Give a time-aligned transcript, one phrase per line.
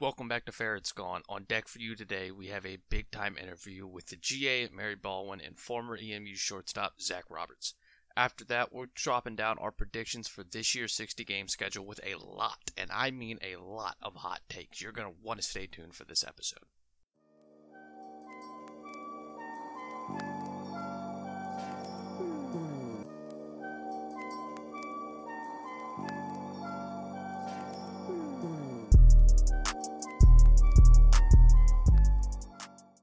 [0.00, 1.20] Welcome back to Fair It's Gone.
[1.28, 4.94] On deck for you today, we have a big time interview with the GA, Mary
[4.94, 7.74] Baldwin, and former EMU shortstop Zach Roberts.
[8.16, 12.14] After that, we're dropping down our predictions for this year's 60 game schedule with a
[12.14, 14.80] lot, and I mean a lot of hot takes.
[14.80, 16.64] You're going to want to stay tuned for this episode.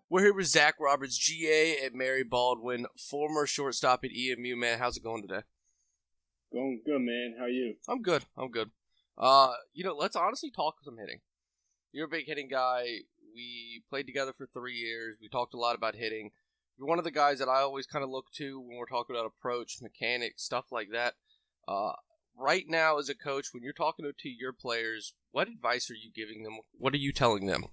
[0.09, 4.55] We're here with Zach Roberts, GA at Mary Baldwin, former shortstop at EMU.
[4.55, 5.41] Man, how's it going today?
[6.53, 7.35] Going good, man.
[7.37, 7.75] How are you?
[7.89, 8.23] I'm good.
[8.37, 8.71] I'm good.
[9.17, 11.19] Uh, you know, let's honestly talk some hitting.
[11.91, 12.99] You're a big hitting guy.
[13.35, 15.17] We played together for three years.
[15.21, 16.31] We talked a lot about hitting.
[16.77, 19.13] You're one of the guys that I always kind of look to when we're talking
[19.13, 21.15] about approach, mechanics, stuff like that.
[21.67, 21.91] Uh,
[22.39, 26.11] right now, as a coach, when you're talking to your players, what advice are you
[26.15, 26.59] giving them?
[26.71, 27.65] What are you telling them?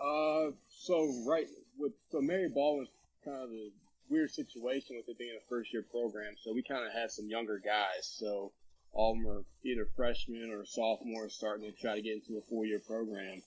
[0.00, 1.46] Uh, so right
[1.78, 2.88] with so Mary Ball was
[3.24, 3.70] kind of a
[4.08, 6.34] weird situation with it being a first year program.
[6.42, 8.06] So we kind of had some younger guys.
[8.18, 8.52] So
[8.92, 12.42] all of them are either freshmen or sophomores starting to try to get into a
[12.48, 13.42] four year program.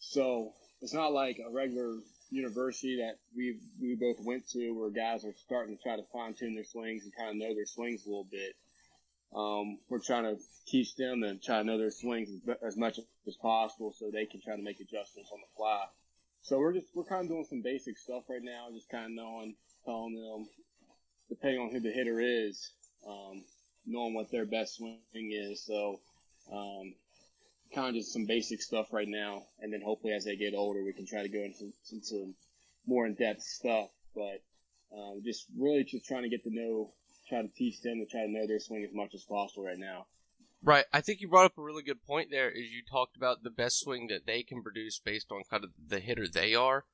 [0.00, 1.96] So it's not like a regular
[2.30, 6.34] university that we we both went to where guys are starting to try to fine
[6.34, 8.54] tune their swings and kind of know their swings a little bit.
[9.34, 12.30] Um, we're trying to teach them and try to know their swings
[12.66, 15.84] as, much as possible so they can try to make adjustments on the fly.
[16.42, 19.10] So we're just we're kind of doing some basic stuff right now, just kind of
[19.12, 20.48] knowing, telling them,
[21.28, 22.72] depending on who the hitter is,
[23.06, 23.44] um,
[23.86, 25.64] knowing what their best swing is.
[25.64, 26.00] So
[26.52, 26.94] um,
[27.74, 30.82] kind of just some basic stuff right now, and then hopefully as they get older,
[30.82, 32.34] we can try to go into, into
[32.86, 33.90] more in depth stuff.
[34.14, 34.42] But
[34.96, 36.92] um, just really just trying to get to know
[37.30, 39.78] try to teach them to try to know their swing as much as possible right
[39.78, 40.06] now.
[40.62, 40.84] Right.
[40.92, 42.50] I think you brought up a really good point there.
[42.50, 45.70] Is you talked about the best swing that they can produce based on kind of
[45.88, 46.84] the hitter they are.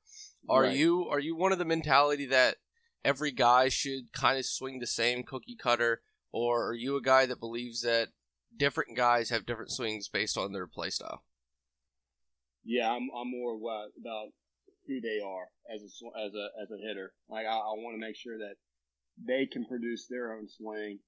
[0.47, 0.77] Are Right.
[0.77, 2.57] you are you one of the mentality that
[3.03, 7.25] every guy should kind of swing the same cookie cutter, or are you a guy
[7.25, 8.09] that believes that
[8.55, 11.23] different guys have different swings based on their play style?
[12.63, 14.29] Yeah, I'm, I'm more about
[14.87, 17.13] who they are as a as a as a hitter.
[17.29, 18.55] Like I, I want to make sure that
[19.23, 20.99] they can produce their own swing,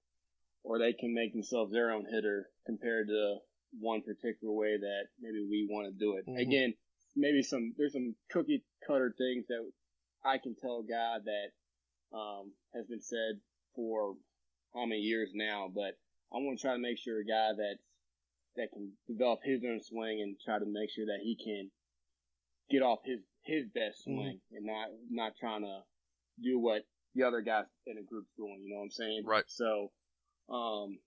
[0.63, 3.37] or they can make themselves their own hitter compared to
[3.79, 6.25] one particular way that maybe we want to do it.
[6.25, 6.39] Mhm.
[6.39, 6.73] Again,
[7.15, 9.71] maybe some there's some cookie cutter things that
[10.23, 11.51] I can tell a guy that
[12.17, 13.39] um, has been said
[13.75, 14.17] for
[14.73, 15.93] how many years now, but
[16.31, 17.83] I want to try to make sure a guy that's
[18.55, 21.71] that can develop his own swing and try to make sure that he can
[22.69, 24.15] get off his his best Mhm.
[24.15, 25.83] swing and not not trying to
[26.41, 26.83] do what
[27.19, 28.61] the other guys in the group's doing.
[28.63, 29.23] You know what I'm saying?
[29.25, 29.43] Right.
[29.47, 29.91] So,
[30.49, 30.99] um,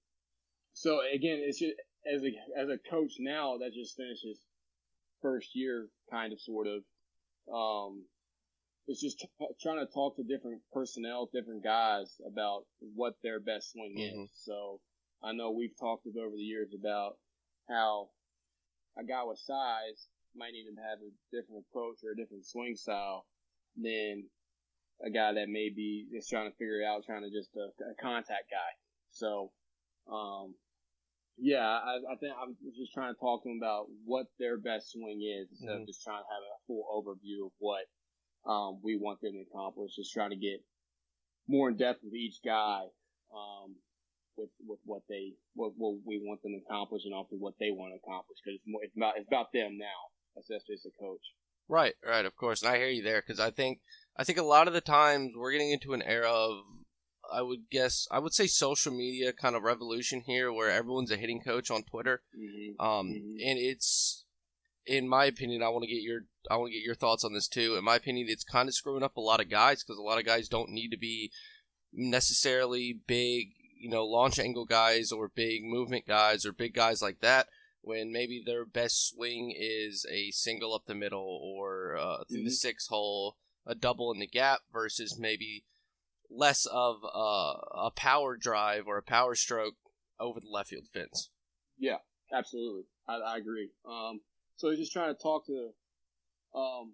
[0.75, 1.75] so again, it's just
[2.13, 4.41] as a as a coach now that just finished his
[5.23, 6.83] first year, kind of sort of.
[7.53, 8.05] Um,
[8.87, 9.29] it's just t-
[9.63, 14.25] trying to talk to different personnel, different guys about what their best swing Mhm.
[14.25, 14.31] is.
[14.35, 14.81] So
[15.23, 17.17] I know we've talked over the years about
[17.69, 18.11] how
[18.97, 22.75] a guy with size might need to have a different approach or a different swing
[22.75, 23.25] style
[23.77, 24.29] than
[25.05, 27.69] a guy that may be just trying to figure it out, trying to just a,
[27.91, 28.73] a contact guy.
[29.11, 29.51] So,
[30.11, 30.55] um,
[31.39, 34.93] yeah, I, I think I'm just trying to talk to them about what their best
[34.93, 35.81] swing is instead Mhm.
[35.83, 37.85] of just trying to have a full overview of what
[38.45, 39.97] um, we want them to accomplish.
[39.97, 40.63] Just trying to get
[41.49, 42.83] more in depth with each guy,
[43.35, 43.77] um,
[44.37, 47.71] with with what they what, what we want them to accomplish and also what they
[47.71, 50.01] want to accomplish because it's more it's about it's about them now.
[50.35, 51.23] That's that's just a coach.
[51.69, 53.81] Right, right, of course, and I hear you there because I think
[54.17, 56.59] I think a lot of the times we're getting into an era of
[57.33, 61.17] I would guess I would say social media kind of revolution here where everyone's a
[61.17, 62.23] hitting coach on Twitter.
[62.39, 62.85] Mm-hmm.
[62.85, 63.37] Um, Mhm.
[63.51, 64.25] and it's,
[64.87, 67.33] in my opinion, I want to get your, I want to get your thoughts on
[67.33, 67.77] this too.
[67.77, 70.19] In my opinion, it's kind of screwing up a lot of guys because a lot
[70.19, 71.31] of guys don't need to be
[71.93, 77.21] necessarily big, you know, launch angle guys or big movement guys or big guys like
[77.21, 77.47] that.
[77.81, 82.51] When maybe their best swing is a single up the middle or uh, through the
[82.51, 82.55] Mhm.
[82.55, 83.37] six hole,
[83.67, 85.65] a double in the gap versus maybe
[86.31, 87.53] less of a,
[87.87, 89.75] a power drive or a power stroke
[90.19, 91.31] over the left field fence.
[91.79, 91.99] Yeah,
[92.33, 92.85] absolutely.
[93.09, 93.71] I, I agree.
[93.87, 94.21] Um,
[94.57, 95.71] so he's just trying to talk to
[96.55, 96.93] um,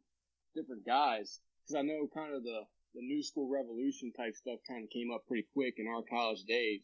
[0.54, 2.62] different guys because I know kind of the
[2.94, 6.42] the new school revolution type stuff kind of came up pretty quick in our college
[6.44, 6.80] days,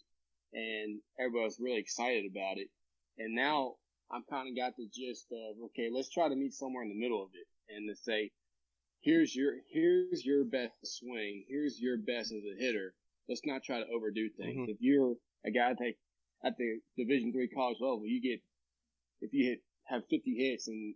[0.53, 2.69] and everybody was really excited about it.
[3.19, 3.77] And now
[4.13, 7.01] I've kind of got the gist of okay, let's try to meet somewhere in the
[7.01, 8.31] middle of it, and to say,
[9.05, 12.95] here's your here's your best swing, here's your best as a hitter.
[13.29, 14.69] Let's not try to overdo things.
[14.69, 14.71] Mhm.
[14.71, 15.95] If you're a guy that
[16.43, 18.43] at the Division three college level, you get
[19.21, 20.95] if you hit have 50 hits and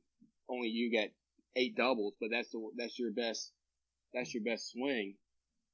[0.48, 1.14] only you get
[1.56, 3.52] eight doubles, but that's the that's your best
[4.12, 5.16] that's your best swing.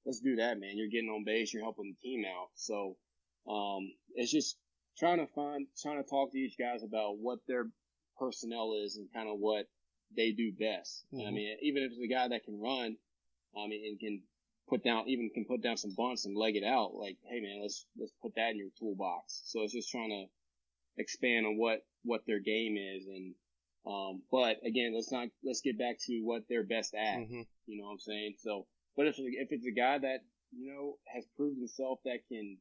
[0.05, 0.77] Let's do that, man.
[0.77, 2.49] You're getting on base, you're helping the team out.
[2.55, 2.97] So
[3.49, 4.59] um, it's just
[4.99, 7.71] trying to find trying to talk to each guys about what their
[8.19, 9.67] personnel is and kind of what
[10.17, 11.05] they do best.
[11.13, 11.27] Mm-hmm.
[11.27, 12.97] I mean, even if it's a guy that can run,
[13.57, 14.23] I mean, and can
[14.69, 16.95] put down even can put down some bunts and leg it out.
[16.95, 19.43] Like, hey man, let's let's put that in your toolbox.
[19.47, 20.25] So it's just trying to
[21.03, 23.35] expand on what what their game is and
[23.87, 27.19] um, but again, let's not let's get back to what they're best at.
[27.19, 27.43] Mm-hmm.
[27.67, 28.35] You know what I'm saying?
[28.39, 30.21] So, but if if it's a guy that
[30.57, 32.57] you know has proved himself that can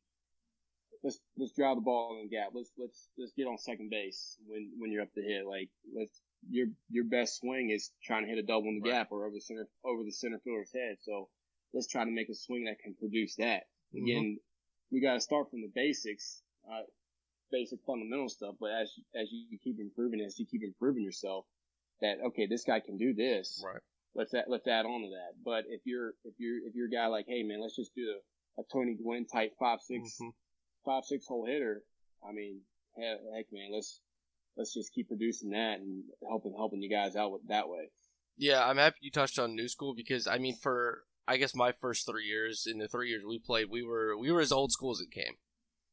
[1.04, 2.50] let's let's drive the ball in the gap.
[2.54, 5.46] Let's let's let's get on second base when when you're up the hit.
[5.46, 8.98] Like let's your your best swing is trying to hit a double in the right.
[8.98, 10.98] gap or over the center over the center fielder's head.
[11.02, 11.30] So
[11.74, 13.64] let's try to make a swing that can produce that.
[13.94, 14.04] Mm-hmm.
[14.04, 14.96] Again, mm-hmm.
[14.96, 16.42] we got to start from the basics.
[16.70, 16.84] Uh,
[17.54, 21.46] basic fundamental stuff, but as as you keep improving, as you keep improving yourself,
[22.02, 23.64] that okay, this guy can do this.
[23.64, 23.80] Right.
[24.16, 25.38] Let's add, let's add on to that.
[25.46, 28.02] But if you're if you're if you're a guy like, hey man, let's just do
[28.02, 30.30] a, a Tony Gwynn type five six, mm-hmm.
[30.84, 31.84] five six hole hitter.
[32.28, 32.62] I mean,
[32.98, 34.02] heck, heck man, let's
[34.58, 37.90] let's just keep producing that and helping helping you guys out with that way.
[38.38, 41.72] Yeah, I'm happy you touched on new school because I mean, for I guess my
[41.72, 44.72] first three years in the three years we played, we were we were as old
[44.72, 45.36] school as it came.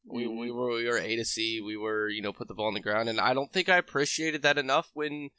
[0.03, 0.57] We, we mm-hmm.
[0.57, 1.61] were we were A to C.
[1.61, 3.77] We were you know put the ball on the ground, and I don't think I
[3.77, 5.29] appreciated that enough when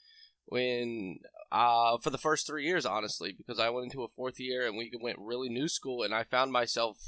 [0.47, 1.19] when
[1.51, 4.77] uh, for the first three years, honestly, because I went into a fourth year and
[4.77, 6.99] we went really new school, and I found myself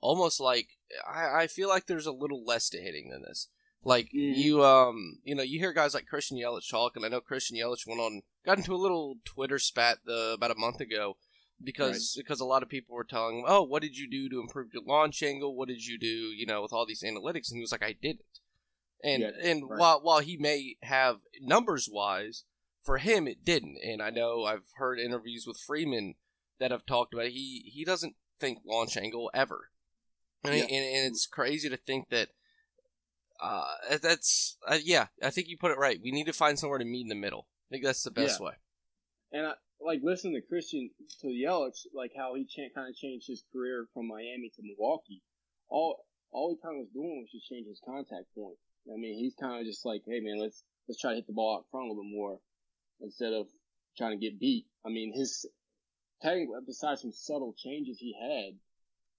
[0.00, 0.68] almost like
[1.08, 3.48] I, I feel like there's a little less to hitting than this.
[3.88, 4.36] Like mm.
[4.36, 7.56] you, um, you know, you hear guys like Christian Yelich talk, and I know Christian
[7.56, 11.16] Yelich went on, got into a little Twitter spat the, about a month ago
[11.64, 12.22] because right.
[12.22, 14.74] because a lot of people were telling him, "Oh, what did you do to improve
[14.74, 15.56] your launch angle?
[15.56, 17.94] What did you do, you know, with all these analytics?" And he was like, "I
[18.00, 18.40] didn't."
[19.02, 19.78] And yeah, and right.
[19.78, 22.44] while while he may have numbers wise,
[22.82, 23.78] for him it didn't.
[23.82, 26.16] And I know I've heard interviews with Freeman
[26.60, 27.32] that have talked about it.
[27.32, 29.70] he he doesn't think launch angle ever,
[30.44, 30.64] and yeah.
[30.64, 32.28] and, and, it's crazy to think that.
[33.40, 33.64] Uh,
[34.02, 35.06] that's uh, yeah.
[35.22, 36.00] I think you put it right.
[36.02, 37.46] We need to find somewhere to meet in the middle.
[37.68, 38.46] I think that's the best yeah.
[38.46, 38.52] way.
[39.32, 40.90] And I, like listening to Christian
[41.20, 45.22] to Yelich, like how he cha- kind of changed his career from Miami to Milwaukee.
[45.68, 48.56] All all he kind of was doing was just change his contact point.
[48.92, 51.32] I mean, he's kind of just like, hey man, let's let's try to hit the
[51.32, 52.38] ball out front a little bit more
[53.00, 53.46] instead of
[53.96, 54.66] trying to get beat.
[54.84, 55.46] I mean, his
[56.66, 58.58] besides some subtle changes he had,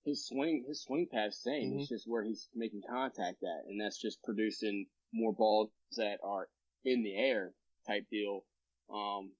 [0.05, 1.71] his swing his swing pass same.
[1.71, 1.79] Mm-hmm.
[1.79, 6.47] It's just where he's making contact at, and that's just producing more balls that are
[6.85, 7.53] in the air
[7.87, 8.45] type deal.
[8.93, 9.31] Um,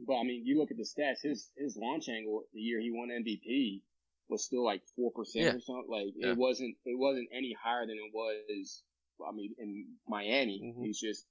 [0.00, 1.22] but I mean, you look at the stats.
[1.22, 3.82] His his launch angle the year he won MVP
[4.28, 5.52] was still like four percent yeah.
[5.52, 5.90] or something.
[5.90, 6.32] Like yeah.
[6.32, 8.82] it wasn't it wasn't any higher than it was.
[9.26, 10.84] I mean, in Miami, mm-hmm.
[10.84, 11.26] he's just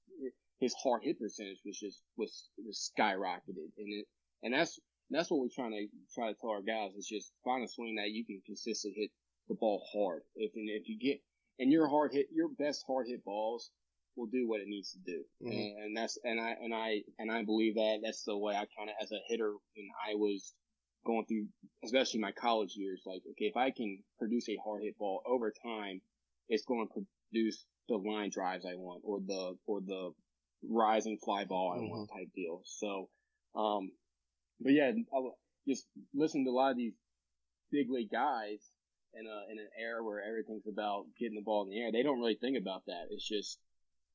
[0.60, 4.06] his hard hit percentage was just was, was skyrocketed, and it
[4.42, 4.78] and that's
[5.10, 7.96] that's what we're trying to try to tell our guys is just find a swing
[7.96, 9.10] that you can consistently hit
[9.48, 10.22] the ball hard.
[10.36, 11.20] If and if you get
[11.58, 13.70] and your hard hit your best hard hit balls
[14.16, 15.52] will do what it needs to do, mm-hmm.
[15.52, 18.66] and, and, that's and I and I and I believe that that's the way I
[18.76, 20.54] kind of as a hitter when I was
[21.06, 21.46] going through,
[21.84, 23.02] especially my college years.
[23.06, 26.00] Like, okay, if I can produce a hard hit ball over time,
[26.48, 30.12] it's going to produce the line drives I want, or the or the
[30.68, 31.88] rising fly ball I mm-hmm.
[31.88, 32.62] want type deal.
[32.64, 33.08] So,
[33.54, 33.90] um,
[34.60, 34.92] but yeah,
[35.66, 36.94] just listen to a lot of these
[37.70, 38.60] big league guys
[39.14, 41.92] in a in an era where everything's about getting the ball in the air.
[41.92, 43.06] They don't really think about that.
[43.10, 43.58] It's just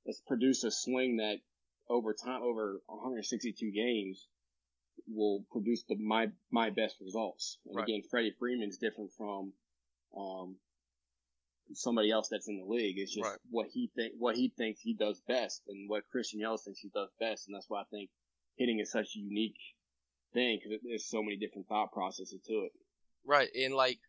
[0.06, 1.38] let's produce a swing that
[1.90, 4.28] over time, over 162 games,
[5.08, 7.58] will produce the my my best results.
[7.66, 7.84] And right.
[7.84, 9.54] again, Freddie Freeman's different from
[10.18, 10.56] um,
[11.74, 12.98] somebody else that's in the league.
[12.98, 13.40] It's just right.
[13.50, 16.90] what he think what he thinks he does best, and what Christian Yelich thinks he
[16.94, 18.10] does best, and that's why I think
[18.58, 19.58] hitting is such a unique
[20.34, 22.72] thing because there's so many different thought processes to it.
[23.26, 24.00] Right, and like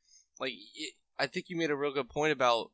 [0.40, 2.70] like it, I think you made a real good point about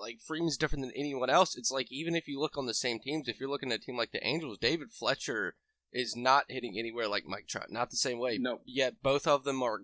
[0.00, 1.56] like Freeman's different than anyone else.
[1.56, 3.82] It's like even if you look on the same teams, if you're looking at a
[3.82, 5.56] team like the Angels, David Fletcher
[5.92, 7.70] is not hitting anywhere like Mike Trout.
[7.70, 8.38] Not the same way.
[8.38, 8.60] No.
[8.64, 9.80] Yet both of them are,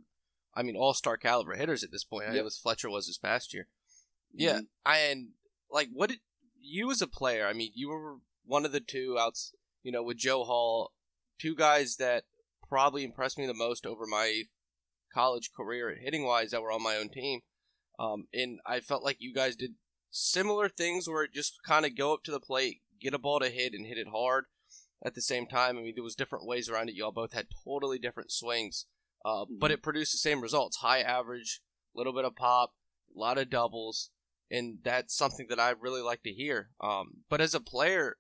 [0.55, 2.27] I mean, all star caliber hitters at this point.
[2.29, 2.37] Yep.
[2.37, 3.69] It was Fletcher was this past year.
[4.33, 4.65] Yeah, mm-hmm.
[4.85, 5.29] I, and
[5.71, 6.21] like what did
[6.61, 7.47] you as a player?
[7.47, 9.55] I mean, you were one of the two outs.
[9.83, 10.93] You know, with Joe Hall,
[11.39, 12.25] two guys that
[12.69, 14.43] probably impressed me the most over my
[15.15, 17.41] college career hitting wise that were on my own team.
[17.99, 19.73] Um, and I felt like you guys did
[20.11, 23.41] similar things where it just kind of go up to the plate, get a ball
[23.41, 24.45] to hit, and hit it hard.
[25.05, 26.95] At the same time, I mean, there was different ways around it.
[26.95, 28.87] Y'all both had totally different swings,
[29.25, 29.59] uh, mm-hmm.
[29.59, 31.61] but it produced the same results: high average,
[31.95, 32.73] little bit of pop,
[33.15, 34.11] a lot of doubles,
[34.51, 36.71] and that's something that I really like to hear.
[36.81, 38.17] Um, but as a player,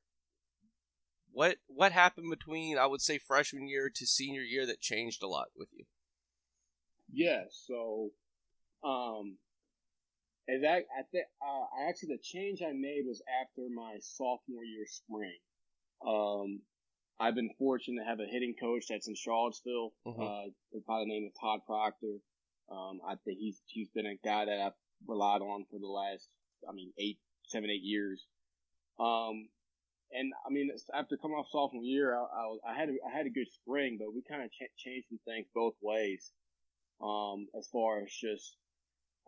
[1.36, 5.28] what what happened between I would say freshman year to senior year that changed a
[5.28, 5.84] lot with you?
[7.12, 8.08] Yeah, so
[8.82, 9.36] um
[10.48, 14.64] and that I think uh, I actually the change I made was after my sophomore
[14.64, 15.36] year spring.
[16.06, 16.62] Um
[17.20, 20.22] I've been fortunate to have a hitting coach that's in Charlottesville, mm-hmm.
[20.22, 22.16] uh, by the name of Todd Proctor.
[22.70, 26.28] Um, I think he's he's been a guy that I've relied on for the last,
[26.68, 28.26] I mean, eight, seven, eight years.
[28.98, 29.48] Um,
[30.18, 33.26] and I mean, after coming off sophomore year, I, I, I had a, I had
[33.26, 36.32] a good spring, but we kind of ch- changed some things both ways.
[37.02, 38.56] Um, as far as just,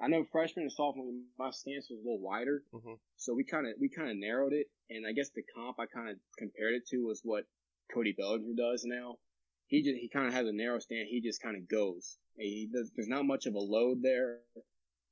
[0.00, 2.94] I know freshman and sophomore, my stance was a little wider, mm-hmm.
[3.16, 4.66] so we kind of we kind of narrowed it.
[4.90, 7.44] And I guess the comp I kind of compared it to was what
[7.92, 9.16] Cody Bellinger does now.
[9.66, 11.08] He just he kind of has a narrow stand.
[11.10, 12.16] He just kind of goes.
[12.38, 14.38] He there's not much of a load there,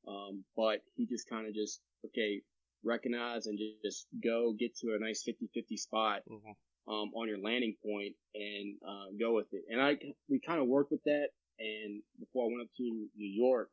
[0.09, 2.41] um, but he just kind of just okay
[2.87, 6.93] recognize and just go get to a nice 50-50 spot mm-hmm.
[6.93, 9.65] um, on your landing point and uh, go with it.
[9.71, 9.97] And I
[10.29, 11.29] we kind of worked with that.
[11.59, 13.71] And before I went up to New York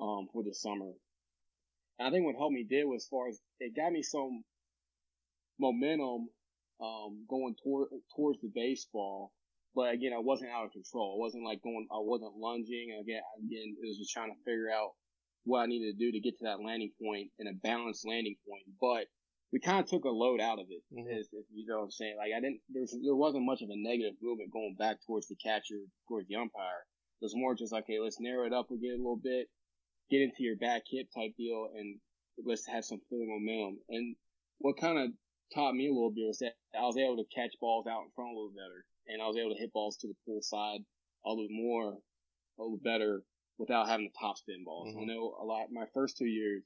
[0.00, 0.92] um, for the summer,
[1.98, 4.44] and I think what helped me did was as far as it got me some
[5.58, 6.28] momentum
[6.82, 9.32] um, going toward towards the baseball.
[9.74, 11.16] But again, I wasn't out of control.
[11.16, 11.86] I wasn't like going.
[11.90, 12.94] I wasn't lunging.
[13.00, 14.92] Again, again, it was just trying to figure out
[15.44, 18.36] what I needed to do to get to that landing point and a balanced landing
[18.48, 18.64] point.
[18.80, 19.06] But
[19.52, 20.82] we kind of took a load out of it.
[20.90, 21.06] Mm-hmm.
[21.06, 22.16] If, if you know what I'm saying.
[22.18, 25.28] Like I didn't, there, was, there wasn't much of a negative movement going back towards
[25.28, 26.82] the catcher, towards the umpire.
[27.22, 29.46] It was more just like, okay, let's narrow it up again a little bit,
[30.10, 32.00] get into your back hip type deal, and
[32.44, 33.78] let's have some full momentum.
[33.88, 34.16] And
[34.58, 35.14] what kind of
[35.54, 38.10] taught me a little bit was that I was able to catch balls out in
[38.16, 40.82] front a little better, and I was able to hit balls to the pull side
[41.24, 41.94] a little more,
[42.58, 43.22] a little better
[43.58, 44.88] without having to top spin balls.
[44.88, 45.02] Mm-hmm.
[45.02, 45.66] I know a lot.
[45.72, 46.64] My first two years,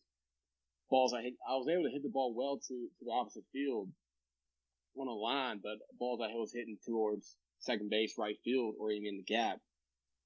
[0.90, 3.44] balls I hit, I was able to hit the ball well to, to the opposite
[3.52, 3.88] field
[4.98, 9.08] on a line, but balls I was hitting towards second base, right field, or even
[9.08, 9.58] in the gap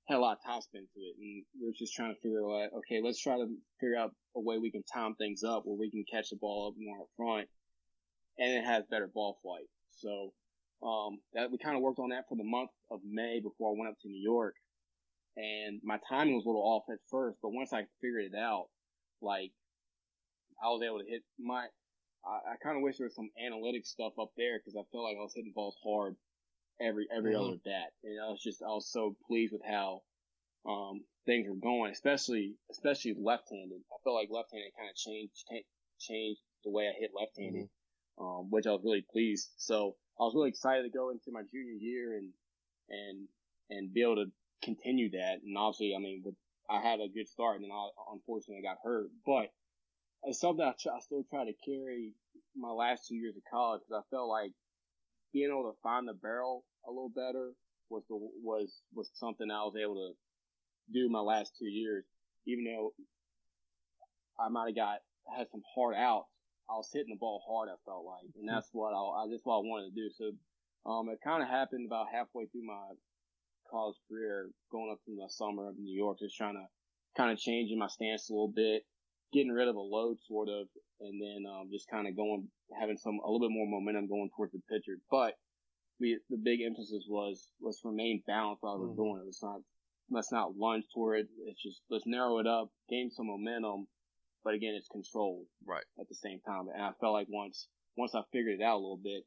[0.09, 1.15] had a lot of top spin to it.
[1.21, 3.49] And we are just trying to figure out, okay, let's try to
[3.81, 6.69] figure out a way we can time things up where we can catch the ball
[6.69, 7.49] up more up front
[8.39, 9.69] and it has better ball flight.
[9.91, 10.33] So,
[10.83, 13.79] um, that we kind of worked on that for the month of May before I
[13.79, 14.57] went up to New York
[15.37, 18.67] and my timing was a little off at first, but once I figured it out,
[19.21, 19.53] like
[20.63, 21.67] I was able to hit my.
[22.25, 25.05] I, I kind of wish there was some analytic stuff up there because I felt
[25.05, 26.17] like I was hitting balls hard
[26.81, 27.45] every every mm-hmm.
[27.45, 30.03] other bat, and I was just I was so pleased with how
[30.69, 33.81] um, things were going, especially especially left-handed.
[33.91, 35.45] I felt like left-handed kind of changed
[35.99, 38.25] changed the way I hit left-handed, mm-hmm.
[38.25, 39.51] um, which I was really pleased.
[39.57, 42.31] So I was really excited to go into my junior year and
[42.89, 43.29] and
[43.71, 44.31] and be able to
[44.63, 45.41] continue that.
[45.45, 46.35] And obviously, I mean, with,
[46.71, 49.51] I had a good start and then I unfortunately got hurt, but
[50.25, 52.15] it's something I, try, I still try to carry
[52.57, 54.53] my last two years of college because I felt like
[55.33, 57.53] being able to find the barrel a little better
[57.91, 60.13] was the, was, was something I was able to
[60.93, 62.05] do my last two years,
[62.47, 62.93] even though
[64.39, 64.99] I might have got,
[65.37, 66.29] had some hard outs.
[66.71, 69.57] I was hitting the ball hard, I felt like, and that's what I, that's what
[69.57, 70.09] I wanted to do.
[70.15, 70.33] So,
[70.89, 72.95] um, it kind of happened about halfway through my
[73.73, 76.67] college career, going up in the summer of New York, just trying to
[77.17, 78.83] kind of changing my stance a little bit,
[79.33, 80.69] getting rid of a load sort of,
[81.01, 82.49] and then um, just kind of going,
[82.79, 85.01] having some a little bit more momentum going towards the pitcher.
[85.11, 85.35] But
[85.99, 89.03] we, the big emphasis was let's remain balanced while we're mm-hmm.
[89.03, 89.27] doing it.
[89.27, 89.61] Let's not
[90.11, 91.27] let's not lunge toward it.
[91.47, 93.87] It's just let's narrow it up, gain some momentum,
[94.45, 96.69] but again, it's controlled right at the same time.
[96.73, 99.25] And I felt like once once I figured it out a little bit,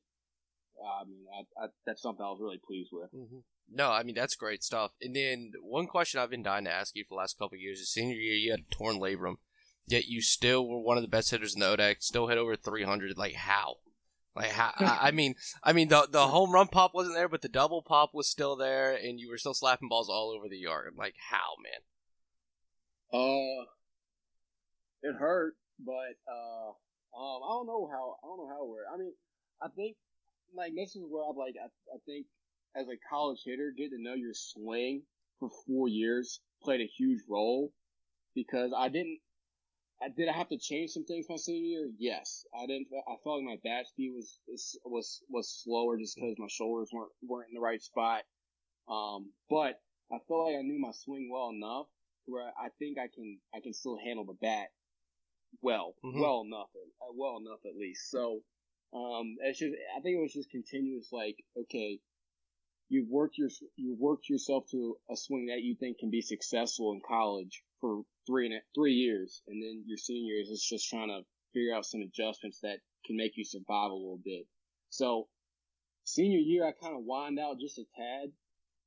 [0.80, 3.10] I mean, I, I, that's something I was really pleased with.
[3.14, 3.40] Mm-hmm.
[3.72, 4.92] No, I mean that's great stuff.
[5.02, 7.80] And then one question I've been dying to ask you for the last couple years
[7.80, 9.36] is: senior year, you had a torn labrum,
[9.88, 11.98] yet you still were one of the best hitters in the ODAC.
[12.00, 13.18] Still hit over 300.
[13.18, 13.78] Like how?
[14.36, 14.74] Like how?
[14.78, 18.12] I mean, I mean the the home run pop wasn't there, but the double pop
[18.14, 20.94] was still there, and you were still slapping balls all over the yard.
[20.98, 21.82] Like how, man?
[23.14, 23.66] Uh,
[25.02, 28.18] it hurt, but uh, um, I don't know how.
[28.24, 28.90] I don't know how it worked.
[28.94, 29.14] I mean,
[29.62, 29.96] I think
[30.54, 32.28] like this is where I'm like I, I think
[32.76, 35.04] as a college hitter, getting to know your swing
[35.40, 37.72] for four years played a huge role
[38.34, 39.20] because I didn't.
[40.02, 41.90] I, did I have to change some things my senior year?
[41.98, 42.88] Yes, I didn't.
[43.08, 44.40] I felt like my bat speed was
[44.84, 48.24] was was slower just because my shoulders weren't weren't in the right spot.
[48.90, 49.80] Um, but
[50.12, 51.88] I felt like I knew my swing well enough
[52.26, 54.68] where I think I can I can still handle the bat
[55.62, 56.20] well, mm-hmm.
[56.20, 56.68] well enough,
[57.16, 58.12] well enough at least.
[58.12, 58.42] So
[58.94, 62.00] um, it's just I think it was just continuous like okay,
[62.90, 66.92] you've worked your you've worked yourself to a swing that you think can be successful
[66.94, 71.10] in college for three and three years, and then your senior years is just trying
[71.10, 71.22] to
[71.54, 74.48] figure out some adjustments that can make you survive a little bit.
[74.90, 75.28] So
[76.04, 78.34] senior year, I kind of wind out just a tad,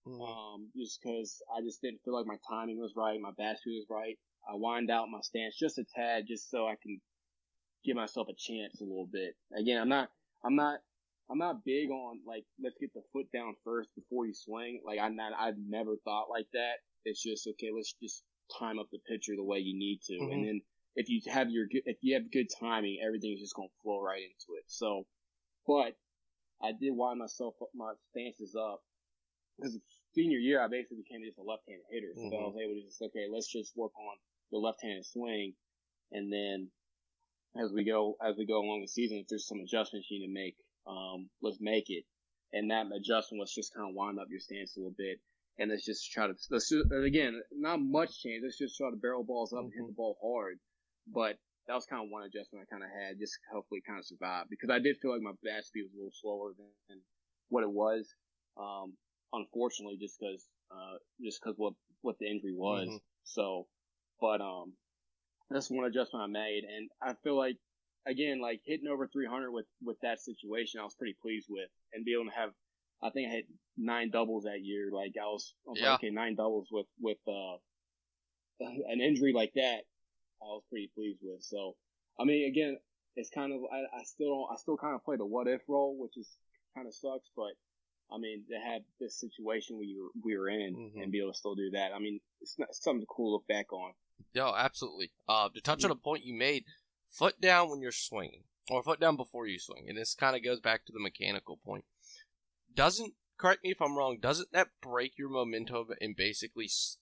[0.07, 0.21] Mhm.
[0.21, 3.79] um, just because I just didn't feel like my timing was right, my bat speed
[3.79, 4.19] was right.
[4.49, 7.01] I wind out my stance just a tad, just so I can
[7.85, 9.37] give myself a chance a little bit.
[9.57, 10.11] Again, I'm not,
[10.45, 10.81] I'm not,
[11.31, 14.81] I'm not big on like let's get the foot down first before you swing.
[14.85, 16.81] Like I'm not, I've never thought like that.
[17.05, 17.69] It's just okay.
[17.75, 18.25] Let's just
[18.59, 20.33] time up the pitcher the way you need to, Mhm.
[20.33, 20.63] and then
[20.97, 24.23] if you have your good, if you have good timing, everything's just gonna flow right
[24.23, 24.65] into it.
[24.67, 25.07] So,
[25.67, 25.97] but
[26.61, 28.83] I did wind myself up, my stances up
[29.57, 29.79] because
[30.15, 32.15] senior year I basically became just a left-handed hitter.
[32.17, 34.17] So I was able to just okay, let's just work on
[34.51, 35.55] the left-handed swing,
[36.11, 36.71] and then
[37.55, 40.27] as we go as we go along the season, if there's some adjustments you need
[40.27, 40.57] to make,
[40.89, 42.05] um, let's make it.
[42.53, 45.21] And that adjustment was just kind of wind up your stance a little bit,
[45.59, 48.41] and let's just try to let's just, and again not much change.
[48.43, 50.59] Let's just try to barrel balls up and hit the ball hard.
[51.07, 54.07] But that was kind of one adjustment I kind of had, just hopefully kind of
[54.07, 56.99] survive because I did feel like my bat speed was a little slower than, than
[57.51, 58.09] what it was.
[58.57, 58.97] Um,
[59.33, 62.89] unfortunately, just because uh, just because what what the injury was.
[62.89, 63.01] Mhm.
[63.25, 63.67] So,
[64.21, 64.73] but um,
[65.51, 67.57] that's one adjustment I made, and I feel like
[68.07, 72.05] again, like hitting over 300 with with that situation, I was pretty pleased with, and
[72.05, 72.51] be able to have.
[73.01, 74.91] I think I hit nine doubles that year.
[74.93, 77.57] Like I was, I was like, okay, nine doubles with with uh,
[78.61, 79.83] an injury like that.
[80.43, 81.43] I was pretty pleased with.
[81.43, 81.77] So,
[82.19, 82.79] I mean, again,
[83.17, 85.63] it's kind of I, I still don't I still kind of play the what if
[85.69, 86.29] role, which is
[86.75, 87.53] kind of sucks, but
[88.11, 91.03] I mean to have this situation we were we were in Mhm.
[91.03, 91.93] and be able to still do that.
[91.95, 93.93] I mean, it's, not, it's something cool to look back on.
[94.35, 95.11] No, absolutely.
[95.29, 96.65] Uh, to touch on a point you made,
[97.11, 100.43] foot down when you're swinging, or foot down before you swing, and this kind of
[100.45, 101.85] goes back to the mechanical point.
[102.75, 104.19] Doesn't correct me if I'm wrong.
[104.21, 106.99] Doesn't that break your momentum and basically s-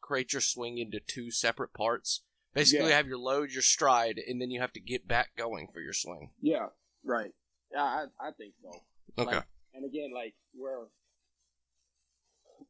[0.00, 2.22] create your swing into two separate parts?
[2.54, 2.96] Basically, Yeah.
[2.96, 5.92] have your load, your stride, and then you have to get back going for your
[5.94, 6.32] swing.
[6.40, 6.68] Yeah,
[7.04, 7.32] right.
[7.70, 8.82] Yeah, I I think so.
[9.18, 9.36] Okay.
[9.36, 10.86] Like, and again, like where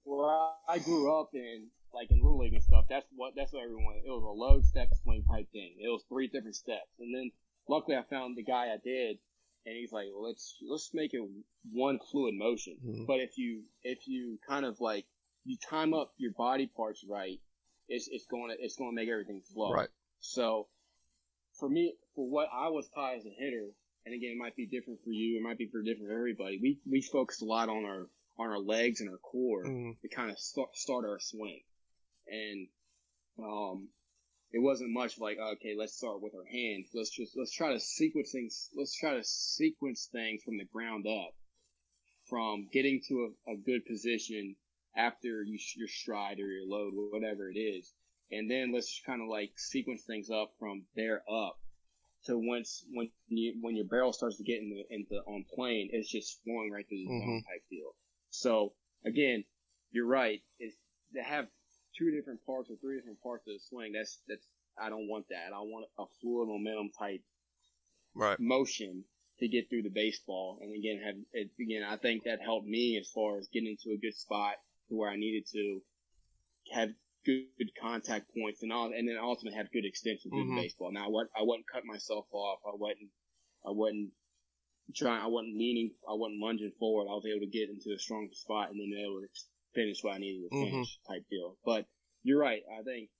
[0.05, 0.29] where
[0.69, 3.97] I grew up in, like in little league and stuff, that's what that's what everyone.
[4.05, 5.77] It was a load step swing type thing.
[5.79, 7.31] It was three different steps, and then
[7.69, 9.19] luckily I found the guy I did,
[9.67, 11.23] and he's like, well, let's let's make it
[11.71, 12.77] one fluid motion.
[12.85, 13.07] Mhm.
[13.07, 15.07] But if you if you kind of like
[15.45, 17.41] you time up your body parts right,
[17.89, 19.73] it's it's going to it's going to make everything flow.
[19.73, 19.89] Right.
[20.21, 20.69] So
[21.59, 23.69] for me, for what I was taught as a hitter,
[24.07, 26.59] and again, it might be different for you, it might be for different for everybody.
[26.63, 30.01] We we focused a lot on our on our legs and our core Mhm.
[30.01, 31.61] to kind of start start our swing,
[32.33, 32.69] and
[33.39, 33.89] um,
[34.53, 36.87] it wasn't much like okay, let's start with our hand.
[36.95, 38.71] Let's just let's try to sequence things.
[38.77, 41.35] Let's try to sequence things from the ground up,
[42.29, 44.57] from getting to a, a good position
[44.97, 47.93] after you your stride or your load, whatever it is,
[48.33, 51.59] and then let's kind of like sequence things up from there up
[52.23, 55.45] So once when you when your barrel starts to get in the, in the on
[55.55, 57.95] plane, it's just flowing right through the zone type deal.
[58.31, 59.45] So again,
[59.93, 60.41] you're right.
[60.59, 60.77] It's
[61.15, 61.47] to have
[61.99, 63.93] two different parts or three different parts of the swing.
[63.93, 64.47] That's that's
[64.81, 65.53] I don't want that.
[65.55, 67.23] I want a fluid momentum type
[68.15, 68.39] Right.
[68.39, 69.05] motion
[69.39, 70.59] to get through the baseball.
[70.61, 73.95] And again, have it, again, I think that helped me as far as getting into
[73.95, 74.55] a good spot
[74.89, 75.81] to where I needed to
[76.73, 76.91] have
[77.25, 80.57] good, good contact points and all, and then ultimately have good extension through Mhm.
[80.57, 80.93] the baseball.
[80.93, 82.61] Now, what I wasn't cutting myself off.
[82.67, 83.11] I wasn't.
[83.65, 84.13] I wasn't
[84.95, 85.23] trying.
[85.23, 85.95] I wasn't leaning.
[86.07, 87.09] I wasn't lunging forward.
[87.11, 89.29] I was able to get into a strong spot and then able to
[89.75, 90.71] finish what I needed to Mhm.
[90.71, 91.59] finish, type deal.
[91.65, 91.87] But
[92.23, 92.63] you're right.
[92.79, 93.11] I think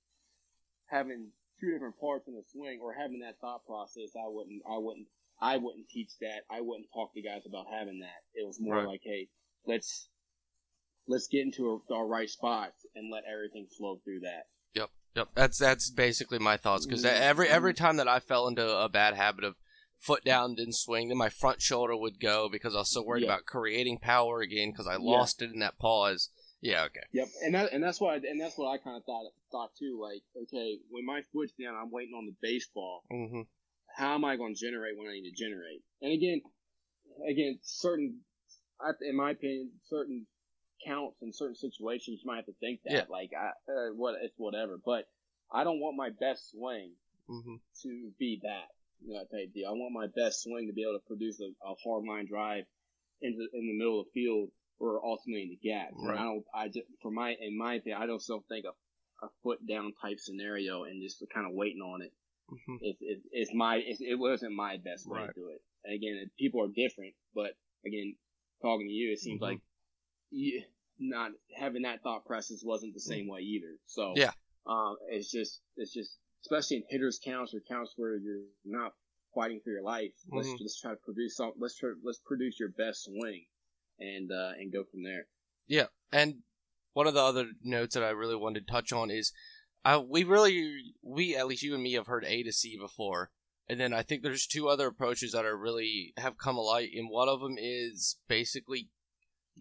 [0.85, 4.77] having two different parts in the swing or having that thought process, I wouldn't, I
[4.77, 5.07] wouldn't,
[5.39, 6.43] I wouldn't teach that.
[6.49, 8.23] I wouldn't talk to guys about having that.
[8.33, 8.87] It was more Right.
[8.87, 9.29] like, hey,
[9.65, 10.09] let's
[11.07, 14.47] let's get into a, our right spots and let everything flow through that.
[14.73, 15.29] Yep, yep.
[15.35, 19.15] That's that's basically my thoughts because every every time that I fell into a bad
[19.15, 19.55] habit of
[19.97, 23.23] foot down didn't swing, then my front shoulder would go because I was so worried
[23.23, 26.29] about creating power again because I lost it in that pause.
[26.63, 27.03] Yeah, okay.
[27.11, 29.71] Yep, and that and that's what I, and that's what I kind of thought thought
[29.77, 29.99] too.
[30.01, 33.03] Like, okay, when my foot's down, I'm waiting on the baseball.
[33.11, 33.41] hmm
[33.93, 35.83] How am I going to generate when I need to generate?
[36.01, 36.41] And again,
[37.29, 38.21] again, certain,
[39.01, 40.25] in my opinion, certain
[40.87, 42.93] counts in certain situations, you might have to think that.
[42.93, 43.03] Yeah.
[43.09, 44.79] Like, I, uh, what it's whatever.
[44.83, 45.03] But
[45.51, 46.93] I don't want my best swing
[47.27, 48.71] hmm to be that.
[49.05, 49.67] You know, type deal.
[49.67, 52.63] I want my best swing to be able to produce a, a hard line drive
[53.21, 54.47] into in the middle of the field
[54.79, 55.91] or ultimately in the gap.
[55.93, 56.19] Right.
[56.19, 56.45] I don't.
[56.53, 59.93] I just for my in my opinion, I don't still think a, a foot down
[60.01, 62.11] type scenario and just kind of waiting on it
[62.49, 65.27] hmm is is, is my it wasn't my best way Right.
[65.27, 65.61] to do it.
[65.85, 67.51] And again, people are different, but
[67.85, 68.15] again,
[68.61, 69.43] talking to you, it seems Mhm.
[69.43, 69.59] like
[70.31, 70.63] you
[70.99, 73.77] not having that thought process wasn't the same way either.
[73.87, 74.19] So Mm-hmm.
[74.19, 74.31] Yeah.
[74.65, 78.93] um, it's just it's just especially in hitters counts or counts where you're not
[79.35, 80.11] fighting for your life.
[80.31, 80.61] Let's Mhm.
[80.61, 81.53] let's try to produce some.
[81.57, 83.45] Let's try, let's produce your best swing
[84.03, 85.27] and uh, and go from there.
[85.67, 86.43] Yeah, and
[86.93, 89.31] one of the other notes that I really wanted to touch on is,
[89.85, 93.31] uh, we really we at least you and me have heard A to C before,
[93.67, 97.09] and then I think there's two other approaches that are really have come alight, and
[97.09, 98.89] one of them is basically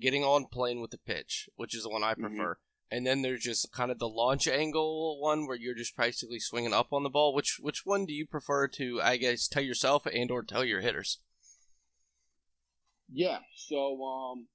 [0.01, 2.21] getting on plane with the pitch, which is the one I Mhm.
[2.21, 2.59] prefer.
[2.91, 6.75] And then there's just kind of the launch angle one where you're just practically swinging
[6.75, 7.35] up on the ball.
[7.35, 10.83] Which which one do you prefer to, I guess, tell yourself and or tell your
[10.83, 11.19] hitters?
[13.13, 13.39] Yeah.
[13.57, 14.47] So um,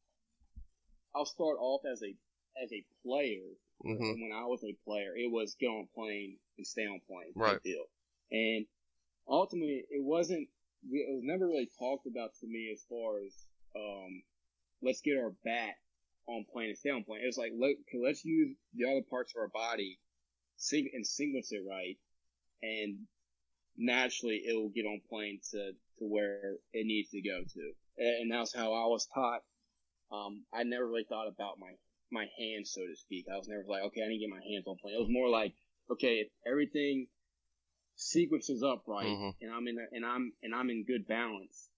[1.15, 2.15] I'll start off as a
[2.61, 3.45] as a player.
[3.81, 7.33] hmm When I was a player, it was get on plane and stay on plane
[7.35, 7.61] Right.
[7.63, 7.85] deal.
[8.31, 8.65] And
[9.27, 10.47] ultimately, it wasn't.
[10.89, 13.33] It was never really talked about to me as far as
[13.75, 14.21] um,
[14.81, 15.75] let's get our bat
[16.27, 17.21] on plane and stay on plane.
[17.23, 19.99] It was like let, let's use the other parts of our body,
[20.57, 21.97] sing and sequence it right,
[22.61, 22.99] and
[23.77, 27.71] naturally it will get on plane to to where it needs to go to.
[27.97, 29.41] And, that's how I was taught.
[30.11, 31.71] Um, I never really thought about my
[32.09, 33.25] my hands, so to speak.
[33.31, 34.95] I was never like, okay, I need to get my hands on plane.
[34.95, 35.53] It was more like,
[35.91, 37.07] okay, if everything
[37.95, 39.35] sequences up right, Mhm.
[39.41, 41.69] and I'm in a, and I'm and I'm in good balance.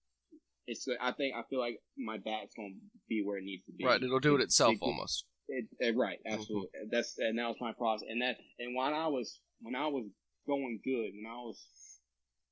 [0.68, 2.76] It's I think I feel like my bat's gonna
[3.08, 3.86] be where it needs to be.
[3.86, 5.26] Right, it'll do it itself It- almost.
[5.48, 6.70] it, it, right, absolutely.
[6.92, 8.08] That's and that was my process.
[8.10, 10.06] And that and when I was when I was
[10.46, 11.60] going good, when I was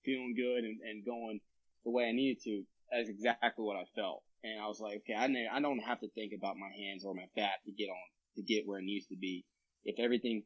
[0.04, 1.40] feeling good and, and going
[1.84, 4.24] the way I needed to, that's exactly what I felt.
[4.44, 7.04] And I was like, okay, I ne- I don't have to think about my hands
[7.06, 9.46] or my bat to get on to get where it needs to be.
[9.84, 10.44] If everything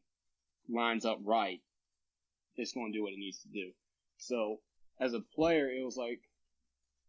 [0.68, 1.60] lines up right,
[2.56, 3.72] it's going to do what it needs to do.
[4.18, 4.60] So
[5.00, 6.20] as a player, it was like,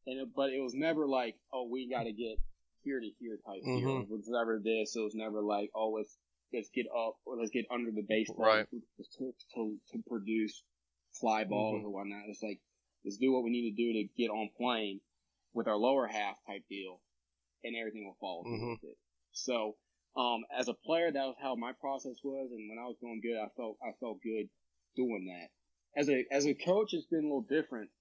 [0.05, 2.37] and it, but it was never like, oh, we got to get
[2.83, 3.79] here to here type deal.
[3.79, 4.03] Mhm.
[4.03, 4.95] It was never this.
[4.95, 6.17] It was never like, oh, let's
[6.53, 8.67] let's get up or let's get under the baseball Right.
[8.69, 8.81] to,
[9.17, 9.33] to,
[9.91, 10.61] to, produce
[11.13, 11.85] fly balls Mhm.
[11.85, 12.23] or whatnot.
[12.27, 12.59] It's like
[13.05, 14.99] let's do what we need to do to get on plane
[15.53, 17.01] with our lower half type deal,
[17.63, 18.71] and everything will follow through Mhm.
[18.81, 18.97] with it.
[19.31, 19.77] So,
[20.15, 23.21] um, as a player, that was how my process was, and when I was going
[23.21, 24.49] good, I felt I felt good
[24.95, 25.49] doing that.
[25.95, 27.91] As a as a coach, it's been a little different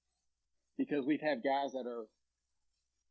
[0.76, 2.06] because we've had guys that are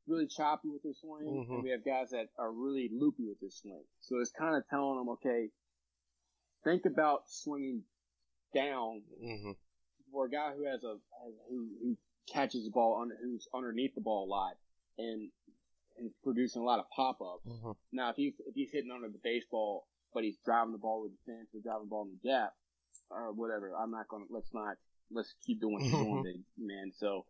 [0.08, 1.54] really choppy with their swing, Mhm.
[1.54, 3.86] and we have guys that are really loopy with their swing.
[4.00, 5.52] So it's kind of telling them, okay,
[6.64, 7.86] think about swinging
[8.54, 9.52] down hmm
[10.12, 11.00] for a guy who has a
[11.48, 11.98] who who
[12.32, 14.54] catches the ball under who's underneath the ball a lot
[14.98, 15.30] and
[15.98, 17.46] and producing a lot of pop ups.
[17.62, 21.04] hmm Now if he's if he's hitting under the baseball but he's driving the ball
[21.04, 22.54] with the fence or driving the ball in the gap
[23.10, 24.78] or whatever, I'm not gonna let's not
[25.12, 26.24] let's keep doing what doing,
[26.58, 26.92] big man.
[26.98, 27.26] So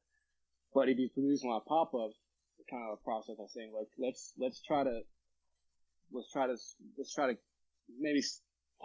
[0.73, 2.17] but if he's producing a lot of pop ups,
[2.69, 5.01] kind of a process I'm saying like let's let's try to
[6.13, 6.55] let's try to
[6.97, 7.37] let's try to
[7.99, 8.21] maybe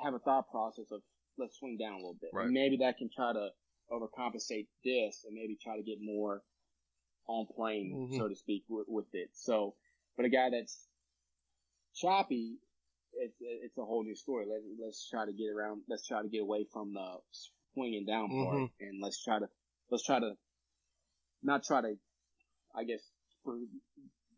[0.03, 1.01] have a thought process of
[1.39, 2.31] let's swing down a little bit.
[2.33, 2.49] Right.
[2.49, 3.49] Maybe that can try to
[3.91, 6.43] overcompensate this and maybe try to get more
[7.29, 8.17] on plane, Mhm.
[8.17, 9.31] so to speak, with, with it.
[9.35, 9.75] So,
[10.17, 10.89] but a guy that's
[11.95, 12.59] choppy,
[13.15, 14.47] it's it's a whole new story.
[14.47, 15.83] Let, let's try to get around.
[15.89, 17.19] Let's try to get away from the
[17.75, 18.71] swinging down part, Mhm.
[18.81, 19.49] and let's try to
[19.91, 20.37] let's try to
[21.43, 21.99] not try to,
[22.75, 23.11] I guess,
[23.45, 23.67] pro-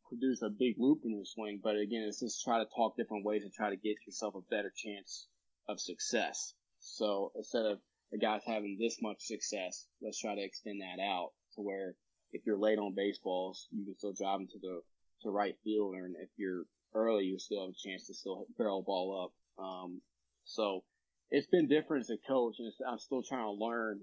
[0.09, 1.59] produce a big loop in your swing.
[1.63, 4.41] But again, it's just try to talk different ways and try to get yourself a
[4.43, 5.29] better chance
[5.69, 6.55] of success.
[6.81, 11.31] So instead of the guys having this much success, let's try to extend that out
[11.55, 11.94] to where
[12.33, 14.81] if you're late on baseballs, you can still drive them to the
[15.23, 16.62] to right field, and if you're
[16.94, 19.25] early, you still have a chance to still barrel ball
[19.59, 19.64] up.
[19.64, 20.01] Um,
[20.44, 20.85] so
[21.31, 24.01] it's been different as a coach, and I'm still trying to learn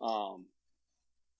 [0.00, 0.46] um,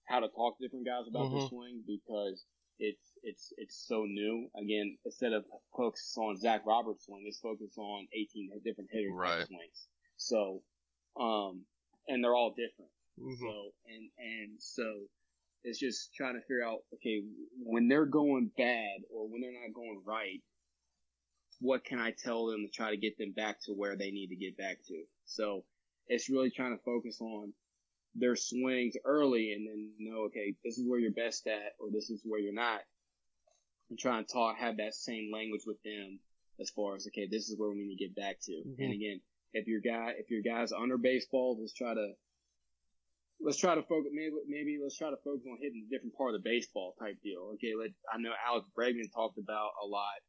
[0.05, 1.49] how to talk to different guys about their Mhm.
[1.49, 2.45] swing because
[2.79, 4.49] it's it's it's so new.
[4.55, 5.45] Again, instead of
[5.75, 9.45] focus on Zach Roberts' swing, it's focused on 18 different hitters' Right.
[9.47, 9.87] swings.
[10.15, 10.63] So,
[11.17, 11.65] um,
[12.09, 12.91] and they're all different.
[13.17, 14.83] hmm So and and so
[15.63, 17.21] it's just trying to figure out okay
[17.63, 20.41] when they're going bad or when they're not going right,
[21.59, 24.27] what can I tell them to try to get them back to where they need
[24.27, 25.03] to get back to?
[25.25, 25.63] So
[26.07, 27.53] it's really trying to focus on
[28.15, 32.09] their swings early and then know okay this is where you're best at or this
[32.09, 32.81] is where you're not,
[33.89, 36.19] and try and talk have that same language with them
[36.59, 38.51] as far as okay this is where we need to get back to.
[38.51, 38.79] Mhm.
[38.79, 39.21] And again,
[39.53, 42.13] if your guy if your guy's under baseball, let's try to
[43.41, 44.11] let's try to focus.
[44.13, 47.17] Maybe, maybe let's try to focus on hitting a different part of the baseball type
[47.23, 47.51] deal.
[47.55, 50.19] Okay, let I know Alex Bregman talked about a lot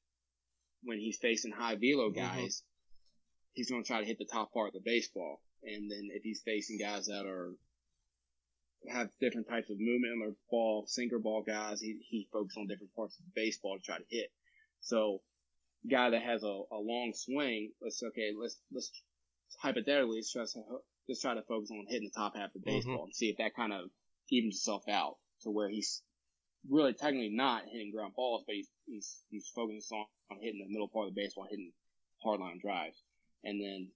[0.83, 2.21] when he's facing high velo mm-hmm.
[2.21, 2.63] guys.
[3.53, 6.23] He's going to try to hit the top part of the baseball, and then if
[6.23, 7.53] he's facing guys that are
[8.89, 12.69] have different types of movement on their ball, sinker ball guys, he he focuses on
[12.69, 14.31] different parts of the baseball to try to hit.
[14.81, 15.21] So,
[15.91, 18.91] guy that has a, a long swing, let's okay, let's let's
[19.61, 22.61] hypothetically let's try to let's try to focus on hitting the top half of the
[22.61, 23.91] baseball and see if that kind of
[24.31, 26.03] evens itself out to where he's
[26.69, 30.73] really technically not hitting ground balls, but he's he's he's focused on, on hitting the
[30.73, 31.73] middle part of the baseball, hitting
[32.23, 33.03] hard line drives,
[33.45, 33.89] and then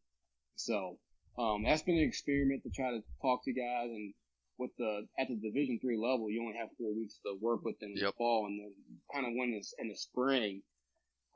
[0.56, 0.98] so
[1.38, 4.14] um, that's been an experiment to try to talk to guys and
[4.58, 7.78] with the at the Division three level, you only have four weeks to work with
[7.80, 8.12] them in Yep.
[8.12, 8.72] the fall, and then
[9.12, 10.62] kind of when it's in the spring.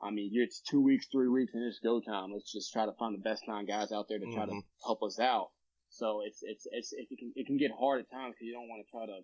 [0.01, 2.31] I mean, it's two weeks, three weeks, and it's go time.
[2.31, 4.63] Let's just try to find the best nine guys out there to try to Mhm.
[4.85, 5.51] help us out.
[5.89, 8.69] So it's it's it's it can it can get hard at times because you don't
[8.69, 9.19] want to try to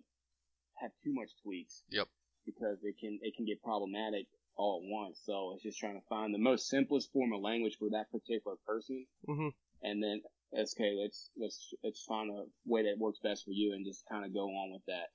[0.74, 1.82] have too much tweaks.
[1.90, 2.08] Yep.
[2.44, 5.20] Because it can it can get problematic all at once.
[5.24, 8.56] So it's just trying to find the most simplest form of language for that particular
[8.66, 9.54] person, Mhm.
[9.82, 13.84] and then okay, let's let's let's find a way that works best for you, and
[13.84, 15.08] just kind of go on with that.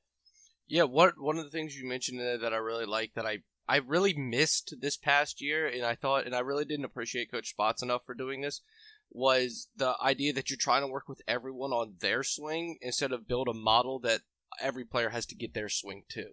[0.67, 3.43] Yeah, what one of the things you mentioned there that I really like that I
[3.67, 7.49] I really missed this past year, and I thought, and I really didn't appreciate Coach
[7.49, 8.61] Spots enough for doing this,
[9.09, 13.27] was the idea that you're trying to work with everyone on their swing instead of
[13.27, 14.21] build a model that
[14.59, 16.31] every player has to get their swing to.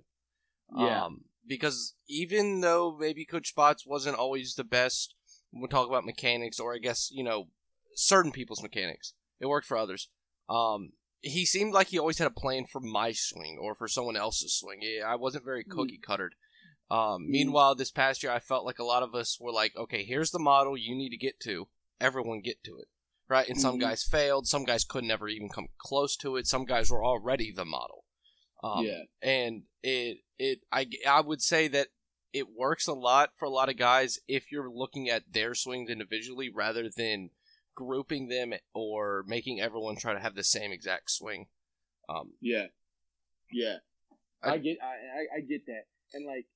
[0.76, 1.04] Yeah.
[1.04, 5.14] Um, because even though maybe Coach Spots wasn't always the best
[5.50, 7.48] when we talk about mechanics, or I guess you know
[7.94, 10.08] certain people's mechanics, it worked for others.
[10.48, 14.16] Um, he seemed like he always had a plan for my swing or for someone
[14.16, 14.80] else's swing.
[15.04, 15.70] I wasn't very Mm.
[15.70, 16.34] cookie cuttered.
[16.90, 20.04] Um, meanwhile, this past year, I felt like a lot of us were like, okay,
[20.04, 21.68] here's the model you need to get to.
[22.00, 22.88] Everyone get to it.
[23.28, 23.46] Right?
[23.48, 23.80] And some Mhm.
[23.80, 24.46] guys failed.
[24.46, 26.46] Some guys could never even come close to it.
[26.46, 28.04] Some guys were already the model.
[28.62, 29.02] Um, yeah.
[29.22, 31.88] and it it I I would say that
[32.32, 35.88] it works a lot for a lot of guys if you're looking at their swings
[35.90, 37.30] individually rather than
[37.76, 41.46] grouping them or making everyone try to have the same exact swing.
[42.08, 42.66] Um, Yeah,
[43.52, 43.76] yeah.
[44.42, 46.46] I- I, get, I, I, I get that, and like,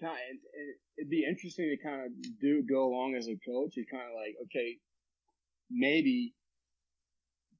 [0.00, 3.74] kind of, and it'd be interesting to kind of do go along as a coach.
[3.76, 4.76] It's kind of like, okay,
[5.70, 6.34] maybe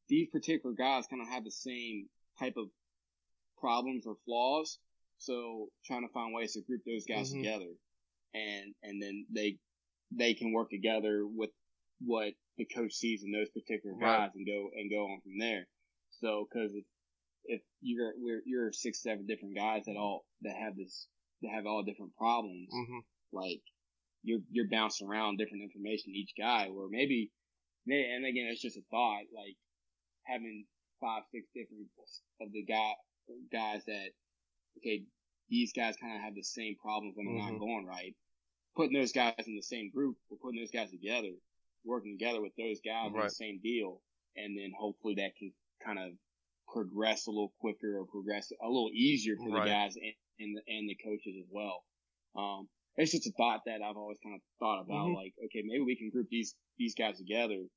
[0.08, 2.66] these particular guys kind of have the same type of
[3.58, 4.78] problems or flaws,
[5.18, 7.38] so trying to find ways to group those guys Mhm.
[7.40, 7.72] together,
[8.34, 9.58] and and then they
[10.12, 11.50] they can work together with
[12.00, 14.18] what the coach sees in those particular Right.
[14.28, 15.66] guys and go and go on from there.
[16.10, 16.84] So, because if,
[17.44, 21.08] if you're we're, you're six seven different guys that all that have this
[21.42, 23.00] that have all different problems, mhm.
[23.32, 23.62] like
[24.22, 27.30] you're you're bouncing around different information each guy, or maybe,
[27.86, 29.56] and again it's just a thought, like
[30.24, 30.66] having
[31.00, 31.86] five six different
[32.40, 32.92] of the guy
[33.52, 34.08] guys that
[34.78, 35.02] okay
[35.48, 37.52] these guys kind of have the same problems when they're Mhm.
[37.52, 38.14] not going right.
[38.74, 41.32] Putting those guys in the same group or putting those guys together,
[41.84, 44.02] working together with those guys on the same deal,
[44.36, 45.52] and then hopefully that can
[45.84, 46.12] kind of
[46.68, 49.64] progress a little quicker or progress a little easier for Right.
[49.64, 51.84] the guys and, and the and the coaches as well.
[52.36, 55.14] Um, it's just a thought that I've always kind of thought about, Mhm.
[55.14, 57.68] like, okay, maybe we can group these these guys together,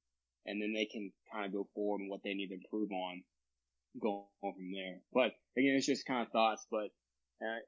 [0.46, 3.24] and then they can kind of go forward and what they need to improve on,
[4.00, 5.02] going on from there.
[5.12, 6.66] But again, it's just kind of thoughts.
[6.72, 6.92] But
[7.42, 7.60] uh,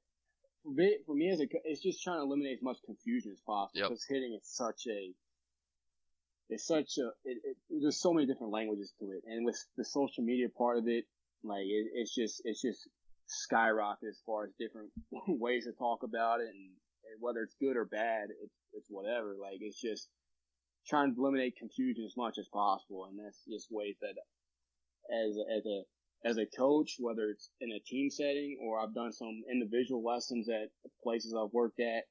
[0.64, 3.42] for me, for me as a, it's just trying to eliminate as much confusion as
[3.42, 3.90] possible Yep.
[3.90, 5.14] because hitting is such a
[6.50, 9.86] it's such a it, it, there's so many different languages to it, and with the
[9.86, 11.06] social media part of it,
[11.44, 12.88] like it, it's just it's just
[13.32, 14.92] skyrocket as far as different
[15.28, 16.72] ways to talk about it, and,
[17.10, 19.36] and whether it's good or bad, it's it's whatever.
[19.42, 20.10] Like it's just
[20.88, 24.16] trying to eliminate confusion as much as possible, and that's just ways that
[25.12, 25.82] as a, as a
[26.24, 30.48] as a coach, whether it's in a team setting or I've done some individual lessons
[30.50, 30.70] at
[31.04, 32.04] places I've worked at,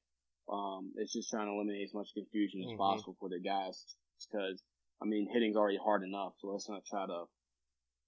[0.52, 2.76] um, it's just trying to eliminate as much confusion as Mhm.
[2.76, 3.94] possible for the guys.
[4.30, 4.62] Because
[5.00, 7.24] I mean, hitting's already hard enough, so let's not try to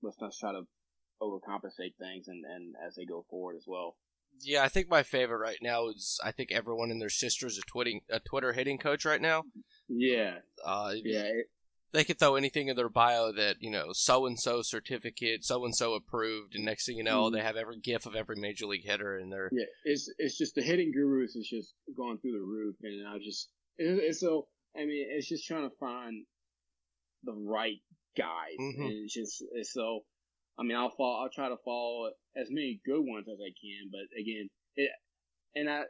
[0.02, 0.66] let's not try to
[1.22, 3.96] overcompensate things and, and as they go forward as well.
[4.40, 7.58] Yeah, I think my favorite right now is I think everyone and their sister is
[7.58, 9.44] a twitting a Twitter hitting coach right now.
[9.88, 11.46] Yeah, Uh, yeah, it,
[11.92, 15.64] they could throw anything in their bio that you know so and so certificate, so
[15.64, 17.32] and so approved, and next thing you know, Mhm.
[17.34, 19.50] they have every gif of every major league hitter in their.
[19.52, 19.66] yeah.
[19.84, 23.50] It's it's just the hitting gurus is just going through the roof, and I just
[23.76, 26.24] it, it's so I mean it's just trying to find
[27.24, 27.80] the right
[28.16, 28.80] guys, Mhm.
[28.86, 30.04] and it's just it's so.
[30.58, 31.22] I mean, I'll follow.
[31.22, 34.90] I'll try to follow as many good ones as I can, but again, it
[35.54, 35.82] and I,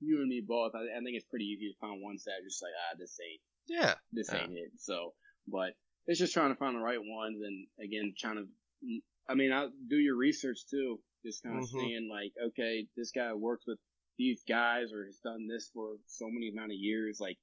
[0.00, 0.72] you and me both.
[0.74, 3.18] I, I think it's pretty easy to find ones that are just like, ah, this
[3.20, 4.40] ain't Yeah, this Yeah.
[4.40, 4.72] ain't it.
[4.78, 5.14] So,
[5.46, 5.74] but
[6.06, 9.00] it's just trying to find the right ones, and again, trying to.
[9.28, 11.00] I mean, I do your research too.
[11.24, 11.68] Just kind of Mhm.
[11.68, 13.78] seeing like, okay, this guy works with
[14.18, 17.20] these guys or has done this for so many amount of years.
[17.20, 17.38] Like,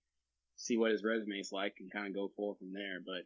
[0.56, 3.00] see what his resume is like and kind of go forward from there.
[3.06, 3.26] But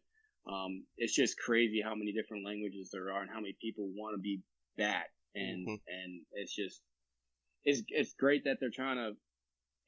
[0.51, 4.15] um, it's just crazy how many different languages there are and how many people want
[4.15, 4.41] to be
[4.77, 5.05] that.
[5.35, 5.79] And Mhm.
[5.87, 6.81] and it's just
[7.63, 9.15] it's it's great that they're trying to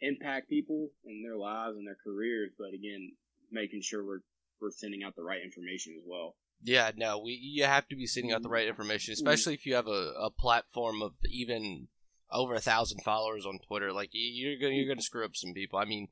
[0.01, 3.11] impact people in their lives and their careers, but again,
[3.51, 4.21] making sure we're
[4.59, 6.35] we're sending out the right information as well.
[6.63, 6.91] yeah.
[6.95, 9.87] No, we you have to be sending out the right information, especially if you have
[9.87, 11.87] a, a platform of even
[12.29, 13.91] over a thousand followers on Twitter.
[13.91, 15.79] Like you're gonna you're gonna screw up some people.
[15.79, 16.09] I mean,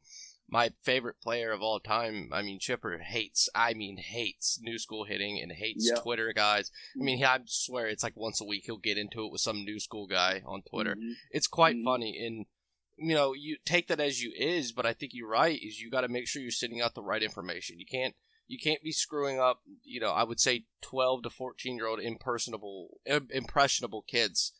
[0.49, 2.29] my favorite player of all time.
[2.33, 3.49] I mean, Chipper hates.
[3.53, 6.03] I mean, hates new school hitting and hates Yep.
[6.03, 6.71] Twitter guys.
[6.99, 9.41] I mean, he, I swear it's like once a week he'll get into it with
[9.41, 10.95] some new school guy on Twitter.
[10.95, 11.13] Mhm.
[11.31, 11.83] It's quite Mhm.
[11.83, 12.45] funny and.
[13.01, 15.57] You know, you take that as you is, but I think you're right.
[15.63, 17.79] Is you got to make sure you're sending out the right information.
[17.79, 18.13] You can't
[18.45, 19.61] you can't be screwing up.
[19.83, 24.51] You know, I would say 12 to 14 year old impersonable, impressionable kids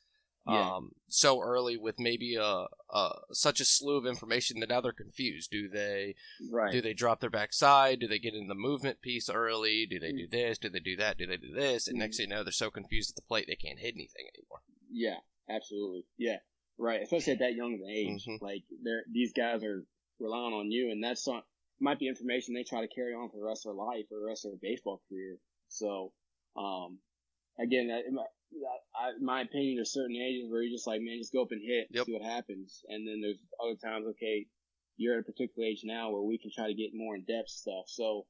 [0.48, 0.76] Yeah.
[0.76, 4.92] um, so early with maybe a, a such a slew of information that now they're
[4.94, 5.52] confused.
[5.52, 6.16] Do they
[6.52, 6.72] Right.
[6.72, 8.00] do they drop their backside?
[8.00, 9.86] Do they get in the movement piece early?
[9.86, 10.32] Do they do Mm.
[10.32, 10.58] this?
[10.58, 11.18] Do they do that?
[11.18, 11.88] Do they do this?
[11.88, 12.18] And next Mhm.
[12.18, 14.62] thing you know, they're so confused at the plate they can't hit anything anymore.
[14.90, 16.06] Yeah, absolutely.
[16.18, 16.40] Yeah,
[16.78, 17.02] right.
[17.02, 18.42] Especially at that young of an age, Mhm.
[18.42, 19.86] like they're these guys are
[20.20, 21.46] relying on you, and that's not
[21.82, 24.20] might be information they try to carry on for the rest of their life or
[24.20, 25.40] the rest of their baseball career.
[25.70, 26.14] So,
[26.58, 27.00] um,
[27.58, 28.30] again, that, in my, that,
[28.96, 31.62] I, my opinion, there's certain ages where you're just like, man, just go up and
[31.64, 32.06] hit, Yep.
[32.06, 34.46] see what happens, and then there's other times, okay,
[34.98, 37.50] you're at a particular age now where we can try to get more in depth
[37.50, 37.86] stuff.
[37.88, 38.26] So,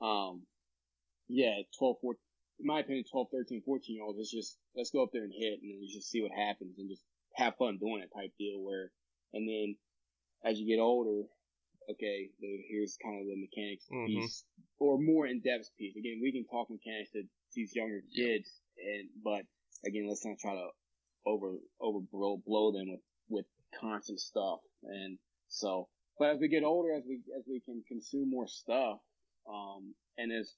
[0.00, 0.46] um,
[1.28, 2.18] yeah, 12, 14,
[2.60, 5.32] in my opinion, 12, 13, 14 year olds, it's just, let's go up there and
[5.36, 7.02] hit and then you just see what happens and just
[7.34, 8.90] have fun doing it type deal where,
[9.34, 9.76] and then
[10.44, 11.28] as you get older,
[11.90, 12.30] okay,
[12.70, 14.06] here's kind of the mechanics Mhm.
[14.06, 14.44] piece
[14.78, 15.96] or more in depth piece.
[15.96, 17.22] Again, we can talk mechanics to
[17.54, 18.26] these younger Yep.
[18.26, 19.42] kids and, but
[19.86, 20.68] again, let's not try to
[21.26, 23.46] over, over blow, blow them with, with
[23.80, 24.60] constant stuff.
[24.84, 25.18] And
[25.48, 28.98] so, but as we get older, as we, as we can consume more stuff,
[29.48, 30.54] um, and as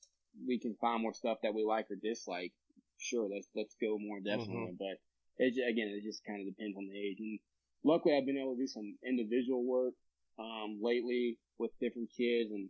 [0.47, 2.53] we can find more stuff that we like or dislike,
[2.99, 4.79] sure, let's let's go more in depth on it.
[4.79, 4.99] But
[5.39, 7.19] it, again, it just kind of depends on the age.
[7.19, 7.39] And
[7.85, 9.95] luckily, I've been able to do some individual work
[10.39, 12.69] um, lately with different kids and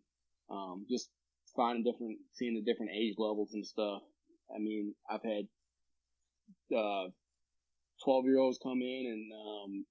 [0.51, 1.09] um, just
[1.57, 4.03] finding different, seeing the different age levels and stuff.
[4.55, 5.45] I mean, I've had
[6.77, 7.09] uh,
[8.05, 9.87] twelve year olds come in and um,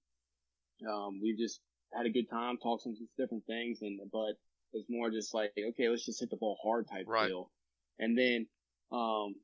[0.91, 1.59] um, we've just
[1.93, 4.33] had a good time, talked some different things, and but
[4.73, 7.27] it's more just like, okay, let's just hit the ball hard type Right.
[7.27, 7.49] deal.
[7.99, 8.47] And then,
[8.91, 9.35] um,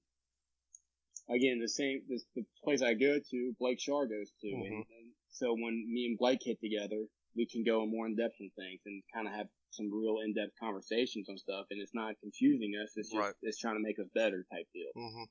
[1.30, 4.48] again, the same, this, the place I go to, Blake Shar goes to.
[4.48, 4.86] And, Mhm.
[4.98, 8.50] and so when me and Blake hit together, we can go more in depth on
[8.52, 11.66] things and kind of have some real in depth conversations on stuff.
[11.72, 12.96] And it's not confusing us.
[12.96, 13.34] It's just, Right.
[13.42, 14.92] it's trying to make us better type deal.
[14.94, 15.24] hmm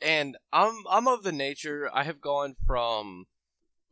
[0.00, 3.26] And I'm I'm of the nature I have gone from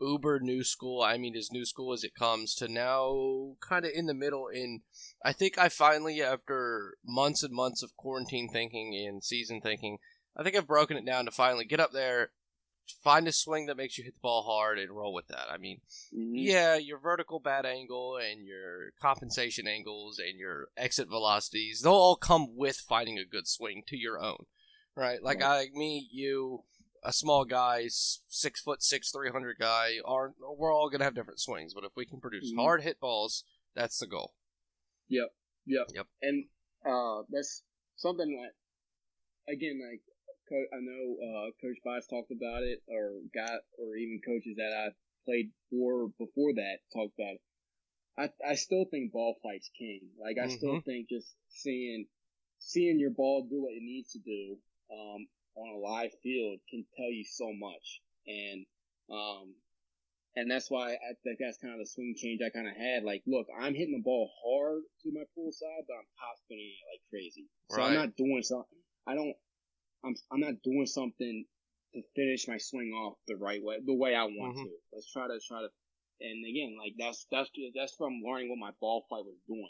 [0.00, 1.02] uber new school.
[1.02, 4.48] I mean, as new school as it comes to now, kind of in the middle.
[4.52, 4.80] And
[5.24, 9.98] I think I finally, after months and months of quarantine thinking and season thinking,
[10.36, 12.32] I think I've broken it down to finally get up there,
[13.04, 15.50] find a swing that makes you hit the ball hard, and roll with that.
[15.50, 15.80] I mean,
[16.12, 16.32] Mhm.
[16.34, 22.16] yeah, your vertical bat angle and your compensation angles and your exit velocities, they'll all
[22.16, 24.46] come with finding a good swing to your own.
[24.96, 25.22] Right?
[25.22, 26.64] Like I me, you,
[27.02, 31.40] a small guy, six foot six, three hundred guy, are we're all gonna have different
[31.40, 32.56] swings, but if we can produce Mhm.
[32.56, 34.34] hard hit balls, that's the goal.
[35.08, 35.34] Yep.
[35.66, 35.86] Yep.
[35.94, 36.06] Yep.
[36.22, 36.48] And
[36.84, 37.62] uh, that's
[37.96, 40.02] something that, again, like
[40.48, 44.72] co- I know uh, Coach Bias talked about it, or got, or even coaches that
[44.76, 44.88] I
[45.24, 47.40] played for before that talked about it.
[48.18, 50.10] I I still think ball flight's king.
[50.20, 50.84] Like I still Mhm.
[50.84, 52.06] think just seeing
[52.58, 54.58] seeing your ball do what it needs to do
[54.92, 55.26] um,
[55.56, 58.00] on a live field can tell you so much.
[58.26, 58.66] And
[59.10, 59.54] um,
[60.36, 63.04] and that's why I think that's kind of the swing change I kind of had.
[63.04, 66.72] Like, look, I'm hitting the ball hard to my pull side, but I'm top spinning
[66.72, 67.46] it like crazy.
[67.68, 68.78] So I'm not doing something.
[69.06, 69.34] I don't.
[70.04, 71.44] I'm I'm not doing something
[71.94, 74.64] to finish my swing off the right way, the way I want Mhm.
[74.64, 74.70] to.
[74.92, 75.68] Let's try to try to.
[76.20, 79.68] And again, like that's that's that's from learning what my ball flight was doing.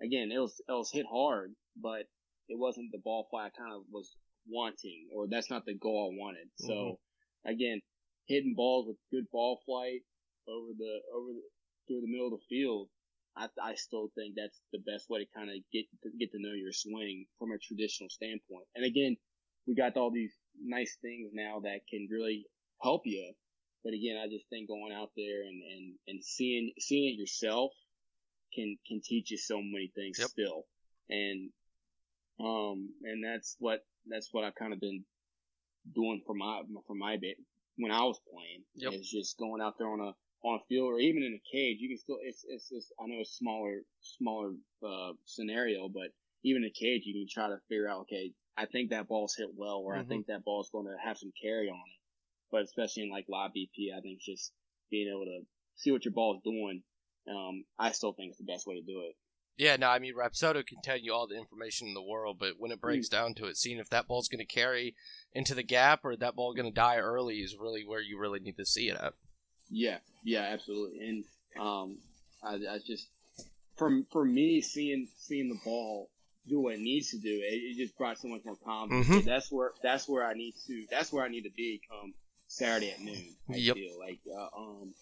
[0.00, 2.06] Again, it was it was hit hard, but
[2.48, 4.14] it wasn't the ball flight I kind of was
[4.48, 6.48] wanting, or that's not the goal I wanted.
[6.56, 6.98] So
[7.46, 7.80] again,
[8.26, 10.02] hitting balls with good ball flight
[10.48, 11.42] over the over the,
[11.86, 12.88] through the middle of the field,
[13.36, 16.38] I, I still think that's the best way to kind of get to get to
[16.40, 18.66] know your swing from a traditional standpoint.
[18.74, 19.16] And again,
[19.66, 22.46] we got all these nice things now that can really
[22.82, 23.32] help you.
[23.84, 27.72] But again, I just think going out there and, and, and seeing seeing it yourself
[28.54, 30.28] can can teach you so many things Yep.
[30.28, 30.64] still.
[31.08, 31.50] And
[32.40, 33.80] um and that's what
[34.10, 35.04] that's what I've kind of been
[35.94, 37.36] doing for my for my bit
[37.76, 38.64] when I was playing.
[38.74, 38.92] Yep.
[39.00, 40.12] Is just going out there on a
[40.46, 41.78] on a field or even in a cage.
[41.80, 44.52] You can still it's it's, it's I know it's smaller smaller
[44.82, 46.10] uh, scenario, but
[46.44, 49.34] even in a cage you can try to figure out okay I think that ball's
[49.36, 50.08] hit well or I Mhm.
[50.08, 52.00] think that ball's going to have some carry on it.
[52.50, 54.52] But especially in like live BP, I think just
[54.90, 55.46] being able to
[55.76, 56.82] see what your ball's doing.
[57.28, 59.14] Um, I still think it's the best way to do it.
[59.58, 62.52] Yeah, no, I mean Rapsodo can tell you all the information in the world, but
[62.58, 64.94] when it breaks down to it, seeing if that ball's going to carry
[65.32, 68.38] into the gap or that ball going to die early is really where you really
[68.38, 69.14] need to see it at.
[69.68, 71.00] Yeah, yeah, absolutely.
[71.08, 71.24] And
[71.60, 71.98] um,
[72.42, 73.08] I, I just
[73.76, 76.08] for for me seeing seeing the ball
[76.48, 79.08] do what it needs to do, it, it just brought so much more confidence.
[79.08, 79.24] Mhm.
[79.24, 82.14] That's where that's where I need to that's where I need to be come
[82.46, 83.34] Saturday at noon.
[83.50, 83.74] I Yep.
[83.74, 84.94] feel like uh, um,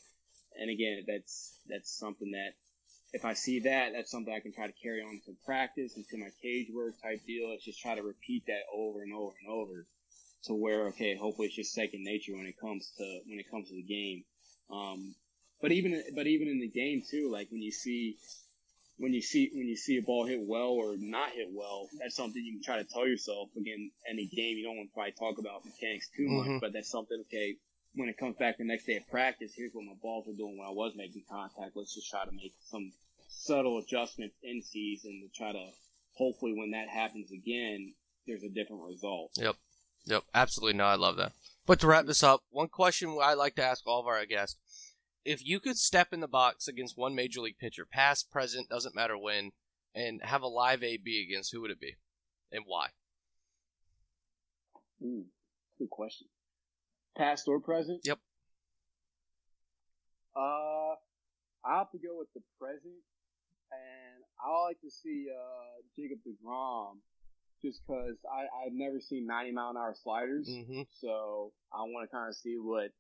[0.59, 2.55] and again, that's that's something that
[3.17, 6.07] if I see that, that's something I can try to carry on to practice and
[6.09, 7.51] to my cage work type deal.
[7.53, 9.87] It's just try to repeat that over and over and over
[10.45, 13.69] to where okay, hopefully it's just second nature when it comes to when it comes
[13.71, 14.25] to the game.
[14.71, 15.15] Um,
[15.63, 18.19] but even but even in the game too, like when you see
[18.99, 22.17] when you see when you see a ball hit well or not hit well, that's
[22.17, 23.49] something you can try to tell yourself.
[23.57, 26.61] Again, any game you don't want to probably talk about mechanics too much, Mhm.
[26.61, 27.19] but that's something.
[27.29, 27.57] Okay,
[27.95, 30.59] when it comes back the next day of practice, here's what my balls were doing
[30.59, 31.75] when I was making contact.
[31.75, 32.93] Let's just try to make some
[33.29, 35.71] subtle adjustments in season to try to
[36.17, 37.95] hopefully when that happens again,
[38.27, 39.33] there's a different result.
[39.37, 39.57] Yep,
[40.07, 40.25] Yep.
[40.35, 40.79] absolutely.
[40.79, 41.33] No, I love that.
[41.67, 44.57] But to wrap this up, one question I like to ask all of our guests:
[45.25, 48.95] If you could step in the box against one major league pitcher, past, present, doesn't
[48.95, 49.53] matter when,
[49.95, 51.97] and have a live AB against, who would it be,
[52.53, 52.89] and why?
[55.03, 55.27] Ooh,
[55.79, 56.29] good question.
[57.17, 58.01] Past or present?
[58.05, 58.19] Yep.
[60.37, 60.95] Uh,
[61.65, 62.95] I have to go with the present,
[63.73, 66.99] and I like to see uh Jacob Degrom,
[67.63, 70.83] just because I I've never seen 90 mile an hour sliders, Mm-hmm.
[71.01, 72.91] so I want to kind of see what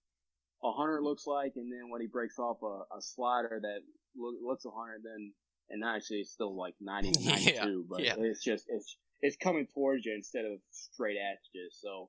[0.64, 3.80] a hundred looks like, and then when he breaks off a, a slider that
[4.16, 5.32] look, looks a hundred, then
[5.68, 8.14] and actually it's still like 90 to 92, Yeah, but yeah.
[8.18, 11.68] it's just it's it's coming towards you instead of straight at you.
[11.72, 12.08] So,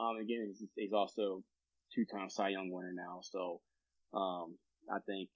[0.00, 1.42] um, again, he's, he's also
[1.94, 3.20] two-time Cy Young winner now.
[3.22, 3.60] So,
[4.12, 4.56] um,
[4.92, 5.28] I think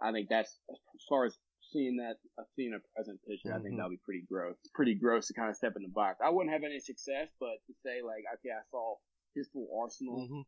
[0.00, 1.36] I think that's as far as
[1.72, 3.62] seeing that uh, seeing a present pitcher, I Mhm.
[3.62, 4.56] think that'll be pretty gross.
[4.74, 6.20] Pretty gross to kind of step in the box.
[6.24, 8.96] I wouldn't have any success, but to say like, okay, I saw
[9.34, 10.40] his full arsenal Mm-hmm.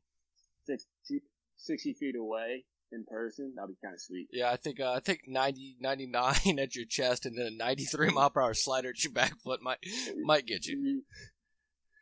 [0.67, 1.23] 60,
[1.57, 4.29] 60 feet away in person, that'd be kind of sweet.
[4.33, 7.85] Yeah, I think uh, I think 90, 99 at your chest and then a ninety
[7.85, 9.79] three mile per hour slider at your back foot might
[10.25, 11.03] might get you.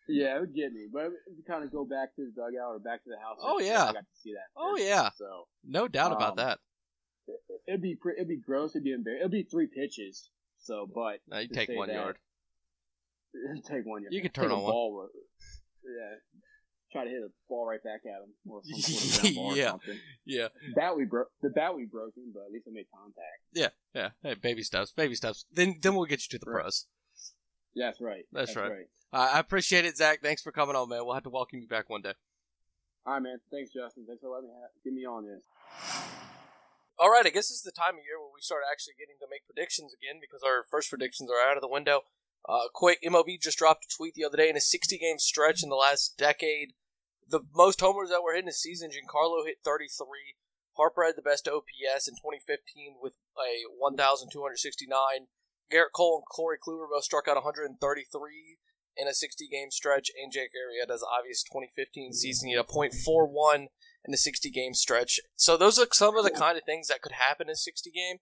[0.08, 0.88] Yeah, it would get me.
[0.92, 3.36] But if you kind of go back to the dugout or back to the house,
[3.40, 3.92] Oh, yeah, I yeah.
[3.92, 4.48] got to see that.
[4.56, 5.10] Oh, yeah.
[5.16, 6.58] So No doubt about Um, that.
[7.70, 8.72] It- it'd be it'd be gross.
[8.74, 9.20] It'd be embarrassing.
[9.20, 10.30] It'd be three pitches.
[10.58, 12.18] So, but Now you take one that- yard.
[13.66, 14.02] take one.
[14.02, 14.12] Yard.
[14.12, 14.72] You can Take turn a on one.
[14.72, 15.08] ball.
[15.84, 16.16] Yeah.
[16.92, 19.76] Try to hit a ball right back at him or some sort of or Yeah.
[20.24, 21.28] Yeah, Bat we broke.
[21.40, 23.42] The bat we broken, but at least I made contact.
[23.54, 23.68] yeah.
[23.94, 24.10] Yeah.
[24.22, 25.46] Hey, baby steps, baby steps.
[25.52, 26.62] Then then we'll get you to the Right.
[26.62, 26.86] pros.
[27.74, 28.24] Yeah, that's right.
[28.32, 28.72] That's right.
[29.12, 30.20] Uh, I appreciate it, Zach.
[30.20, 31.04] Thanks for coming on, man.
[31.04, 32.14] We'll have to welcome you back one day.
[33.06, 33.38] All right, man.
[33.52, 34.04] Thanks, Justin.
[34.08, 36.39] Thanks for letting me have, get me on this.
[37.00, 39.16] All right, I guess this is the time of year where we start actually getting
[39.24, 42.04] to make predictions again because our first predictions are out of the window.
[42.44, 45.64] Uh, quick, MLB just dropped a tweet the other day in a 60 game stretch
[45.64, 46.76] in the last decade.
[47.24, 50.36] The most homers that were hit in a season, Giancarlo hit 33.
[50.76, 54.92] Harper had the best OPS in 2015 with a 1,269.
[55.72, 57.80] Gerrit Cole and Corey Kluber both struck out 133
[59.00, 62.48] in a 60 game stretch, and Jake Arrieta's obvious 2015 season.
[62.48, 63.66] He had a .41
[64.04, 65.20] in a 60 game stretch.
[65.36, 67.90] So those are some of the kind of things that could happen in a 60
[67.90, 68.18] game.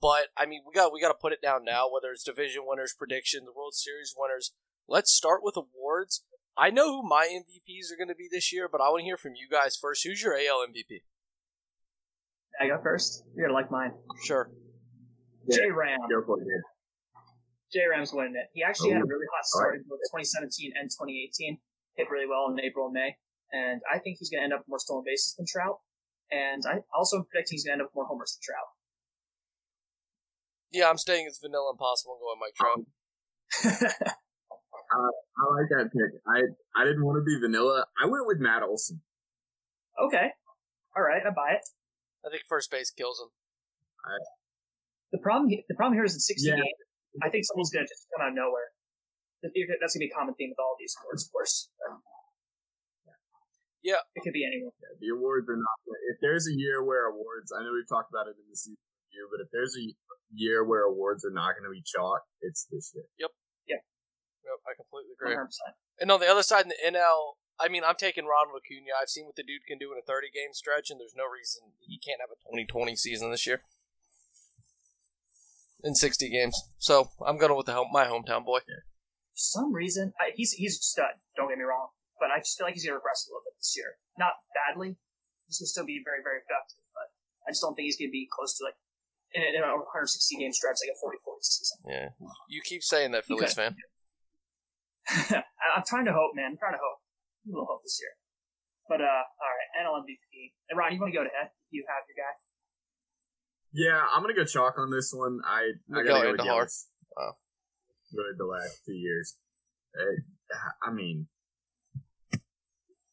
[0.00, 1.88] But I mean, we got we got to put it down now.
[1.90, 4.52] Whether it's division winners, predictions, the World Series winners.
[4.86, 6.24] Let's start with awards.
[6.56, 9.04] I know who my MVPs are going to be this year, but I want to
[9.04, 10.04] hear from you guys first.
[10.04, 11.02] Who's your AL MVP?
[12.60, 13.24] I go first.
[13.34, 13.92] You're gonna like mine.
[14.24, 14.50] Sure.
[15.48, 15.56] Yeah.
[15.56, 16.00] J Ram.
[16.08, 16.46] Go for it.
[17.74, 18.46] J Ram's winning it.
[18.54, 21.58] He actually had a really hot start in both 2017 and 2018.
[21.98, 23.18] Hit really well in April and May,
[23.52, 25.78] and I think he's gonna end up with more stolen bases than Trout.
[26.30, 28.70] And I also predict he's gonna end up with more homers than Trout.
[30.70, 32.86] Yeah, I'm staying as Vanilla Impossible and going Mike Trout.
[34.94, 35.10] Uh,
[35.40, 36.12] I like that pick.
[36.28, 36.38] I
[36.78, 37.86] I didn't want to be vanilla.
[37.98, 39.00] I went with Matt Olson.
[39.98, 40.28] okay,
[40.94, 41.64] all right, I buy it.
[42.24, 43.30] I think first base kills him.
[45.10, 46.56] The problem, the problem here is in 60 Yeah.
[46.56, 46.78] games,
[47.22, 48.74] I think someone's gonna just come out of nowhere.
[49.42, 49.52] That's
[49.94, 51.70] gonna be a common theme with all of these awards, of course.
[53.84, 54.00] Yeah.
[54.16, 54.72] it could be anyone.
[54.96, 55.76] The awards are not.
[56.08, 58.80] If there's a year where awards, I know we've talked about it in the season
[59.12, 59.92] review, but if there's a
[60.32, 63.04] year where awards are not going to be chalk, it's this year.
[63.20, 63.30] Yep.
[63.68, 63.84] Yeah.
[64.48, 65.36] Yep, I completely agree.
[65.36, 65.52] 100%.
[66.00, 68.96] And on the other side in the NL, I mean, I'm taking Ronald Acuna.
[68.96, 71.28] I've seen what the dude can do in a 30 game stretch, and there's no
[71.28, 73.62] reason he can't have a 2020 season this year
[75.84, 76.56] in 60 games.
[76.78, 78.60] So I'm going with the home, my hometown boy.
[78.64, 81.20] for some reason, I, he's he's a stud.
[81.36, 83.54] Don't get me wrong, but I just feel like he's gonna regress a little bit
[83.60, 84.00] this year.
[84.18, 84.96] Not badly.
[85.46, 87.12] He's gonna still be very very productive, but
[87.46, 88.80] I just don't think he's gonna be close to like
[89.36, 90.08] in a, in a 160
[90.40, 91.76] game stretch like a 40 40 season.
[91.84, 92.08] Yeah,
[92.48, 93.76] you keep saying that, Phillies fan.
[95.76, 96.56] I'm trying to hope, man.
[96.56, 97.04] I'm trying to hope.
[97.44, 98.16] A little hope this year.
[98.88, 100.56] But uh, all right, NL MVP.
[100.70, 101.52] And Ron, you want to go to ahead?
[101.74, 102.32] you have your guy?
[103.74, 105.40] Yeah, I'm gonna go chalk on this one.
[105.44, 106.62] I I We'll gotta go go with Andujar.
[106.64, 106.84] Yelich.
[107.16, 107.34] Wow.
[108.14, 109.36] Good the last two years.
[109.98, 110.22] Uh,
[110.82, 111.26] I mean,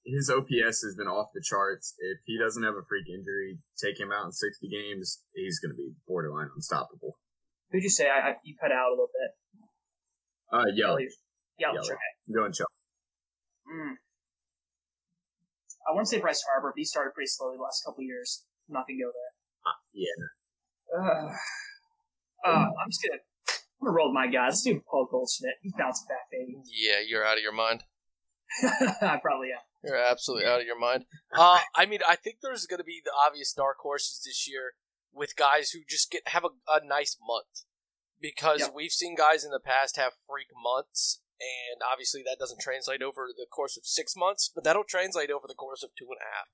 [0.06, 1.96] his OPS has been off the charts.
[1.98, 5.74] If he doesn't have a freak injury, take him out in 60 games, he's gonna
[5.74, 7.18] be borderline unstoppable.
[7.72, 8.08] Who'd you say?
[8.10, 9.32] I, I you cut out a little bit.
[10.54, 11.16] Uh, Yelich,
[11.58, 11.90] Yeah, Yelich.
[11.90, 12.12] okay.
[12.28, 12.68] I'm going chalk.
[13.66, 13.96] Mm.
[15.90, 18.06] I want to say Bryce Harper, but he started pretty slowly the last couple of
[18.06, 18.44] years.
[18.70, 19.32] I'm not gonna go there.
[19.66, 20.14] Uh, yeah,
[20.98, 21.30] Uh,
[22.46, 23.22] uh, I'm just gonna
[23.82, 24.52] I'm gonna roll with my guys.
[24.54, 25.54] Let's do Paul Goldschmidt.
[25.62, 26.58] He's bouncing back, baby.
[26.72, 27.84] Yeah, you're out of your mind.
[29.02, 29.62] I probably am.
[29.84, 31.06] You're absolutely out of your mind.
[31.36, 34.74] Uh, I mean, I think there's going to be the obvious dark horses this year
[35.14, 37.64] with guys who just get have a, a nice month
[38.22, 38.72] because Yep.
[38.76, 43.28] we've seen guys in the past have freak months, and obviously that doesn't translate over
[43.36, 46.30] the course of six months, but that'll translate over the course of two and a
[46.36, 46.48] half.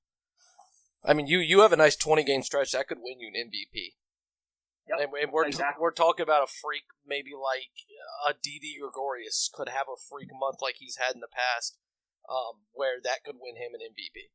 [1.03, 3.49] I mean, you you have a nice twenty game stretch that could win you an
[3.49, 3.93] MVP.
[4.89, 5.81] Yep, And, and we're exactly.
[5.81, 7.71] we're talking about a freak, maybe like
[8.27, 11.77] a Didi Gregorius could have a freak month like he's had in the past,
[12.31, 14.31] um, where that could win him an MVP.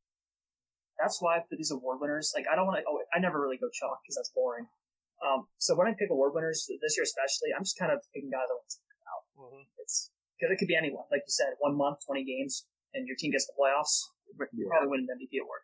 [1.01, 2.85] That's why for these award winners, like I don't want to.
[2.85, 4.69] Oh, I never really go chalk because that's boring.
[5.25, 8.29] Um, so when I pick award winners this year, especially, I'm just kind of picking
[8.29, 9.23] guys I want to pick out.
[9.39, 9.65] Mm-hmm.
[9.81, 11.07] It's because it could be anyone.
[11.09, 14.03] Like you said, one month, 20 games, and your team gets the playoffs.
[14.51, 14.69] You Yeah.
[14.69, 15.63] probably win an MVP award.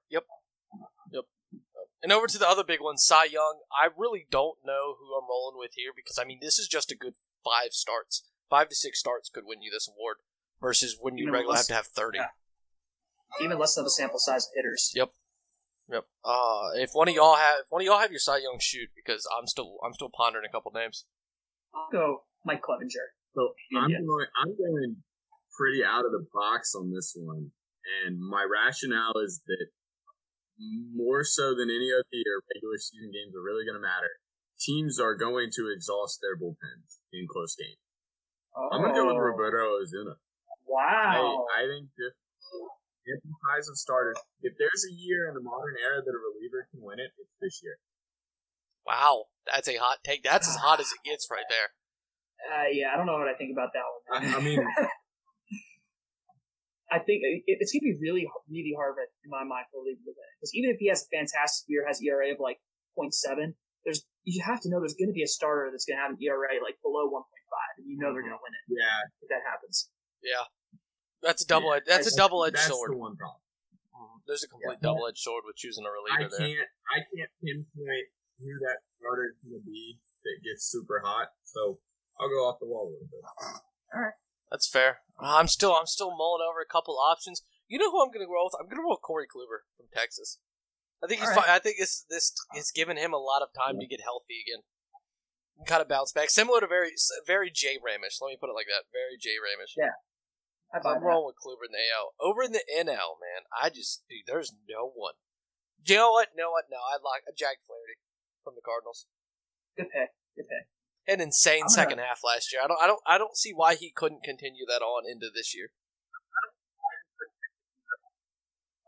[2.02, 3.60] And over to the other big one, Cy Young.
[3.72, 6.92] I really don't know who I'm rolling with here because I mean this is just
[6.92, 8.24] a good five starts.
[8.50, 10.18] Five to six starts could win you this award
[10.62, 12.18] versus when you Even regularly have to have thirty.
[12.20, 12.28] yeah.
[13.44, 14.92] Even less of a sample size of hitters.
[14.96, 15.12] Yep.
[15.92, 16.06] Yep.
[16.24, 18.90] Uh, if one of y'all have if one of y'all have your Cy Young shoot
[18.96, 21.06] because I'm still I'm still pondering a couple names.
[21.76, 23.14] I'll go Mike Clevinger.
[23.36, 24.26] So I'm going.
[24.42, 24.96] I'm going
[25.58, 27.52] pretty out of the box on this one,
[28.06, 29.68] and my rationale is that
[30.60, 34.20] more so than any other the regular season games are really going to matter.
[34.60, 37.80] Teams are going to exhaust their bullpens in close games.
[38.56, 40.20] Oh, I'm going to go with Roberto Osuna.
[40.68, 41.48] Wow.
[41.56, 42.14] I, I think if
[43.10, 46.22] if the ties have started, if there's a year in the modern era that a
[46.22, 47.80] reliever can win it, it's this year.
[48.86, 50.24] Wow, that's a hot take.
[50.24, 51.74] That's as hot as it gets right there.
[52.40, 54.34] Uh, yeah, I don't know what I think about that one.
[54.34, 54.60] I, I mean,
[56.90, 60.10] I think it's going to be really, really hard in my mind for a reliever
[60.10, 60.30] to win.
[60.42, 62.58] Because even if he has a fantastic year, has ERA of like
[62.98, 63.54] 0.7,
[63.86, 66.18] there's you have to know there's going to be a starter that's going to have
[66.18, 67.22] an ERA like below 1.5,
[67.78, 69.90] and you know they're going to win it yeah, if that happens.
[70.22, 70.44] Yeah,
[71.22, 71.72] that's a double.
[71.74, 72.92] Yeah, that's a double edged sword.
[72.92, 73.42] the one problem.
[73.96, 74.26] Mhm.
[74.28, 74.90] There's a complete Yeah.
[74.92, 76.48] double edged sword with choosing a reliever there.
[76.48, 78.08] can't I can't pinpoint
[78.42, 81.30] who that starter is gonna be that gets super hot.
[81.44, 81.80] So
[82.20, 83.24] I'll go off the wall a little bit.
[84.52, 85.02] That's fair.
[85.20, 87.44] I'm still I'm still mulling over a couple options.
[87.68, 88.58] You know who I'm going to roll with?
[88.60, 90.40] I'm going to roll Corey Kluber from Texas.
[91.04, 91.46] I think he's All right.
[91.46, 91.56] fine.
[91.56, 94.64] I think this this has given him a lot of time to get healthy again.
[95.68, 96.96] Kind of bounce back, similar to very
[97.28, 98.18] very Jay Ramish.
[98.24, 98.88] Let me put it like that.
[98.96, 99.76] Very Jay Ramish.
[99.76, 100.00] Yeah,
[100.72, 101.08] I buy I'm that.
[101.08, 102.16] rolling with Kluber in the AL.
[102.18, 105.20] Over in the NL, man, I just dude, there's no one.
[105.84, 106.32] You know what?
[106.36, 106.72] No, what?
[106.72, 108.00] No, I like a Jack Flaherty
[108.44, 109.06] from the Cardinals.
[109.76, 110.16] Good pick.
[110.36, 110.68] Good pick.
[111.08, 112.62] An insane gonna- second half last year.
[112.64, 115.56] I don't, I don't, I don't see why he couldn't continue that on into this
[115.56, 115.70] year.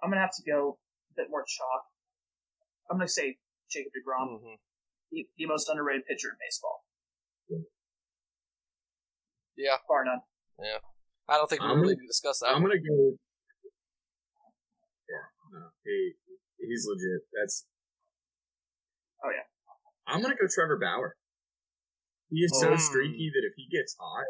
[0.04, 0.78] I'm going to have to go
[1.12, 1.86] a bit more chalk.
[2.90, 3.38] I'm going to say
[3.72, 4.58] Jacob DeGrom, Mhm.
[5.12, 6.86] the, the most underrated pitcher in baseball.
[9.56, 10.22] Yeah, far none.
[10.60, 10.80] Yeah,
[11.28, 12.48] I don't think we I'm really gonna- need to discuss that.
[12.50, 12.72] I'm one.
[12.72, 13.18] gonna go.
[15.10, 16.14] Yeah, no, he
[16.58, 17.28] he's legit.
[17.34, 17.66] That's.
[19.24, 19.44] Oh, yeah.
[20.08, 21.16] I'm gonna go Trevor Bauer.
[22.32, 22.80] He is so Mm.
[22.80, 24.26] streaky that if he gets hot,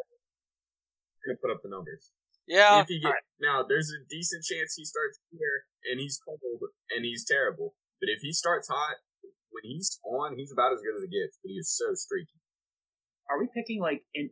[1.16, 2.12] he's gonna put up the numbers.
[2.48, 6.42] Yeah, if he get, now, there's a decent chance he starts here and he's cold
[6.90, 7.76] and he's terrible.
[8.02, 8.98] But if he starts hot,
[9.54, 11.38] when he's on, he's about as good as it gets.
[11.42, 12.42] But he is so streaky.
[13.30, 14.32] Are we picking like in,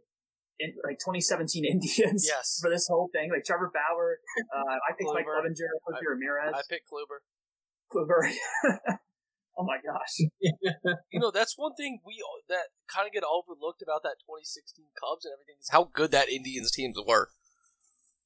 [0.60, 2.58] in like 2017 Indians Yes.
[2.60, 3.30] for this whole thing?
[3.32, 4.20] Like Trevor Bauer,
[4.52, 5.46] uh, I picked Mike Kluber.
[5.46, 7.22] Clevinger, Jose Ramirez, I picked Kluber.
[7.94, 8.34] Kluber.
[9.58, 10.20] oh my gosh.
[11.12, 15.26] You know, that's one thing we that kind of get overlooked about that 2016 Cubs
[15.26, 17.30] and everything is how good that Indians teams were,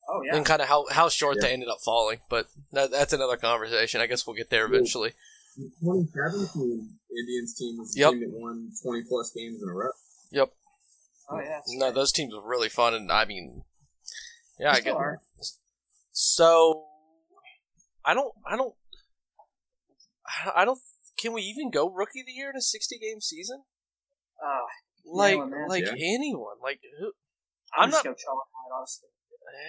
[0.09, 0.35] Oh yeah.
[0.35, 1.47] and kind of how how short Yeah.
[1.47, 2.19] they ended up falling.
[2.29, 4.01] But that, that's another conversation.
[4.01, 5.13] I guess we'll get there eventually.
[5.57, 8.11] The 2017 Indians team was the Yep.
[8.11, 9.91] team that won 20 plus games in a row.
[10.31, 10.49] Yep.
[11.29, 11.59] Oh yeah.
[11.67, 11.95] No, right.
[11.95, 13.63] those teams were really fun, and I mean,
[14.59, 14.99] yeah, I They still get.
[14.99, 15.21] are.
[16.11, 16.85] So,
[18.05, 18.73] I don't, I don't,
[20.55, 20.79] I don't.
[21.23, 23.63] Can we even go rookie of the year in a sixty game season?
[24.43, 24.67] Uh,
[25.05, 25.67] Like, Yeah, man.
[25.69, 25.95] like Yeah.
[25.97, 27.13] anyone, like who?
[27.73, 29.09] I'm, I'm just not- gonna chalk on it, honestly.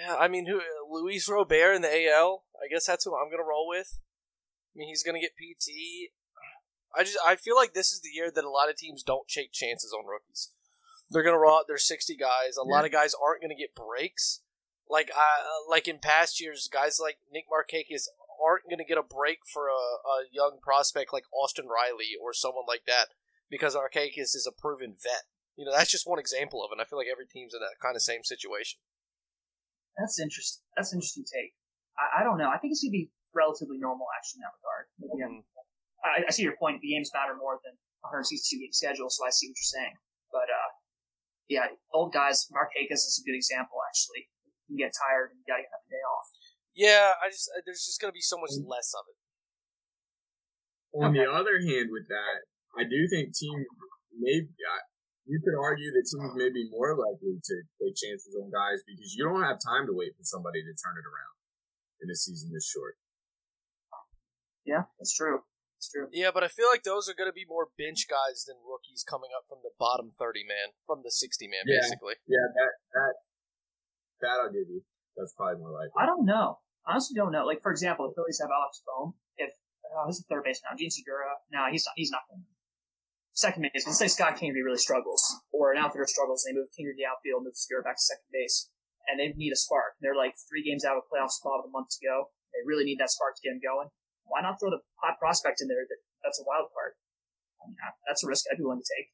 [0.01, 0.61] Yeah, I mean, who?
[0.91, 2.45] Luis Robert in the AL.
[2.63, 3.99] I guess that's who I'm gonna roll with.
[4.01, 6.13] I mean, he's gonna get PT.
[6.97, 9.29] I just I feel like this is the year that a lot of teams don't
[9.29, 10.53] take chances on rookies.
[11.11, 11.65] They're gonna run.
[11.69, 12.57] There's 60 guys.
[12.57, 12.75] A Yeah.
[12.75, 14.43] lot of guys aren't gonna get breaks.
[14.89, 18.07] Like uh, like in past years, guys like Nick Markakis
[18.45, 19.73] aren't gonna get a break for a,
[20.05, 23.17] a young prospect like Austin Riley or someone like that
[23.49, 25.25] because Markakis is a proven vet.
[25.57, 26.77] You know, that's just one example of it.
[26.77, 28.81] And I feel like every team's in that kind of same situation.
[29.97, 30.63] That's interesting.
[30.77, 31.55] That's an interesting take.
[31.95, 32.51] I, I don't know.
[32.51, 34.85] I think it's gonna be relatively normal actually in that regard.
[34.99, 35.45] Maybe I'm-
[36.05, 36.85] I, I see your point.
[36.85, 39.97] The games matter more than 162 game schedule, so I see what you're saying.
[40.29, 40.71] But uh,
[41.49, 42.45] yeah, old guys.
[42.53, 43.81] Markakis is a good example.
[43.89, 44.29] Actually,
[44.69, 46.29] you can get tired and you gotta have a day off.
[46.75, 49.19] Yeah, I just uh, there's just gonna be so much less of it.
[50.95, 52.47] On the other hand, with that,
[52.79, 53.67] I do think team
[54.15, 54.83] maybe uh,
[55.27, 59.15] you could argue that teams may be more likely to take chances on guys because
[59.15, 61.35] you don't have time to wait for somebody to turn it around
[62.03, 62.99] in a season this short.
[64.65, 65.45] Yeah, that's true.
[65.77, 66.09] That's true.
[66.15, 69.05] Yeah, but I feel like those are going to be more bench guys than rookies
[69.05, 71.83] coming up from the bottom 30 man, from the 60 man, Yeah.
[71.85, 72.17] basically.
[72.27, 73.15] Yeah, that that
[74.25, 74.81] that I'll give you.
[75.17, 75.93] That's probably more likely.
[76.01, 76.64] I don't know.
[76.87, 77.47] Honestly, don't know.
[77.47, 79.15] Like for example, the Phillies have Alec Bohm.
[79.37, 79.51] If
[79.89, 80.77] uh, who's the third base now?
[80.77, 81.41] Jean Segura.
[81.51, 81.95] No, he's not.
[81.97, 82.23] He's not.
[82.29, 82.45] Going
[83.35, 83.85] second base.
[83.87, 85.23] Let's say Scott Kingery really struggles,
[85.53, 88.03] or an outfielder struggles, and they move Kingery to the outfield, move Segura back to
[88.03, 88.71] second base,
[89.11, 89.99] and they need a spark.
[90.01, 92.31] They're like three games out of a playoff spot a month to go.
[92.55, 93.91] They really need that spark to get them going.
[94.25, 95.85] Why not throw the hot prospect in there?
[95.85, 96.97] That that's a wild card.
[97.61, 97.77] I mean,
[98.07, 99.11] that's a risk I'd be willing to take.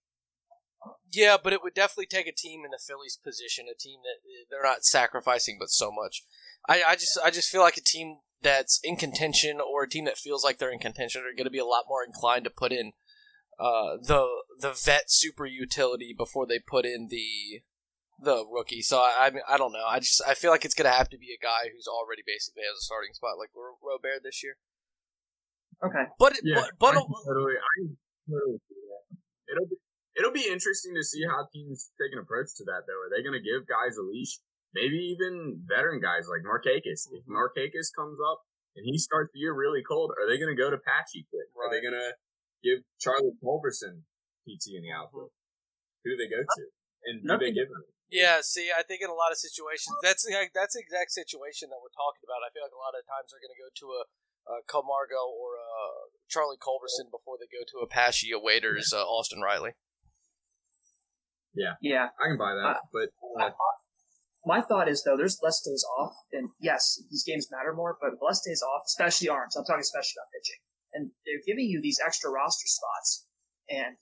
[1.12, 4.20] Yeah, but it would definitely take a team in the Phillies position, a team that
[4.24, 6.24] uh, they're not sacrificing but so much.
[6.68, 10.04] I, I just I just feel like a team that's in contention or a team
[10.06, 12.50] that feels like they're in contention are going to be a lot more inclined to
[12.50, 12.92] put in
[13.58, 14.26] uh, the
[14.58, 17.60] the vet super utility before they put in the
[18.18, 18.82] the rookie.
[18.82, 19.84] So I I, mean, I don't know.
[19.86, 22.22] I just I feel like it's going to have to be a guy who's already
[22.26, 24.56] basically has a starting spot like Ro- Robert this year.
[25.84, 26.04] Okay.
[26.18, 27.54] But Yeah, but, but I can totally.
[27.56, 27.74] I
[28.30, 29.16] totally see that.
[29.52, 29.76] It'll be
[30.20, 32.84] it'll be interesting to see how teams take an approach to that.
[32.84, 34.36] Though, are they going to give guys a leash?
[34.76, 37.08] Maybe even veteran guys like Markakis.
[37.10, 37.32] If Mm-hmm.
[37.34, 38.44] Markakis comes up
[38.76, 41.48] and he starts the year really cold, are they going to go to Pache quick?
[41.56, 42.14] Are they going to
[42.62, 44.04] give Charlie Culberson
[44.46, 45.00] PT in the Mm-hmm.
[45.00, 45.32] outfield?
[46.04, 46.62] Who do they go to?
[47.08, 47.82] And do they give him?
[48.12, 51.70] Yeah, see, I think in a lot of situations, that's the that's the exact situation
[51.70, 52.42] that we're talking about.
[52.42, 54.02] I feel like a lot of times they're going to go to a,
[54.50, 59.06] a Camargo or a Charlie Culberson before they go to a Pache, a Waters, uh,
[59.06, 59.78] Austin Riley.
[61.54, 61.74] Yeah.
[61.82, 62.08] Yeah.
[62.20, 63.08] I can buy that, Uh, but
[63.40, 63.50] uh,
[64.46, 68.16] My thought is though, there's less days off, and yes, these games matter more, but
[68.24, 69.56] less days off, especially arms.
[69.56, 70.60] I'm talking especially about pitching,
[70.94, 73.26] and they're giving you these extra roster spots,
[73.68, 73.96] and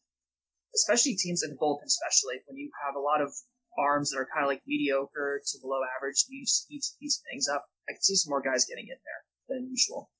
[0.74, 3.32] especially teams in the bullpen, especially when you have a lot of
[3.78, 6.82] arms that are kind of like mediocre to below average, you just speed
[7.30, 7.66] things up.
[7.88, 10.11] I can see some more guys getting in there than usual.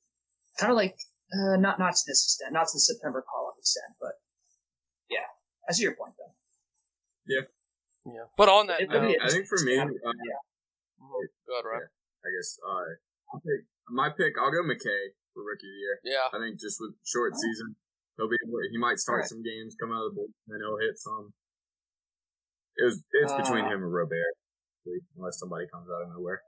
[0.59, 0.97] Kind of like
[1.35, 4.14] uh, not not to this extent, not to the September call up extent, but
[5.11, 5.29] yeah,
[5.68, 6.35] I see your point though.
[7.29, 7.45] Yeah.
[8.07, 8.24] Yeah.
[8.37, 10.41] But on that It- note, I think for me, uh, yeah.
[10.99, 11.89] go ahead, Ryan.
[12.24, 12.85] I guess uh,
[13.33, 14.35] I'll pick, my pick.
[14.39, 16.01] I'll go McKay for rookie of the year.
[16.05, 16.29] Yeah.
[16.33, 17.76] I think just with short season,
[18.16, 19.29] he'll be able, he might start Alright.
[19.29, 21.35] some games, come out of the bullpen, and he'll hit some.
[22.76, 24.35] It was it's between Uh, him and Robert,
[25.16, 26.43] unless somebody comes out of nowhere.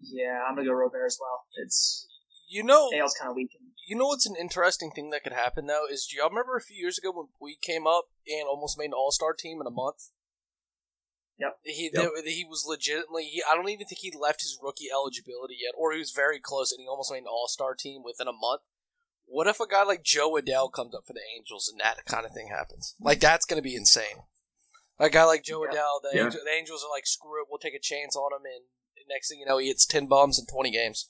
[0.00, 1.46] Yeah, I'm gonna go Robert as well.
[1.54, 2.08] It's
[2.48, 3.50] You know, Dale's kind of weak.
[3.84, 6.60] You know what's an interesting thing that could happen though is do y'all remember a
[6.62, 9.66] few years ago when we came up and almost made an All Star team in
[9.66, 10.10] a month?
[11.38, 11.58] Yep.
[11.64, 12.10] He Yep.
[12.14, 13.24] there- he was legitimately.
[13.24, 16.38] He, I don't even think he left his rookie eligibility yet, or he was very
[16.38, 18.62] close, and he almost made an All Star team within a month.
[19.26, 22.26] What if a guy like Jo Adell comes up for the Angels and that kind
[22.26, 22.94] of thing happens?
[23.00, 24.24] Like that's going to be insane.
[25.00, 25.70] A guy like Jo Yeah.
[25.70, 26.24] Adell, the, Yeah.
[26.26, 28.64] Angel, the Angels are like, screw it, we'll take a chance on him, and
[29.08, 31.08] next thing you know, he hits ten bombs in twenty games.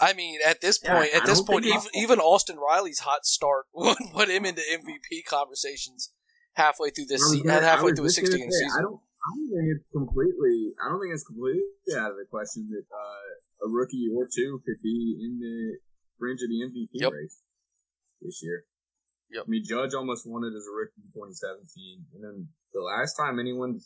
[0.00, 3.24] I mean, at this Yeah, point, at I this point, even, even Austin Riley's hot
[3.24, 6.12] start would put him into MVP conversations
[6.54, 8.82] halfway through this, I was se- gonna- I halfway through a sixty game say, I
[8.82, 9.00] don't.
[9.26, 10.70] I don't think it's completely.
[10.78, 11.62] I don't think it's completely
[11.98, 15.78] out of the question that uh, a rookie or two could be in the
[16.18, 17.12] fringe of the MVP Yep.
[17.12, 17.40] race
[18.22, 18.62] this year.
[19.32, 19.44] Yep.
[19.46, 23.14] I mean, Judge almost won it as a rookie in 2017, and then the last
[23.18, 23.80] time anyone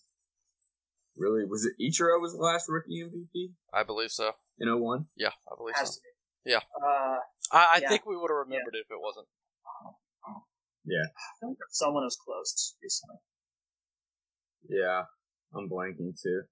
[1.17, 4.33] really was it Ichiro was the last rookie MVP I believe so.
[4.61, 5.07] In 01?
[5.17, 5.95] Yeah, I believe Has so.
[5.97, 6.53] to be.
[6.53, 6.63] Yeah.
[6.77, 7.19] Uh,
[7.53, 7.89] I, I Yeah.
[7.89, 9.27] think we would have remembered it if it wasn't.
[10.85, 11.09] Yeah.
[11.13, 13.21] I feel like someone was close recently.
[14.69, 15.05] Yeah,
[15.55, 16.43] I'm blanking too.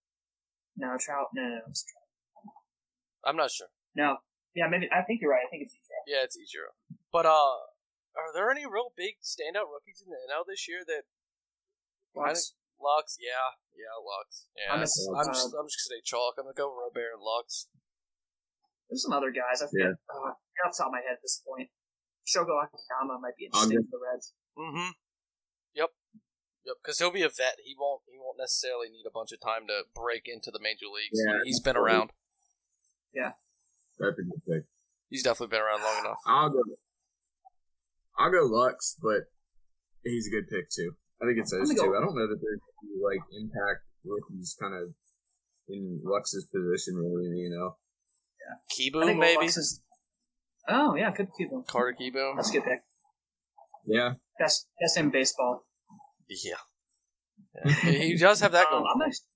[0.76, 1.28] No, Trout.
[1.34, 1.60] No, no, no.
[1.68, 2.54] it's Trout.
[3.24, 3.68] I'm not sure.
[3.94, 4.18] No.
[4.54, 4.88] Yeah, maybe.
[4.92, 5.44] I think you're right.
[5.46, 6.04] I think it's Trout.
[6.06, 6.72] Yeah, it's Ichiro.
[7.12, 7.56] But uh,
[8.16, 11.04] are there any real big standout rookies in the NL this year that
[12.18, 13.16] I think Lux?
[13.20, 14.46] Yeah, yeah, Lux.
[14.56, 16.34] Yeah, I'm I'm, a- just, I'm just gonna say chalk.
[16.38, 17.68] I'm gonna go Robert and Lux.
[18.88, 19.60] There's some other guys.
[19.62, 19.94] I forget.
[20.08, 21.68] Uh, off the top of my head at this point.
[22.26, 24.32] Shogo Akiyama might be interesting go- for the Reds.
[24.58, 24.90] Mm-hmm.
[25.76, 25.90] Yep.
[26.66, 26.76] Yep.
[26.82, 27.56] Because he'll be a vet.
[27.64, 28.02] He won't.
[28.10, 31.16] He won't necessarily need a bunch of time to break into the major leagues.
[31.20, 31.94] Yeah, He's been that's right.
[31.94, 32.10] around.
[33.98, 34.62] That's a good pick.
[35.10, 36.18] He's definitely been around long enough.
[36.26, 36.62] I'll go.
[38.18, 39.30] I'll go Lux, but
[40.04, 40.92] he's a good pick too.
[41.22, 41.82] I think it's those I'm two.
[41.82, 44.94] go- I don't know that there's any, like impact rookies kind of
[45.68, 47.38] in Lux's position, really.
[47.40, 47.76] You know,
[48.50, 49.46] I Kieboom maybe.
[49.46, 49.80] Is-
[50.68, 51.64] Oh yeah, could keep him.
[51.66, 52.36] Carter Kieboom.
[52.36, 52.80] That's a good pick.
[53.86, 54.14] yeah.
[54.38, 55.64] Best best in baseball.
[56.28, 56.52] Yeah.
[57.64, 57.72] Yeah.
[57.72, 58.86] he does have that Um, going.
[58.94, 59.26] I'm actually,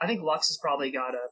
[0.00, 1.28] I think Lux has probably got a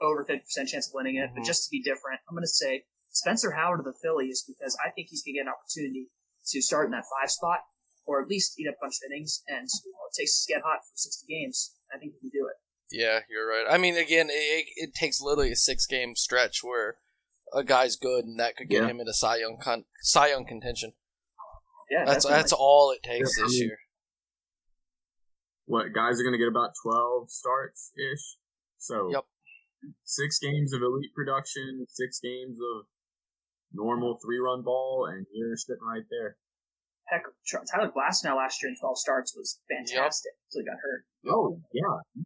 [0.00, 1.30] over fifty percent chance of winning it.
[1.34, 1.46] But Mhm.
[1.46, 4.90] just to be different, I'm going to say Spencer Howard of the Phillies because I
[4.90, 6.06] think he's going to get an opportunity
[6.46, 7.60] to start in that five spot
[8.06, 9.42] or at least eat up a bunch of innings.
[9.48, 11.74] And you know, it takes to get hot for sixty games.
[11.92, 12.56] I think he can do it.
[12.90, 13.66] Yeah, you're right.
[13.68, 16.96] I mean, again, it, it takes literally a six game stretch where
[17.52, 18.88] a guy's good, and that could get Yeah.
[18.88, 20.92] him into Cy Young con- Cy Young contention.
[21.90, 22.42] Yeah, That's definitely.
[22.42, 23.78] that's all it takes Yeah, I this mean- year.
[25.66, 28.36] What guys are going to get about twelve starts ish.
[28.78, 29.24] So Yep.
[30.02, 32.86] six games of elite production, six games of
[33.72, 36.38] normal three run ball, and you're sitting right there.
[37.06, 37.22] Heck,
[37.72, 41.04] Tyler Glasnow last year in 12 starts was fantastic until he got hurt.
[41.28, 42.22] Oh yeah,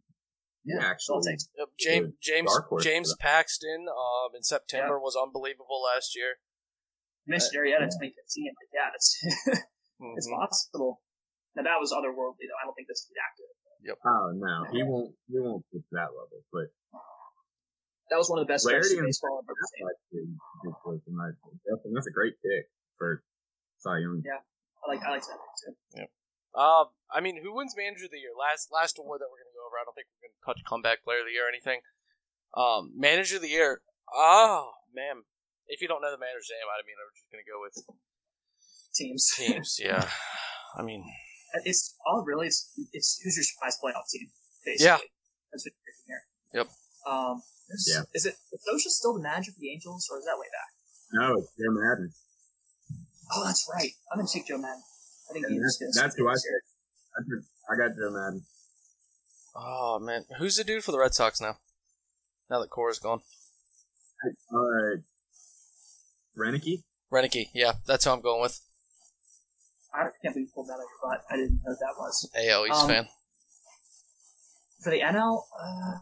[0.65, 0.81] yeah.
[0.81, 1.53] That's all it Actually.
[1.57, 2.51] Yep, James James
[2.81, 6.41] James Paxton um, in September was unbelievable last year.
[7.25, 8.11] You mentioned Arrieta in 2015.
[8.11, 9.07] Like, yeah, it's
[10.17, 10.35] it's Mhm.
[10.37, 11.01] possible.
[11.55, 12.59] Now that was otherworldly though.
[12.61, 13.95] I don't think that's that good.
[14.05, 15.15] oh no, he won't.
[15.29, 16.67] He won't get to that level, but.
[18.13, 19.73] That was one of the best stretches Flaherty in baseball I've ever That's
[20.13, 20.37] seen.
[20.37, 21.57] a good choice in my opinion.
[21.65, 22.69] That's- That's a great pick
[23.01, 23.23] for
[23.81, 24.21] Cy Young.
[24.23, 24.45] Yeah.
[24.85, 26.05] I like I like that pick too.
[26.55, 28.31] Um, I mean, who wins Manager of the Year?
[28.37, 29.75] Last last award that we're gonna go over.
[29.75, 31.83] I don't think we're gonna touch comeback player of the year or anything.
[32.55, 33.83] Um, Manager of the Year.
[34.07, 35.27] Oh man,
[35.67, 37.75] if you don't know the manager's name, I mean, we're just gonna go with
[38.95, 39.27] Teams.
[39.35, 39.75] teams.
[39.83, 40.07] Yeah,
[40.79, 41.03] I mean,
[41.67, 44.31] It's all really it's, it's who's your surprise playoff team.
[44.63, 44.85] Basically.
[44.87, 44.97] Yeah.
[45.51, 46.23] That's what you're picking here.
[46.63, 46.67] Yep.
[47.05, 47.43] Um.
[47.69, 48.03] Is, Yeah.
[48.13, 50.71] is it is Osha still the manager for the Angels or is that way back?
[51.11, 52.13] No, it's Joe Maddon.
[53.33, 53.91] Oh, that's right.
[54.11, 54.83] I'm gonna take Joe Maddon.
[55.29, 57.43] I think Yeah, he's that's- gonna that's who I this year.
[57.69, 58.45] I got Joe Maddon.
[59.55, 61.57] oh man, who's the dude for the Red Sox now?
[62.49, 63.21] Now that Cora's gone,
[64.53, 64.97] Uh,
[66.37, 66.83] Roenicke?
[67.11, 67.49] Roenicke.
[67.53, 68.59] Yeah, that's who I'm going with.
[69.93, 71.21] I can't believe you pulled that out of your butt.
[71.31, 72.29] I didn't know what that was.
[72.35, 73.07] AL East Um, fan.
[74.83, 75.97] For the NL, uh,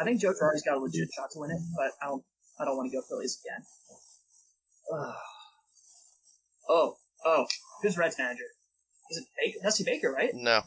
[0.00, 2.24] I think Joe Girardi's got a legit shot to win it, but I don't.
[2.58, 3.64] I don't want to go Phillies again.
[4.92, 5.14] Ugh.
[6.68, 7.46] oh, oh,
[7.82, 8.44] who's Reds manager?
[9.10, 9.58] Is it Baker?
[9.62, 10.30] Dusty Baker, right?
[10.34, 10.62] No.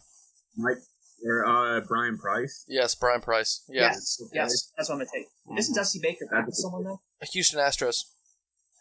[0.58, 0.78] Mike
[1.26, 2.66] or uh Bryan Price.
[2.68, 3.64] Yes, Bryan Price.
[3.70, 3.84] Yeah.
[3.94, 5.28] Yes, yes, that's what I'm gonna take.
[5.58, 5.78] Isn't Mhm.
[5.78, 7.02] Dusty Baker back with That's- someone though?
[7.32, 8.04] Houston Astros.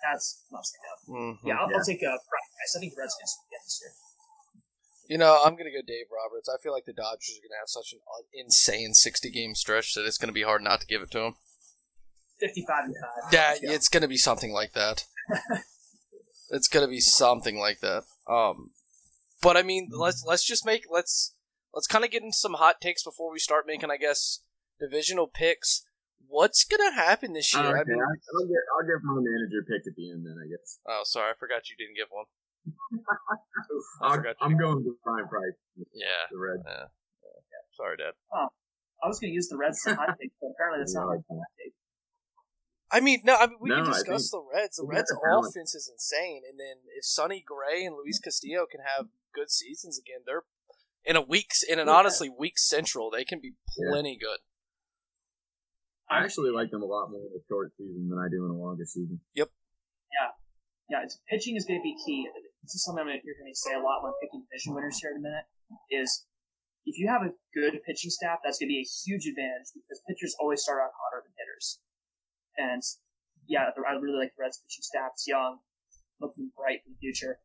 [0.02, 1.14] That's not saying no.
[1.14, 1.38] Mhm.
[1.44, 1.76] Yeah, I'll, Yeah.
[1.78, 2.76] I'll take uh, Bryan Price.
[2.76, 3.92] I think the Reds can get this year.
[5.08, 6.48] You know, I'm gonna go Dave Roberts.
[6.48, 8.00] I feel like the Dodgers are gonna have such an
[8.32, 11.36] insane 60 game stretch that it's gonna be hard not to give it to them.
[12.40, 13.32] Fifty-five and five.
[13.32, 15.04] Yeah, Let's it's gonna be something like that.
[16.52, 18.04] it's gonna be something like that.
[18.28, 18.70] Um,
[19.42, 21.34] but I mean, let's let's just make let's
[21.74, 24.42] let's kind of get into some hot takes before we start making, I guess,
[24.78, 25.82] divisional picks.
[26.28, 27.64] What's gonna happen this year?
[27.64, 30.36] okay, I mean, I, will get I'll give my manager pick at the end then
[30.38, 30.78] I guess.
[30.86, 32.26] oh, sorry, I forgot you didn't give one.
[34.00, 34.36] I I'll, forgot.
[34.40, 35.58] I'm going with Bryan Price.
[35.92, 36.62] Yeah, The Red.
[37.74, 38.14] sorry, Dad.
[38.32, 41.36] I was gonna use the Reds for hot take, but apparently that's not my Yeah.
[41.42, 41.74] hot take.
[42.92, 44.76] I mean, no, I mean we No, can discuss the Reds.
[44.76, 48.80] The Reds' the offense is insane, and then if Sonny Gray and Luis Castillo can
[48.84, 50.44] have good seasons again, they're
[51.04, 51.94] in a week in an Yeah.
[51.94, 53.10] honestly weak Central.
[53.10, 53.90] They can be Yeah.
[53.90, 54.40] plenty good.
[56.10, 58.50] I actually like them a lot more in a short season than I do in
[58.50, 59.20] a longer season.
[59.34, 59.48] Yep.
[60.12, 60.30] Yeah,
[60.90, 62.28] Yeah, it's, pitching is going to be key.
[62.62, 64.98] This is something I'm gonna, you're going to say a lot when picking division winners
[65.00, 65.46] here in a minute.
[65.90, 66.26] Is
[66.84, 70.02] if you have a good pitching staff, that's going to be a huge advantage because
[70.06, 71.80] pitchers always start out hotter than hitters.
[72.56, 72.82] And
[73.46, 75.12] yeah, I really like the Reds pitching staff.
[75.14, 75.58] It's young,
[76.20, 77.40] looking bright for the future,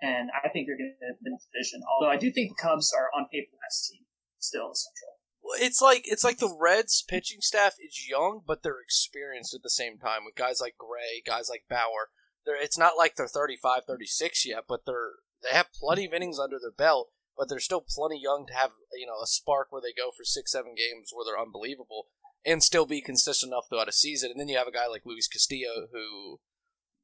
[0.00, 1.80] and I think they're going to win the division.
[1.84, 4.04] Although I do think the Cubs are on paper the best team
[4.38, 5.20] still in Central.
[5.42, 9.62] Well, It's like it's like the Reds pitching staff is young, but they're experienced at
[9.62, 12.12] the same time with guys like Gray, guys like Bauer.
[12.44, 16.38] They're, it's not like they're 35, 36 yet, but they're they have plenty of innings
[16.38, 19.82] under their belt, but they're still plenty young to have you know a spark where
[19.82, 22.08] they go for six, seven games where they're unbelievable
[22.44, 24.30] and still be consistent enough throughout a season.
[24.30, 26.40] And then you have a guy like Luis Castillo who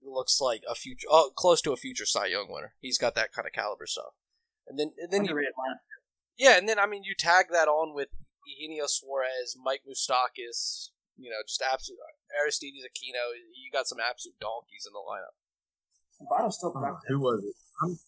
[0.02, 2.74] looks like a future, oh, close to a future Cy Young winner.
[2.80, 4.14] He's got that kind of caliber stuff.
[4.66, 5.46] And then and then you
[6.38, 8.08] yeah, and then I mean you tag that on with
[8.46, 11.98] Eugenio Suarez, Mike Moustakas, you know, just absolute
[12.38, 13.32] Aristides Aquino.
[13.54, 15.34] You got some absolute donkeys in the lineup.
[16.30, 17.02] Votto's still Oh, productive.
[17.08, 17.54] who was it?
[17.82, 17.98] I'm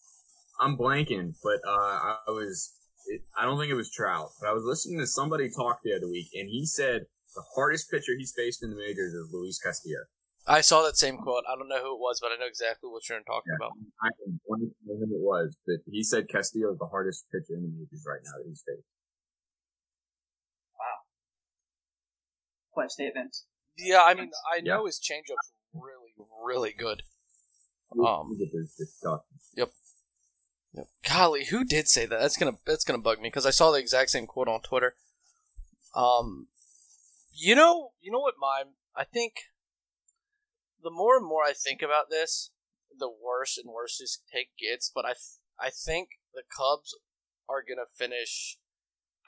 [0.61, 2.73] I'm blanking, but uh, I, I was.
[3.07, 5.95] It, I don't think it was Trout, but I was listening to somebody talk the
[5.95, 7.05] other week, and he said
[7.39, 9.99] the hardest pitcher he's faced in the majors is Luis Castillo.
[10.45, 11.43] I saw that same quote.
[11.47, 13.55] I don't know who it was, but I know exactly what you're talking Yeah.
[13.67, 13.71] about.
[14.03, 17.53] I can blank on who it was, but he said Castillo is the hardest pitcher
[17.55, 18.83] in the majors right now that he's faced.
[22.71, 23.35] Quite a statement.
[23.77, 24.75] Yeah, I mean, I Yeah.
[24.75, 26.13] know his changeup's really,
[26.43, 27.03] really good.
[27.91, 29.39] Look Um, at this disgusting.
[29.53, 29.71] Yep.
[31.03, 32.19] Golly, who did say that?
[32.19, 34.95] That's gonna that's gonna bug me because I saw the exact same quote on Twitter.
[35.95, 36.49] Um,
[37.31, 38.75] you know, you know what, mime?
[38.95, 39.33] I think
[40.81, 42.51] the more and more I think about this,
[42.97, 44.91] the worse and worse this take gets.
[44.93, 46.95] But I, th- I think the Cubs
[47.47, 48.57] are gonna finish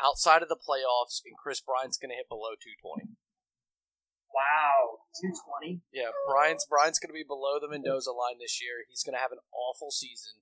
[0.01, 3.15] outside of the playoffs, and Kris Bryant's gonna hit below 220.
[4.31, 5.81] Wow, two twenty.
[5.91, 8.87] Yeah, Brian's Brian's going to be below the Mendoza line this year.
[8.87, 10.39] He's going to have an awful season.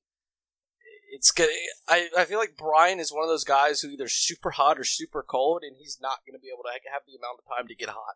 [1.12, 1.49] It's gonna.
[1.88, 4.84] I, I feel like Brian is one of those guys who either super hot or
[4.84, 7.68] super cold, and he's not going to be able to have the amount of time
[7.68, 8.16] to get hot.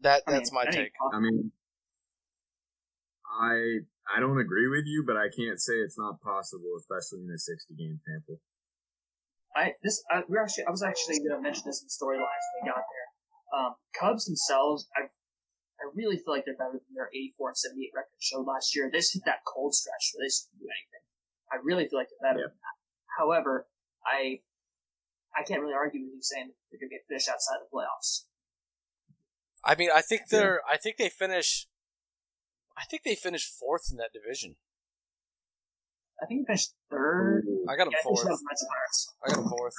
[0.00, 0.92] That I mean, that's my any- take.
[1.12, 1.52] I mean,
[3.40, 7.30] I I don't agree with you, but I can't say it's not possible, especially in
[7.30, 8.40] a sixty game sample.
[9.54, 12.44] I this I, we're actually I was actually going to mention this in the storylines
[12.54, 13.08] when we got there.
[13.48, 15.08] Um, Cubs themselves, I
[15.80, 18.90] I really feel like they're better than their 84 and 78 record showed last year.
[18.90, 21.04] They just hit that cold stretch where they just couldn't do anything.
[21.52, 22.50] I really feel like they're better Yeah.
[22.50, 22.76] than that.
[23.18, 23.68] However,
[24.04, 24.42] I
[25.36, 28.26] I can't really argue with you saying they're going to get finished outside the playoffs.
[29.62, 30.62] I mean, I think they're.
[30.68, 31.68] I think they finish.
[32.76, 34.56] I think they finished fourth in that division.
[36.22, 37.46] I think they finished third.
[37.68, 38.22] I got them Yeah, fourth.
[38.24, 39.14] they finished Reds and Pirates.
[39.22, 39.74] I got them fourth.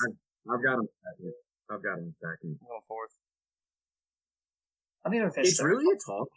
[0.48, 1.34] I've got them second.
[1.70, 2.60] I've got them second.
[2.62, 3.12] I got 'em fourth.
[5.06, 6.28] I think they finished It's really a talk.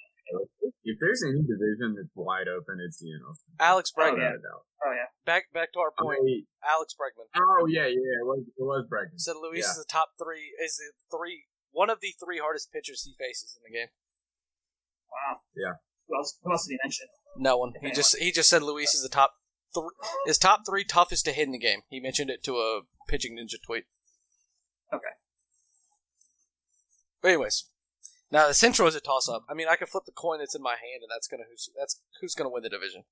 [0.84, 3.36] If there's any division that's wide open, it's the NL.
[3.60, 4.18] Alex Oh, Bregman.
[4.18, 4.32] yeah.
[4.32, 4.64] Without a doubt.
[4.86, 5.08] Oh yeah.
[5.26, 6.18] Back back to our point.
[6.26, 7.26] I- Alex Bregman.
[7.36, 9.20] oh yeah, yeah, it was it was Bregman.
[9.20, 9.70] said Luis Yeah.
[9.70, 10.54] is the top three.
[10.62, 13.88] Is the three one of the three hardest pitchers he faces in the game.
[15.10, 15.40] Wow.
[15.54, 15.74] Yeah.
[16.08, 16.38] Who else?
[16.42, 17.06] Who else did he mention?
[17.36, 17.74] No one.
[17.80, 19.34] He just he just said Luis is the top
[19.74, 19.90] three.
[20.26, 21.82] His top three toughest to hit in the game.
[21.88, 23.84] He mentioned it to a pitching ninja tweet.
[24.92, 25.14] Okay.
[27.20, 27.68] But anyways,
[28.32, 29.44] now the Central is a toss up.
[29.48, 31.68] I mean, I can flip the coin that's in my hand, and that's gonna who's
[31.78, 33.04] that's who's gonna win the division.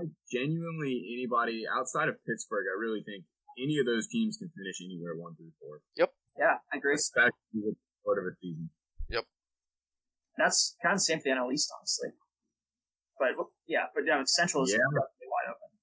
[0.00, 3.24] I genuinely anybody outside of Pittsburgh, I really think
[3.58, 6.14] any of those teams can finish anywhere one through four, Yep.
[6.38, 6.94] Yeah, I agree.
[6.94, 8.70] especially with the start of a season.
[9.08, 9.24] Yep.
[10.36, 12.10] That's kind of the same for the NL East, honestly.
[13.18, 13.34] But
[13.66, 14.78] yeah, but yeah, Central is Yeah.
[14.92, 15.74] relatively wide open.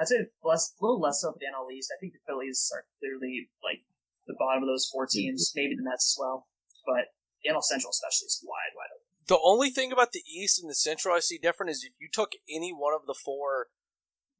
[0.00, 1.88] I'd say less, a little less so for the NL East.
[1.94, 3.86] I think the Phillies are clearly like
[4.26, 6.48] the bottom of those four teams, maybe the Mets as well.
[6.86, 7.12] But
[7.42, 9.04] the NL Central especially is wide, wide open.
[9.26, 12.08] The only thing about the East and the Central I see different is if you
[12.12, 13.68] took any one of the four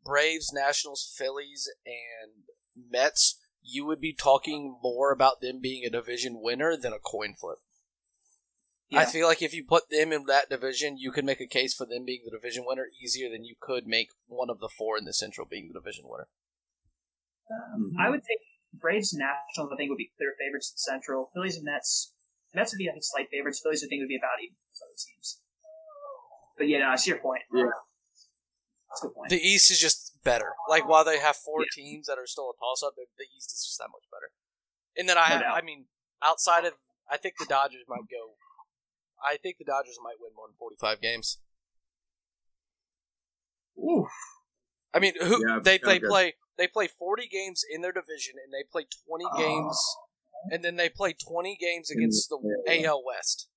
[0.04, 2.44] Braves, Nationals, Phillies, and
[2.76, 7.34] Mets, you would be talking more about them being a division winner than a coin
[7.34, 7.58] flip.
[8.92, 11.74] I feel like if you put them in that division, you could make a case
[11.74, 14.96] for them being the division winner easier than you could make one of the four
[14.96, 16.28] in the Central being the division winner.
[17.50, 17.92] Um.
[17.98, 18.40] I would think
[18.72, 21.30] Braves and Nationals, I think, would be clear favorites in the Central.
[21.34, 22.13] Phillies and Mets,
[22.54, 23.60] Mets would be, I think, slight favorites.
[23.62, 25.40] Phillies, I think, would be about even with other teams.
[26.56, 27.42] But yeah, no, I see your point.
[27.52, 27.66] Yeah.
[28.88, 29.30] That's a good point.
[29.30, 30.54] The East is just better.
[30.68, 33.50] Like while they have four teams that are still a toss up, the, the East
[33.50, 34.30] is just that much better.
[34.96, 35.46] And then I No.
[35.46, 35.86] I mean,
[36.22, 36.74] outside of,
[37.10, 38.38] I think the Dodgers might go.
[39.22, 41.38] I think the Dodgers might win more than forty-five games.
[43.76, 44.06] Ooh,
[44.92, 46.06] I mean, who Yeah, they they okay.
[46.06, 49.76] play they play forty games in their division, and they play twenty games,
[50.50, 52.38] and then they play twenty games against the
[52.84, 53.48] AL West.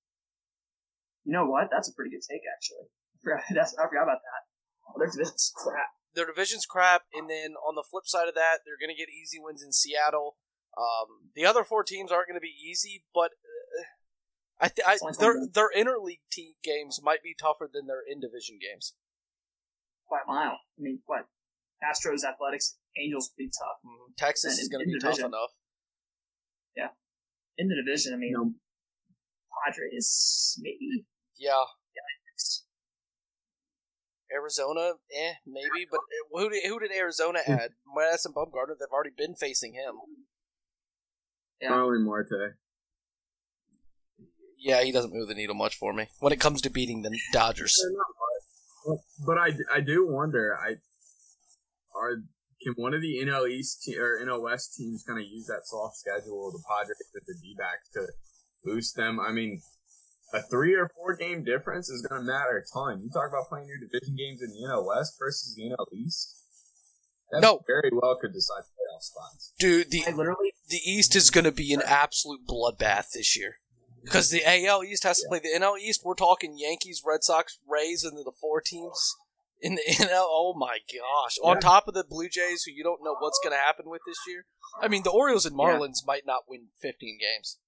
[1.24, 1.68] you know what?
[1.70, 2.88] That's a pretty good take, actually.
[3.16, 4.42] I forgot, that's, I forgot about that.
[4.88, 5.88] Oh, their division's crap.
[6.14, 9.10] Their division's crap, and then on the flip side of that, they're going to get
[9.12, 10.36] easy wins in Seattle.
[10.76, 13.84] Um, the other four teams aren't going to be easy, but uh,
[14.60, 18.58] I, th- I their their interleague team games might be tougher than their in division
[18.62, 18.94] games.
[20.10, 20.58] By a mile.
[20.78, 21.26] I mean, what?
[21.84, 23.78] Astros, Athletics, Angels would be tough.
[23.84, 24.16] Mhm.
[24.16, 25.30] Texas And is going to be tough division.
[26.78, 26.92] Enough.
[27.58, 28.52] In the division, I mean, You know,
[29.66, 31.04] Padres, maybe.
[31.36, 31.64] Yeah,
[34.32, 36.00] Arizona, eh, maybe, but
[36.32, 37.70] who did, who did Arizona add?
[37.96, 38.76] Madison Bumgarner.
[38.78, 39.94] They've already been facing him.
[41.60, 41.68] Yeah.
[41.68, 42.56] Starling Marte.
[44.58, 47.16] Yeah, he doesn't move the needle much for me when it comes to beating the
[47.32, 47.80] Dodgers.
[48.86, 50.56] But, but I, I do wonder.
[50.56, 50.76] I
[51.96, 52.22] are
[52.62, 55.62] can one of the NL East te- or NL West teams kind of use that
[55.64, 58.06] soft schedule of the Padres with the D backs to
[58.64, 59.20] boost them?
[59.20, 59.62] I mean,
[60.32, 63.00] a three or four game difference is going to matter a ton.
[63.02, 66.34] You talk about playing your division games in the NL West versus the NL East.
[67.30, 67.60] That No.
[67.66, 69.52] very well could decide playoff spots.
[69.58, 73.56] Dude, the I literally the East is going to be an absolute bloodbath this year.
[74.02, 76.02] Because the AL East has to play the NL East.
[76.04, 79.14] We're talking Yankees, Red Sox, Rays, and then the four teams
[79.60, 80.26] in the NL.
[80.26, 81.36] Oh my gosh!
[81.42, 84.02] On top of the Blue Jays, who you don't know what's going to happen with
[84.06, 84.46] this year.
[84.80, 87.58] I mean, the Orioles and Marlins might not win 15 games.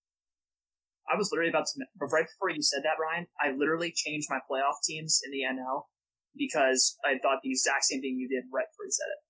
[1.10, 4.28] I was literally about to, but right before you said that, Ryan, I literally changed
[4.30, 5.90] my playoff teams in the NL
[6.36, 9.20] because I thought the exact same thing you did right before you said it.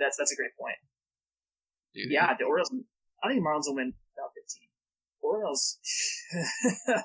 [0.00, 0.80] That's that's a great point.
[1.94, 2.72] Dude, Yeah, the Orioles.
[3.22, 4.68] I think the Marlins will win about 15.
[5.20, 5.78] Orioles.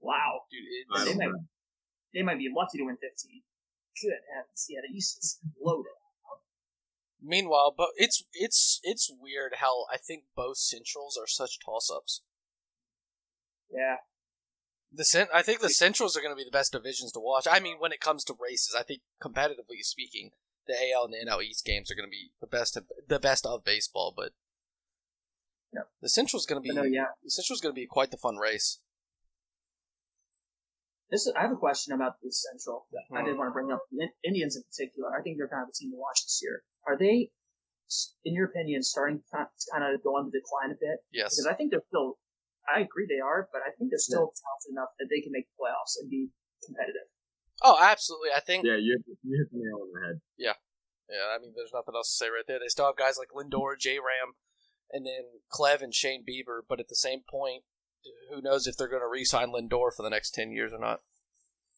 [0.00, 1.34] wow, dude, it, they might
[2.14, 3.42] they might be lucky to win 15.
[4.02, 5.92] Good heavens, yeah, the East is loaded.
[7.22, 12.22] Meanwhile, but it's it's it's weird how I think both Centrals are such toss-ups.
[13.70, 13.96] Yeah,
[14.92, 17.46] The cent- I think the Centrals are going to be the best divisions to watch.
[17.50, 20.30] I mean, when it comes to races, I think competitively speaking,
[20.68, 23.18] the AL and the NL East games are going to be the best of, the
[23.18, 24.12] best of baseball.
[24.16, 24.32] But
[25.74, 25.88] Yep.
[26.00, 27.06] the Central's going to be no, yeah.
[27.24, 28.78] the Central's going to be quite the fun race.
[31.10, 32.86] This is, I have a question about the Central.
[32.90, 33.26] that I Hmm.
[33.26, 35.14] did want to bring up the Indians in particular.
[35.16, 36.64] I think they're kind of a team to watch this year.
[36.86, 37.30] Are they,
[38.24, 39.26] in your opinion, starting to
[39.70, 41.04] kind of go on the decline a bit?
[41.12, 42.18] Yes, Because I think they're still.
[42.68, 45.46] I agree they are, but I think they're still talented enough that they can make
[45.46, 46.30] the playoffs and be
[46.66, 47.06] competitive.
[47.62, 48.30] oh, absolutely.
[48.34, 50.20] I think Yeah, you hit, you hit the nail on the head.
[50.36, 50.54] Yeah.
[51.08, 52.58] Yeah, I mean, there's nothing else to say right there.
[52.58, 54.34] They still have guys like Lindor, J Ram,
[54.90, 56.60] and then Clev and Shane Bieber.
[56.68, 57.62] But at the same point,
[58.30, 61.00] who knows if they're going to re-sign Lindor for the next ten years or not?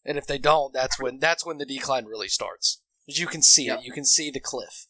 [0.05, 2.81] And if they don't, that's when that's when the decline really starts.
[3.07, 3.79] 'Cause You can see Yeah.
[3.79, 3.85] it.
[3.85, 4.87] You can see the cliff.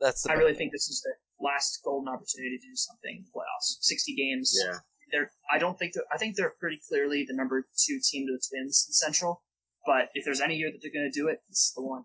[0.00, 3.24] That's the I really think this is the last golden opportunity to do something in
[3.24, 3.76] the playoffs.
[3.80, 4.54] Sixty games.
[4.64, 4.78] Yeah.
[5.10, 5.32] They're.
[5.50, 5.94] I don't think.
[5.94, 9.42] They're, I think they're pretty clearly the number two team to the Twins in Central.
[9.86, 12.04] But if there's any year that they're going to do it, this is the one.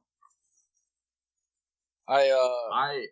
[2.08, 3.08] I uh I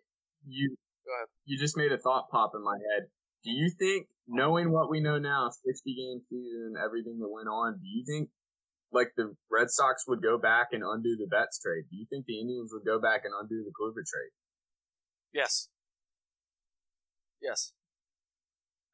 [0.46, 1.28] you Go ahead.
[1.44, 3.08] you just made a thought pop in my head.
[3.44, 7.80] Do you think, knowing what we know now, sixty game season, everything that went on,
[7.80, 8.30] do you think
[8.92, 11.84] like the Red Sox would go back and undo the Betts trade?
[11.90, 14.32] Do you think the Indians would go back and undo the Kluber trade?
[15.32, 15.68] yes,
[17.40, 17.72] yes.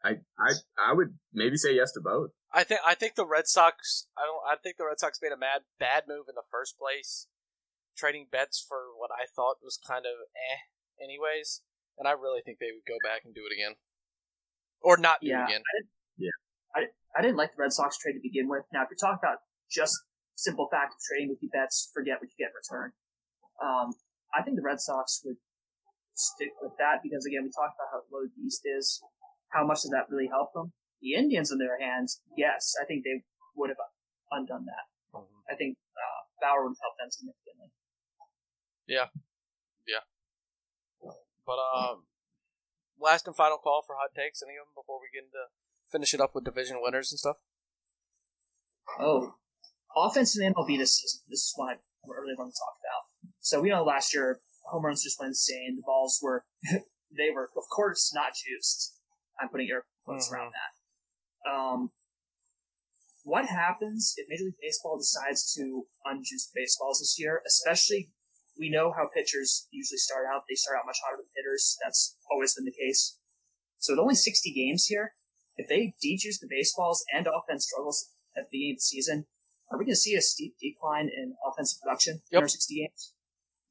[0.02, 2.30] I I I would maybe say yes to both.
[2.52, 4.06] I think I think the Red Sox.
[4.16, 4.40] I don't.
[4.46, 7.26] I think the Red Sox made a mad bad move in the first place,
[7.96, 10.70] trading Betts for what I thought was kind of eh,
[11.02, 11.62] anyways.
[11.98, 13.74] And I really think they would go back and do it again,
[14.82, 15.44] or not do Yeah.
[15.44, 15.62] it again.
[17.16, 18.62] I didn't like the Red Sox trade to begin with.
[18.70, 19.96] Now, if you're talking about just
[20.36, 22.92] simple fact of trading with your Betts, forget what you get in return.
[23.58, 23.94] Um,
[24.30, 25.38] I think the Red Sox would
[26.14, 29.02] stick with that because again, we talked about how low the East is.
[29.50, 30.74] How much does that really help them?
[31.00, 33.24] The Indians, on their hands, yes, I think they
[33.56, 33.82] would have
[34.30, 34.86] undone that.
[35.50, 37.72] I think uh, Bauer would have helped them significantly.
[38.86, 39.10] Yeah,
[39.88, 40.04] yeah.
[41.46, 42.04] But um,
[43.00, 44.42] last and final call for hot takes.
[44.42, 45.50] Any of them before we get into
[45.90, 47.36] finish it up with division winners and stuff.
[48.98, 49.34] Oh,
[49.96, 51.20] offense in MLB this season.
[51.28, 53.32] This is what I really want to talk about.
[53.40, 55.76] So we know last year home runs just went insane.
[55.76, 56.44] The balls were
[57.16, 58.94] they were of course not juiced.
[59.40, 60.32] I'm putting air quotes Mhm.
[60.32, 61.50] around that.
[61.50, 61.92] Um,
[63.24, 67.42] what happens if Major League Baseball decides to unjuice baseballs this year?
[67.46, 68.10] Especially,
[68.58, 70.42] we know how pitchers usually start out.
[70.48, 71.78] They start out much hotter than hitters.
[71.84, 73.18] That's always been the case.
[73.78, 75.12] So with only 60 games here,
[75.56, 79.26] if they dejuice the baseballs and offense struggles at the beginning of the season,
[79.70, 82.38] are we going to see a steep decline in offensive production Yep.
[82.38, 83.12] in our 60 games?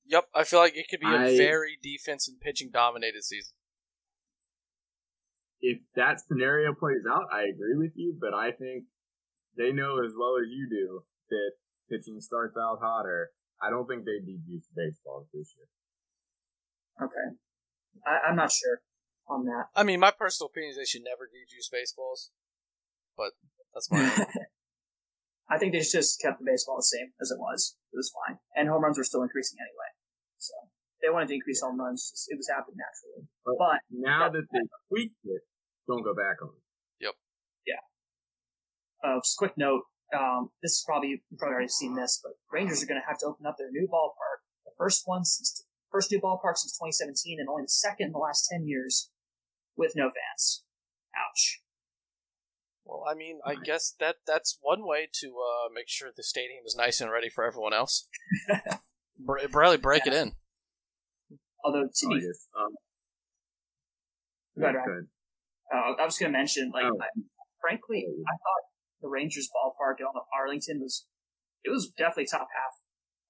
[0.05, 3.53] Yep, I feel like it could be a I- very defense and pitching dominated season.
[5.59, 8.85] If that scenario plays out, I agree with you, but I think
[9.57, 11.51] they know as well as you do that
[11.89, 13.31] pitching starts out hotter.
[13.61, 15.65] I don't think they dejuice baseball this year.
[17.01, 17.37] Okay.
[18.05, 18.81] I, I'm not sure
[19.27, 19.65] on that.
[19.75, 22.31] I mean, my personal opinion is they should never dejuice baseballs,
[23.17, 23.31] but
[23.73, 24.25] that's my.
[25.49, 27.77] I think they just kept the baseball the same as it was.
[27.93, 28.37] It was fine.
[28.55, 29.89] And home runs were still increasing anyway.
[30.37, 30.51] So
[31.01, 32.11] they wanted to increase home runs.
[32.11, 33.27] Just, it was happening naturally.
[33.45, 34.59] But- But Now that they
[34.91, 35.41] tweaked it,
[35.87, 36.63] don't go back on it.
[37.05, 37.15] Yep.
[37.65, 37.83] Yeah.
[38.99, 39.83] Uh, just a quick note.
[40.11, 43.19] Um, this is probably you've probably already seen this, but Rangers are going to have
[43.19, 47.39] to open up their new ballpark, the first one since first new ballpark since 2017,
[47.39, 49.09] and only the second in the last 10 years
[49.75, 50.63] with no fans.
[51.15, 51.61] Ouch.
[52.85, 56.63] Well, I mean, I guess that that's one way to uh, make sure the stadium
[56.65, 58.07] is nice and ready for everyone else.
[59.19, 60.33] Br- really break it in.
[61.65, 62.47] Although to Oh, be, yes.
[62.57, 62.71] Um,
[64.57, 65.07] Go ahead, go ahead.
[65.73, 66.97] uh, I was going to mention, like, Oh.
[67.01, 67.07] I,
[67.61, 68.63] frankly, I thought
[69.01, 71.05] the Rangers ballpark down in Arlington was
[71.63, 72.73] it was definitely top half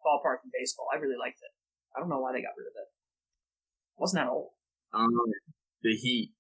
[0.06, 0.88] ballpark in baseball.
[0.94, 1.52] I really liked it.
[1.98, 2.86] I don't know why they got rid of it.
[2.86, 4.50] it wasn't that old?
[4.94, 5.10] Um,
[5.82, 6.32] the Heat.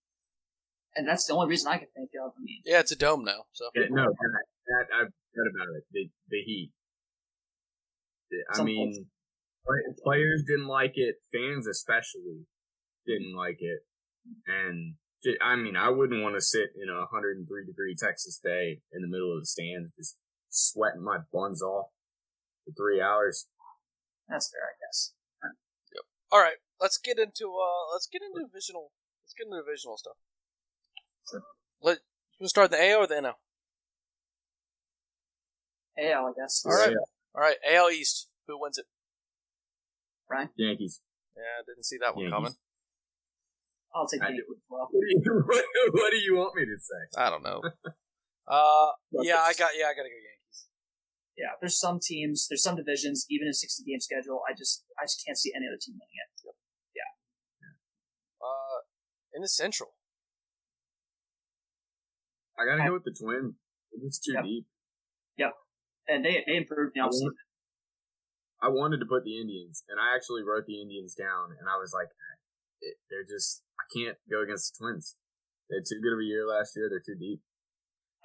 [0.95, 2.31] And that's the only reason I can think of.
[2.37, 3.45] I mean, Yeah, it's a dome now.
[3.53, 5.83] So Yeah, no, that, that I've heard about it.
[5.91, 6.71] The the Heat.
[8.29, 9.07] The- I mean,
[9.65, 11.15] play- players didn't like it.
[11.33, 12.45] Fans especially
[13.05, 13.81] didn't like it,
[14.45, 18.81] and ju- I mean, I wouldn't want to sit in a 103 degree Texas day
[18.91, 20.17] in the middle of the stands, just
[20.49, 21.87] sweating my buns off
[22.65, 23.47] for three hours.
[24.27, 25.13] that's fair, I guess.
[26.31, 28.91] All right, let's get into uh let's get into divisional
[29.23, 30.17] let's get into divisional stuff.
[31.29, 31.43] Sure.
[31.81, 31.99] Let
[32.39, 33.33] you start the AL or the NL?
[35.97, 36.63] AL, I guess.
[36.65, 36.91] All right.
[36.91, 37.05] Yeah,
[37.35, 38.29] All right, AL East.
[38.47, 38.85] Who wins it?
[40.29, 40.49] Right.
[40.55, 41.01] Yankees.
[41.35, 42.35] Yeah, I didn't see that one Yankees.
[42.35, 42.55] coming.
[43.95, 44.33] I'll take the do.
[44.33, 44.89] Yankees well.
[44.91, 47.21] What do you what, what do you want me to say?
[47.21, 47.61] I don't know.
[48.47, 48.91] uh,
[49.23, 50.36] yeah, I got yeah, I gotta go Yankees.
[51.37, 54.41] Yeah, there's some teams, there's some divisions, even in 60 game schedule.
[54.49, 56.29] I just, I just can't see any other team winning it.
[56.97, 57.13] Yeah.
[58.41, 58.81] Uh,
[59.35, 59.93] in the Central.
[62.57, 63.53] I gotta go with the Twins.
[64.01, 64.43] It's too Yep.
[64.43, 64.65] deep.
[66.07, 67.11] And they, they improved now.
[67.11, 71.67] I I wanted to put the Indians, and I actually wrote the Indians down, and
[71.67, 72.07] I was like,
[72.81, 75.15] it, they're just, I can't go against the Twins.
[75.69, 76.87] They had too good of a year last year.
[76.89, 77.43] They're too deep.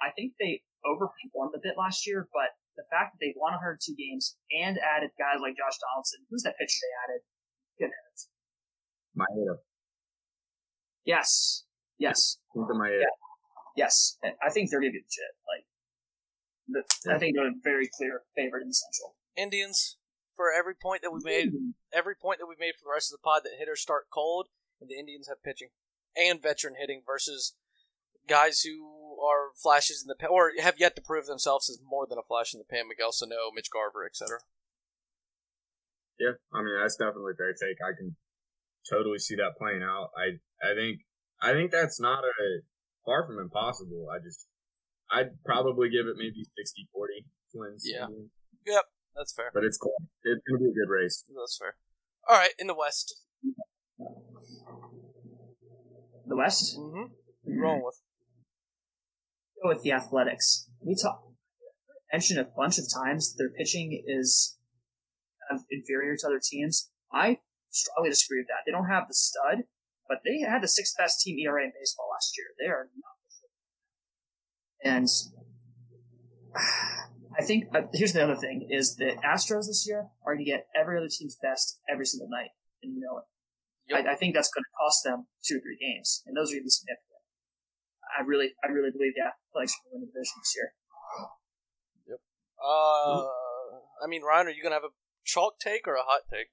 [0.01, 3.93] I think they overperformed a bit last year, but the fact that they won 102
[3.95, 7.21] games and added guys like Josh Donaldson, who's that pitcher they added?
[7.77, 8.21] Good heavens.
[9.13, 9.61] Maeda.
[11.05, 11.65] Yes.
[11.97, 12.37] Yes.
[12.53, 13.09] Think of Maeda.
[13.75, 14.17] Yes.
[14.21, 15.33] And I think they're going to be legit.
[15.45, 15.65] Like,
[16.67, 19.15] the, I think they're a very clear favorite in the Central.
[19.37, 19.97] Indians.
[20.35, 21.53] For every point that we made,
[21.93, 24.47] every point that we made for the rest of the pod, that hitters start cold,
[24.81, 25.69] and the Indians have pitching
[26.17, 27.53] and veteran hitting versus
[28.27, 28.81] guys who
[29.23, 32.23] are flashes in the pan, or have yet to prove themselves as more than a
[32.23, 32.87] flash in the pan.
[32.87, 34.39] Miguel Sano, Mitch Garver, etc.
[36.19, 37.77] Yeah, I mean that's definitely a fair take.
[37.81, 38.15] I can
[38.89, 40.09] totally see that playing out.
[40.15, 41.01] I I think
[41.41, 42.61] I think that's not a
[43.05, 44.07] far from impossible.
[44.13, 44.47] I just
[45.11, 47.83] I'd probably give it maybe 60-40 Twins.
[47.85, 48.05] Yeah.
[48.05, 48.31] Indians.
[48.65, 49.51] Yep, that's fair.
[49.53, 49.95] but it's cool.
[50.23, 51.25] It's gonna be a good race.
[51.27, 51.75] That's fair.
[52.29, 53.15] All right, in the West.
[56.25, 56.77] The West?
[56.77, 57.59] Mm-hmm.
[57.59, 57.99] Rolling with.
[59.63, 60.69] Go with the Athletics.
[60.81, 61.23] We talk
[62.13, 64.57] mentioned a bunch of times their pitching is
[65.49, 66.91] kind of inferior to other teams.
[67.11, 67.39] I
[67.71, 68.61] strongly disagree with that.
[68.65, 69.63] They don't have the stud,
[70.07, 72.47] but they had the sixth best team ERA in baseball last year.
[72.59, 73.13] They are not.
[74.85, 75.07] And
[77.39, 80.51] I think uh, here's the other thing: is the Astros this year are going to
[80.51, 82.51] get every other team's best every single night,
[82.83, 83.23] and you know it.
[83.89, 84.05] Yep.
[84.05, 86.55] I, I think that's going to cost them two or three games, and those are
[86.55, 87.12] going to be significant.
[88.17, 90.69] I really, I really believe the Athletics will win the division this year.
[92.07, 92.19] Yep.
[92.61, 93.25] Uh,
[94.03, 96.49] I mean, Ryan, are you gonna have a chalk take or a hot take?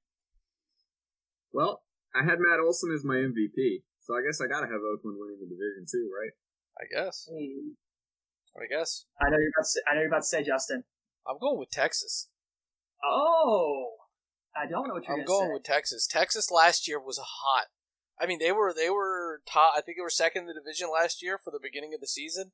[1.52, 1.82] Well,
[2.14, 5.38] I had Matt Olson as my MVP, so I guess I gotta have Oakland winning
[5.40, 6.32] the division too, right?
[6.80, 7.28] I guess.
[7.30, 9.06] I guess.
[9.20, 10.84] I know you're about to say, I know you're about to say Justin.
[11.28, 12.28] I'm going with Texas.
[13.04, 13.92] Oh,
[14.56, 16.06] I don't know what you're I'm going going with Texas.
[16.06, 17.66] Texas last year was hot.
[18.20, 19.74] I mean, they were they were top.
[19.76, 22.06] I think they were second in the division last year for the beginning of the
[22.06, 22.52] season.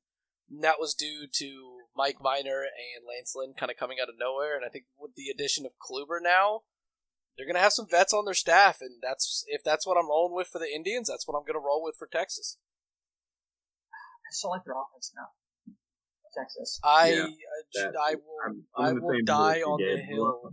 [0.49, 4.15] And that was due to Mike Minor and Lance Lynn kind of coming out of
[4.19, 4.55] nowhere.
[4.55, 6.61] And I think with the addition of Kluber now,
[7.37, 10.35] they're gonna have some vets on their staff, and that's if that's what I'm rolling
[10.35, 11.07] with for the Indians.
[11.07, 12.57] That's what I'm gonna roll with for Texas.
[13.93, 15.29] I still like their offense now.
[16.35, 16.79] Texas.
[16.83, 17.09] I
[17.73, 20.51] Yeah, I, I will I'm, I I'm in the will die on the hill.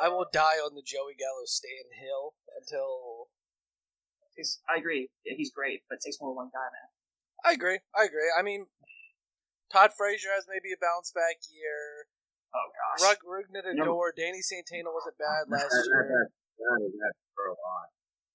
[0.00, 3.28] I will die on the Joey Gallo Stan Hill until
[4.36, 5.08] He's, I agree.
[5.24, 6.88] Yeah, he's great, but it takes more than one guy, man.
[7.44, 7.80] I agree.
[7.94, 8.30] I agree.
[8.32, 8.66] I mean,
[9.72, 12.06] Todd Frazier has maybe a bounce back year.
[12.54, 13.00] Oh gosh.
[13.02, 13.82] Rug Rugnet No.
[13.82, 16.04] Adore, Danny Santana wasn't bad last year.
[16.06, 16.28] that,
[16.60, 17.88] that is that's for a lot.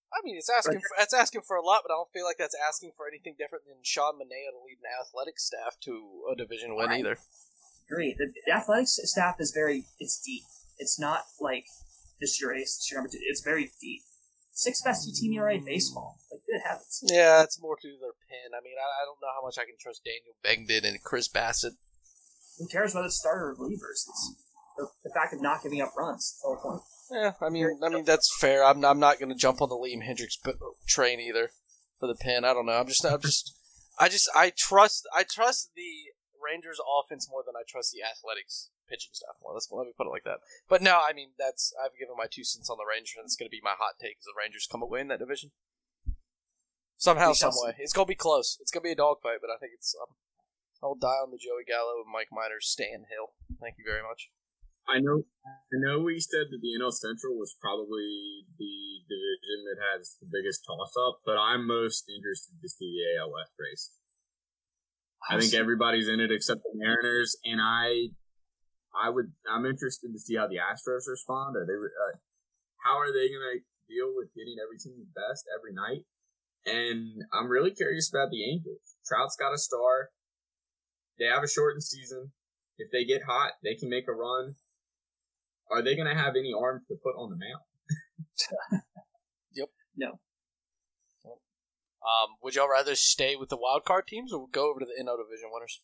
[0.10, 2.38] I mean, it's asking for that's asking for a lot, but I don't feel like
[2.42, 6.36] that's asking for anything different than Sean Manaea to lead an athletic staff to a
[6.36, 7.00] division win Right.
[7.00, 7.18] either.
[7.90, 8.16] agree.
[8.18, 9.86] The, the athletics staff is very.
[10.00, 10.44] It's deep.
[10.80, 11.66] It's not like
[12.20, 13.20] just your ace, it's your number two.
[13.22, 14.02] It's very deep.
[14.58, 16.18] Sixth best team ERA baseball.
[16.32, 17.04] Like good heavens.
[17.04, 18.58] Yeah, it's more to their pin.
[18.58, 21.30] I mean, I, I don't know how much I can trust Daniel Mengden and Chris
[21.30, 21.78] Bassitt.
[22.58, 24.10] Who cares whether it's starter or relievers?
[24.10, 24.36] It's
[24.76, 26.34] the, the fact of not giving up runs.
[26.34, 26.82] That's the whole point.
[27.12, 28.66] Yeah, I mean, I mean that's fair.
[28.66, 31.52] I'm I'm not going to jump on the Liam Hendriks b- uh, train either
[32.00, 32.44] for the pin.
[32.44, 32.80] I don't know.
[32.82, 33.54] I'm just I'm just
[34.00, 38.70] I just I trust I trust the Rangers offense more than I trust the Athletics
[38.88, 39.54] pitching staff more.
[39.54, 40.40] Let's let me put it like that.
[40.68, 43.36] But no, I mean that's I've given my two cents on the Rangers, and it's
[43.36, 45.52] going to be my hot take: is the Rangers come away in that division
[46.98, 47.76] somehow, We shall some way.
[47.78, 48.58] It's going to be close.
[48.60, 50.18] It's going to be a dogfight, but I think it's um,
[50.84, 53.38] I'll die on the Joey Gallo and Mike Minor's Stan Hill.
[53.62, 54.30] Thank you very much.
[54.90, 55.24] I know.
[55.46, 60.28] I know we said that the NL Central was probably the division that has the
[60.28, 63.92] biggest toss up, but I'm most interested to see the AL West race.
[65.28, 68.16] I think everybody's in it except the Mariners, and I,
[68.98, 71.56] I would, I'm interested to see how the Astros respond.
[71.56, 72.18] Are they, uh,
[72.84, 76.06] how are they going to deal with getting every team's best every night?
[76.66, 78.98] And I'm really curious about the Angels.
[79.06, 80.10] Trout's got a star.
[81.20, 82.32] They have a shortened season.
[82.78, 84.56] If they get hot, they can make a run.
[85.72, 88.82] Are they going to have any arms to put on the mound?
[89.54, 89.70] yep.
[89.96, 90.20] No.
[92.08, 94.96] Um, would y'all rather stay with the wild card teams or go over to the
[94.96, 95.82] NL division winners?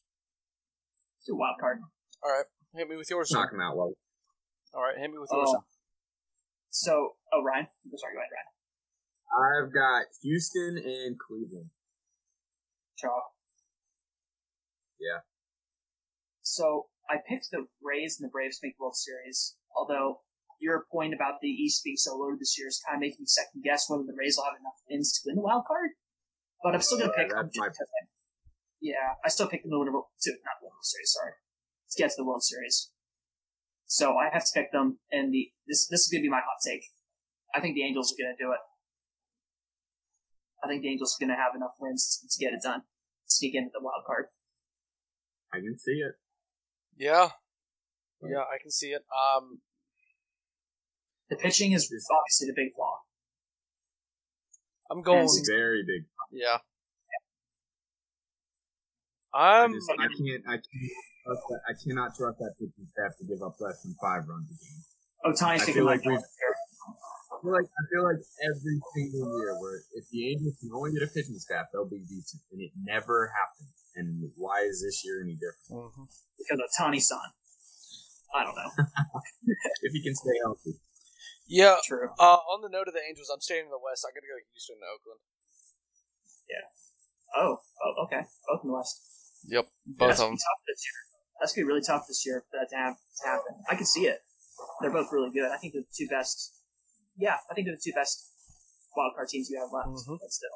[1.27, 1.79] Do wild card.
[2.23, 3.31] All right, hit me with yours.
[3.31, 3.93] Knock him out well.
[4.73, 5.37] All right, hit me with oh.
[5.37, 5.53] yours.
[5.55, 5.63] Oh.
[6.69, 8.49] So, oh Ryan, I'm sorry, go ahead, Ryan.
[9.33, 11.69] I've got Houston and Cleveland.
[12.97, 13.33] Chalk.
[14.99, 15.21] Yeah.
[16.41, 19.55] So I picked the Rays and the Braves to make the World Series.
[19.75, 20.21] Although
[20.59, 23.25] your point about the East being so loaded this year is kind of making me
[23.25, 25.91] second guess whether the Rays will have enough wins to win the wild card.
[26.63, 27.63] But I'm still going to Yeah, uh, pick them.
[27.67, 28.07] my-
[28.79, 31.11] Yeah, I still pick them to win the World, to, the World Series.
[31.11, 31.33] Sorry,
[31.93, 32.89] to get to the World Series.
[33.85, 36.41] So I have to pick them, and the this this is going to be my
[36.41, 36.85] hot take.
[37.53, 38.59] I think the Angels are going to do it.
[40.63, 42.83] I think the Angels are going to have enough wins to get it done,
[43.27, 44.25] sneak into the wild card.
[45.53, 46.15] I can see it.
[46.97, 47.29] Yeah,
[48.21, 49.03] yeah, I can see it.
[49.13, 49.61] Um,
[51.29, 52.99] The pitching is obviously the big flaw.
[54.91, 55.23] I'm going.
[55.23, 55.47] Yes.
[55.47, 56.05] Very big.
[56.31, 56.57] Yeah.
[59.33, 59.73] I, I'm.
[59.73, 60.43] just, I can't.
[60.47, 61.12] I can't.
[61.23, 64.47] Trust that, I cannot trust that pitching staff to give up less than five runs
[64.51, 64.81] a game.
[65.23, 69.55] Ohtani's I taking feel like we've- I feel like I feel like every single year,
[69.59, 72.71] where if the Angels can only get a pitching staff, they'll be decent, and it
[72.75, 73.71] never happens.
[73.95, 75.95] And why is this year any different?
[75.95, 76.07] Mhm.
[76.37, 77.31] because Ohtani's son.
[78.35, 78.71] I don't know.
[79.83, 80.79] If he can stay healthy,
[81.47, 81.77] Yeah.
[81.83, 82.09] True.
[82.19, 84.05] Uh, on the note of the Angels, I'm staying in the West.
[84.07, 85.19] I'm gonna go Houston and Oakland.
[86.49, 86.67] Yeah.
[87.35, 88.23] Oh, oh, okay.
[88.47, 89.01] Both in the West.
[89.45, 90.37] Yep, That's both of them.
[91.51, 91.65] Be tough this year.
[91.65, 93.63] That's gonna be really tough this year for that to, have, to happen.
[93.69, 94.19] I can see it.
[94.81, 95.51] They're both really good.
[95.51, 96.53] I think they're the two best.
[97.15, 98.29] Yeah, I think they're the two best
[98.97, 100.07] wildcard teams you have left.
[100.07, 100.19] Mhm.
[100.19, 100.49] But still,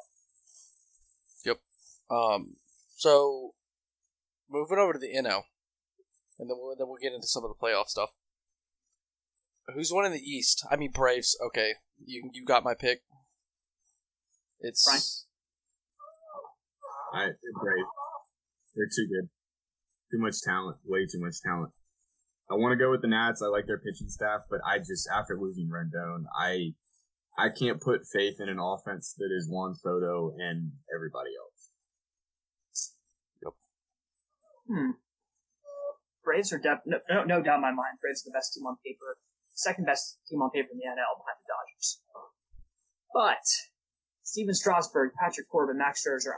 [1.44, 1.60] Yep.
[2.10, 2.56] Um,
[2.96, 3.54] so
[4.48, 5.44] moving over to the NL,
[6.38, 8.10] and then we'll, then we'll get into some of the playoff stuff.
[9.74, 10.66] Who's one in the East?
[10.70, 11.36] I mean Braves.
[11.40, 11.74] Okay,
[12.04, 13.02] you you got my pick.
[14.60, 15.02] It's Brian?
[17.12, 17.84] I they're great.
[18.74, 19.28] They're too good.
[20.10, 20.78] Too much talent.
[20.84, 21.72] Way too much talent.
[22.50, 23.42] I want to go with the Nats.
[23.42, 26.72] I like their pitching staff, but I just after losing Rendon, I
[27.36, 31.70] I can't put faith in an offense that is Juan Soto and everybody else.
[34.66, 34.90] hmm.
[36.24, 38.00] Braves are def- no, no, no doubt in my mind.
[38.00, 39.16] Braves are the best team on paper,
[39.54, 42.00] second best team on paper in the NL behind the Dodgers.
[43.12, 43.44] But
[44.24, 46.36] Stephen Strasburg, Patrick Corbin, Max Scherzer,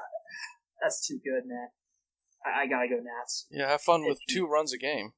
[0.82, 1.70] that's too good, man.
[2.44, 3.46] I, I gotta go Nats.
[3.50, 3.68] yeah.
[3.68, 5.12] Have fun with two runs a game.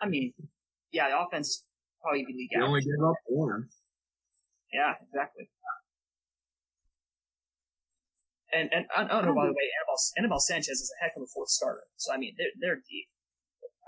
[0.00, 0.32] I mean,
[0.92, 1.64] yeah, the offense
[2.02, 2.84] probably be league They only average.
[2.86, 3.68] give up one.
[4.72, 5.48] Yeah, exactly.
[8.52, 11.22] And and I don't know by the way, Anibal, Anibal Sanchez is a heck of
[11.22, 11.84] a fourth starter.
[11.96, 13.08] So I mean, they're they're deep.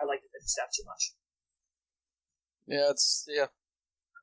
[0.01, 1.13] I like the pitching staff too much.
[2.67, 3.47] Yeah, it's yeah,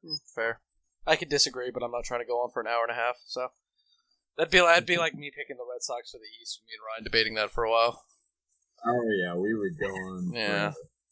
[0.03, 0.61] Hmm, fair.
[1.05, 2.99] I could disagree, but I'm not trying to go on for an hour and a
[2.99, 3.17] half.
[3.25, 3.49] So
[4.41, 6.57] that'd be that'd be like me picking the Red Sox for the East.
[6.57, 8.01] and Me and Ryan debating that for a while.
[8.81, 10.31] Oh yeah, we would go on.
[10.33, 10.71] Yeah.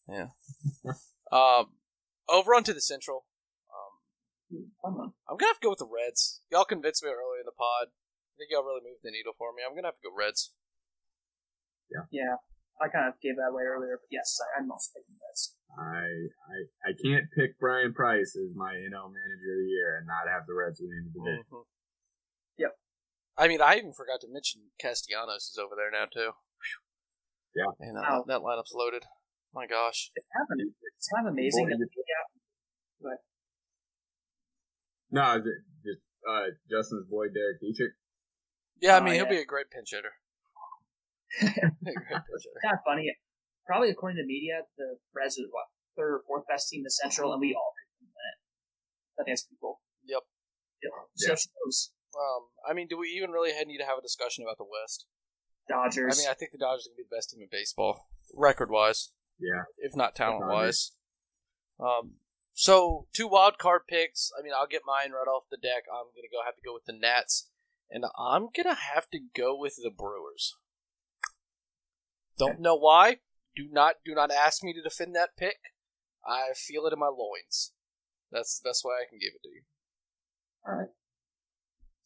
[0.09, 0.97] forever.
[1.29, 1.77] Um,
[2.25, 3.29] over onto the Central.
[3.69, 6.41] Um, I'm gonna have to go with the Reds.
[6.49, 7.93] Y'all convinced me earlier in the pod.
[7.93, 9.61] I think y'all really moved the needle for me.
[9.61, 10.49] I'm gonna have to go Reds.
[11.93, 12.41] Yeah, Yeah.
[12.81, 15.53] I kind of gave that away earlier, but yes, I, I'm also picking Reds.
[15.77, 20.09] I I I can't pick Bryan Price as my NL manager of the year and
[20.09, 21.45] not have the Reds win the division.
[21.45, 21.69] Mhm.
[23.39, 23.45] Yep.
[23.45, 26.31] I mean, I even forgot to mention Castellanos is over there now too.
[27.55, 27.71] Yeah.
[27.79, 28.23] and that, Wow.
[28.27, 29.03] that lineup's loaded.
[29.53, 30.11] My gosh.
[30.15, 30.67] It's kind of
[30.97, 31.65] it's kind of amazing.
[31.65, 31.87] Boy, That,
[33.01, 33.15] yeah,
[35.11, 37.93] No, is it just uh, Justin's boy Derek Dietrich?
[38.81, 39.29] Yeah, I Oh, mean, he'll yeah.
[39.41, 40.13] be a great pinch hitter.
[41.41, 42.05] a hitter.
[42.61, 43.09] kind of funny.
[43.65, 45.67] Probably according to media, the Reds are what
[45.97, 48.27] third or fourth best team in the Central, and we all picked them to win
[48.29, 48.37] it.
[49.17, 49.81] I think that's pretty cool.
[50.05, 50.23] Yep.
[50.83, 50.91] Yep.
[51.17, 51.35] Yeah.
[51.35, 54.57] So shows Um, I mean, do we even really need to have a discussion about
[54.57, 55.05] the West?
[55.67, 56.17] Dodgers.
[56.17, 58.07] I mean, I think the Dodgers are going to be the best team in baseball,
[58.33, 59.63] record wise, Yeah.
[59.77, 60.91] if not talent wise.
[61.79, 62.15] Um,
[62.53, 64.31] so two wild card picks.
[64.37, 65.83] I mean, I'll get mine right off the deck.
[65.91, 67.49] I'm going to go have to go with the Nats,
[67.89, 70.55] and I'm going to have to go with the Brewers.
[72.37, 73.17] Don't know why.
[73.55, 75.57] Do not do not ask me to defend that pick.
[76.25, 77.73] I feel it in my loins.
[78.31, 79.61] That's the best way I can give it to you.
[80.67, 80.89] All right.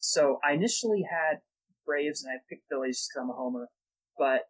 [0.04, 1.40] So I initially had
[1.86, 3.68] Braves and I picked Phillies just because I'm a homer,
[4.18, 4.42] but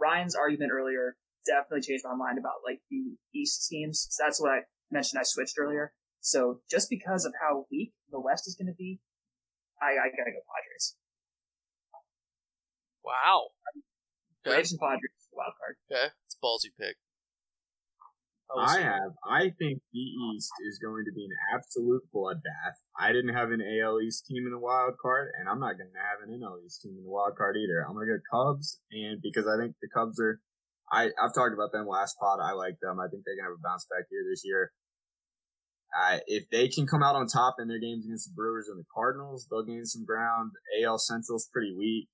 [0.00, 4.08] Ryan's argument earlier definitely changed my mind about like the East teams.
[4.10, 4.60] So that's what I
[4.90, 5.20] mentioned.
[5.20, 5.92] I switched earlier.
[6.20, 9.00] So just because of how weak the West is going to be,
[9.80, 10.96] I, I gotta go Padres.
[13.04, 13.52] Wow.
[13.68, 14.56] Okay.
[14.56, 15.76] Braves and Padres wild card.
[15.92, 16.12] Okay.
[16.26, 16.96] It's a ballsy pick.
[18.56, 19.12] I have.
[19.28, 22.80] I think the East is going to be an absolute bloodbath.
[22.98, 25.90] I didn't have an AL East team in the wild card, and I'm not going
[25.92, 27.84] to have an NL East team in the wild card either.
[27.86, 30.40] I'm going to go Cubs, and because I think the Cubs are,
[30.90, 32.40] I I've talked about them last pod.
[32.42, 32.98] I like them.
[32.98, 34.72] I think they're going to have a bounce back year this year.
[35.92, 38.78] Uh, if they can come out on top in their games against the Brewers and
[38.78, 40.52] the Cardinals, they'll gain some ground.
[40.82, 42.08] AL Central's pretty weak,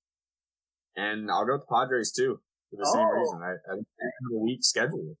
[0.95, 2.39] and I'll go with the Padres too
[2.71, 3.11] for the same Oh.
[3.19, 3.39] reason.
[3.43, 5.15] I, I think they have a weak schedule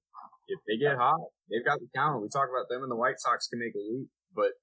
[0.47, 1.19] if they get hot,
[1.49, 2.21] they've got the talent.
[2.21, 4.53] We talk about them and the White Sox can make a leap, but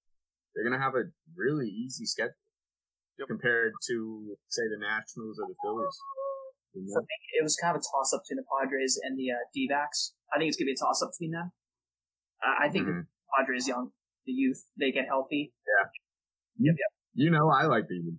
[0.55, 2.37] they're going to have a really easy schedule
[3.27, 5.97] compared to, say, the Nationals or the Phillies.
[6.75, 6.95] You know?
[6.99, 9.43] For me, it was kind of a toss up between the Padres and the uh,
[9.55, 10.15] D-backs.
[10.33, 11.53] I think it's gonna be a toss up between them.
[12.43, 13.05] Uh, I think Mhm.
[13.07, 13.93] the Padres young,
[14.27, 15.53] the youth, they get healthy.
[15.63, 15.87] Yeah.
[16.73, 16.93] Yep, yep.
[17.15, 18.19] You know, I like the Eagles.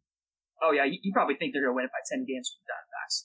[0.62, 2.72] Oh yeah, you, you probably think they're gonna win it by ten games with the
[2.72, 3.18] Diamondbacks.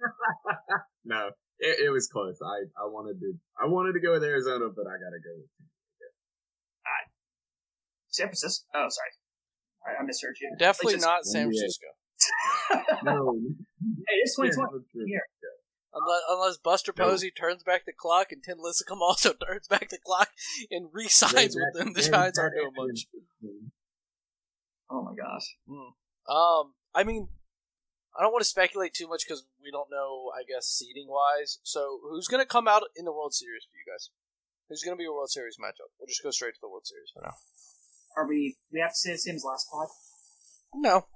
[1.04, 1.30] No,
[1.60, 2.38] it, it was close.
[2.42, 5.32] I, I wanted to, I wanted to go with Arizona, but I got to go
[5.36, 5.46] with
[8.08, 8.66] San Francisco.
[8.74, 9.10] Oh, sorry.
[9.86, 10.54] I, I misheard you.
[10.58, 11.60] Definitely just- not San Yeah.
[11.60, 11.86] Francisco.
[13.04, 13.34] No,
[14.08, 14.84] Hey, it's 2020.
[15.06, 15.22] Here.
[15.94, 17.04] Unless, unless Buster No.
[17.06, 20.28] Posey turns back the clock and Tim Lincecum also turns back the clock
[20.70, 23.06] and re-signs with them, the Giants aren't doing much.
[24.90, 25.56] Oh my gosh.
[26.28, 27.28] Um, I mean,
[28.20, 31.56] I don't want to speculate too much because we don't know, I guess, seeding wise.
[31.62, 34.10] So, who's going to come out in the World Series for you guys?
[34.68, 35.88] Who's going to be a World Series matchup?
[35.98, 37.32] We'll just go straight to the World Series for now.
[38.18, 38.56] Are we?
[38.70, 39.88] We have to say the same as last pod.
[40.74, 41.06] No,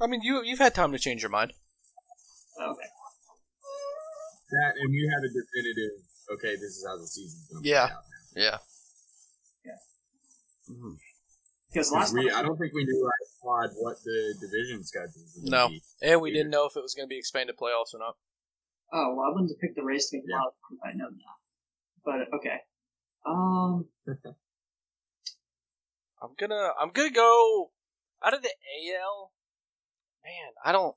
[0.00, 1.52] I mean you you've had time to change your mind.
[2.58, 2.90] Oh, okay.
[4.50, 6.02] That, and we had a definitive,
[6.34, 7.86] okay, this is how the season's going to Yeah.
[7.86, 8.04] play out.
[8.34, 8.58] Yeah.
[9.64, 10.74] Yeah.
[10.74, 10.96] Mhm.
[11.70, 13.10] Because 'Cause last we, pod, I don't think we knew
[13.48, 15.68] last pod what the division schedule was No.
[15.68, 15.82] be.
[16.02, 18.16] And we didn't know if it was going to be expanded playoffs or not.
[18.92, 20.36] oh well, I wouldn't have picked the Rays to make Yeah.
[20.40, 21.38] wild card if I known that.
[22.04, 22.58] But okay.
[23.26, 23.88] Um.
[26.20, 27.70] I'm gonna I'm gonna go
[28.24, 29.32] out of the AL.
[30.24, 30.96] Man, I don't.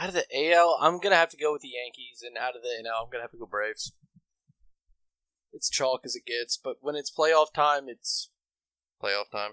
[0.00, 2.62] Out of the AL, I'm gonna have to go with the Yankees, and out of
[2.62, 3.92] the NL, I'm gonna have to go Braves.
[5.52, 8.30] It's chalk as it gets, but when it's playoff time, it's
[9.02, 9.52] playoff time.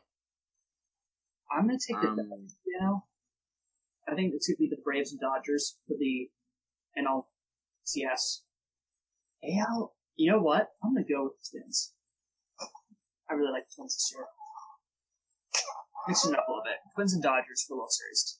[1.52, 3.06] I'm gonna take the Um, you know.
[4.08, 6.32] I think it's gonna be the Braves and Dodgers for the
[6.98, 8.44] NLCS.
[9.44, 10.70] AL, you know what?
[10.84, 11.94] I'm gonna go with the Twins.
[13.30, 14.26] I really like the Twins this year.
[16.08, 16.78] Mixing it up a little bit.
[16.96, 18.40] Twins and Dodgers for the World Series.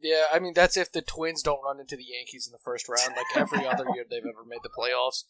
[0.00, 2.88] Yeah, I mean that's if the Twins don't run into the Yankees in the first
[2.88, 5.24] round, like every other year they've ever made the playoffs.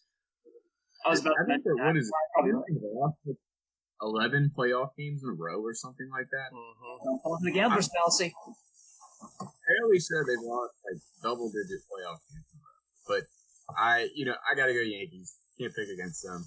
[1.04, 1.98] I was about I to think mention that, what that.
[2.00, 2.14] is it?
[2.34, 3.36] Probably
[4.00, 6.48] I think they lost, like, 11 playoff games in a row or something like that.
[6.52, 8.34] hmm Don't fall into the gambler's fallacy.
[9.40, 12.80] Apparently said they've lost like double digit playoff games in a row.
[13.08, 13.22] But
[13.76, 15.36] I, you know, I gotta go Yankees.
[15.58, 16.46] Can't pick against them.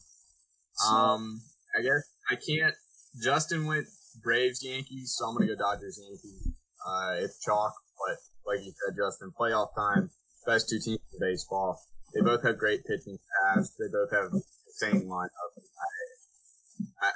[0.88, 1.42] Um,
[1.78, 2.76] I guess I can't.
[3.22, 3.88] Justin went
[4.24, 6.54] Braves Yankees, so I'm gonna go Dodgers Yankees.
[6.86, 10.12] Uh, it's chalk, but like you said, Justin, playoff time,
[10.46, 11.82] best two teams in baseball.
[12.14, 13.76] They both have great pitching staffs.
[13.78, 14.42] They both have the
[14.78, 15.52] same lineup.
[15.58, 15.88] I,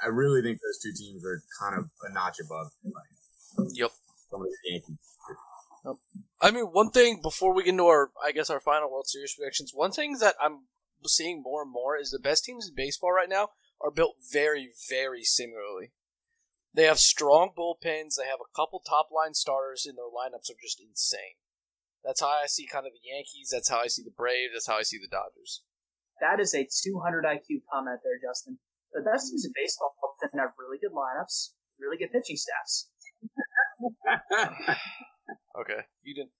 [0.02, 2.72] I really think those two teams are kind of a notch above.
[2.84, 3.90] Like, Yep.
[4.30, 4.98] some of the Yankees.
[5.84, 5.96] Yep.
[6.40, 9.34] I mean, one thing before we get into our, I guess, our final World Series
[9.34, 9.72] predictions.
[9.74, 10.66] One thing that I'm
[11.06, 13.50] seeing more and more is the best teams in baseball right now
[13.80, 15.92] are built very, very similarly.
[16.72, 18.16] They have strong bullpens.
[18.16, 21.38] They have a couple top line starters, and their lineups are just insane.
[22.04, 23.50] That's how I see kind of the Yankees.
[23.52, 24.52] That's how I see the Braves.
[24.54, 25.62] That's how I see the Dodgers.
[26.20, 28.58] That is a 200 IQ comment there, Justin.
[28.94, 32.88] The best teams in baseball tend to have really good lineups, really good pitching staffs.
[35.60, 36.32] Okay, you didn't.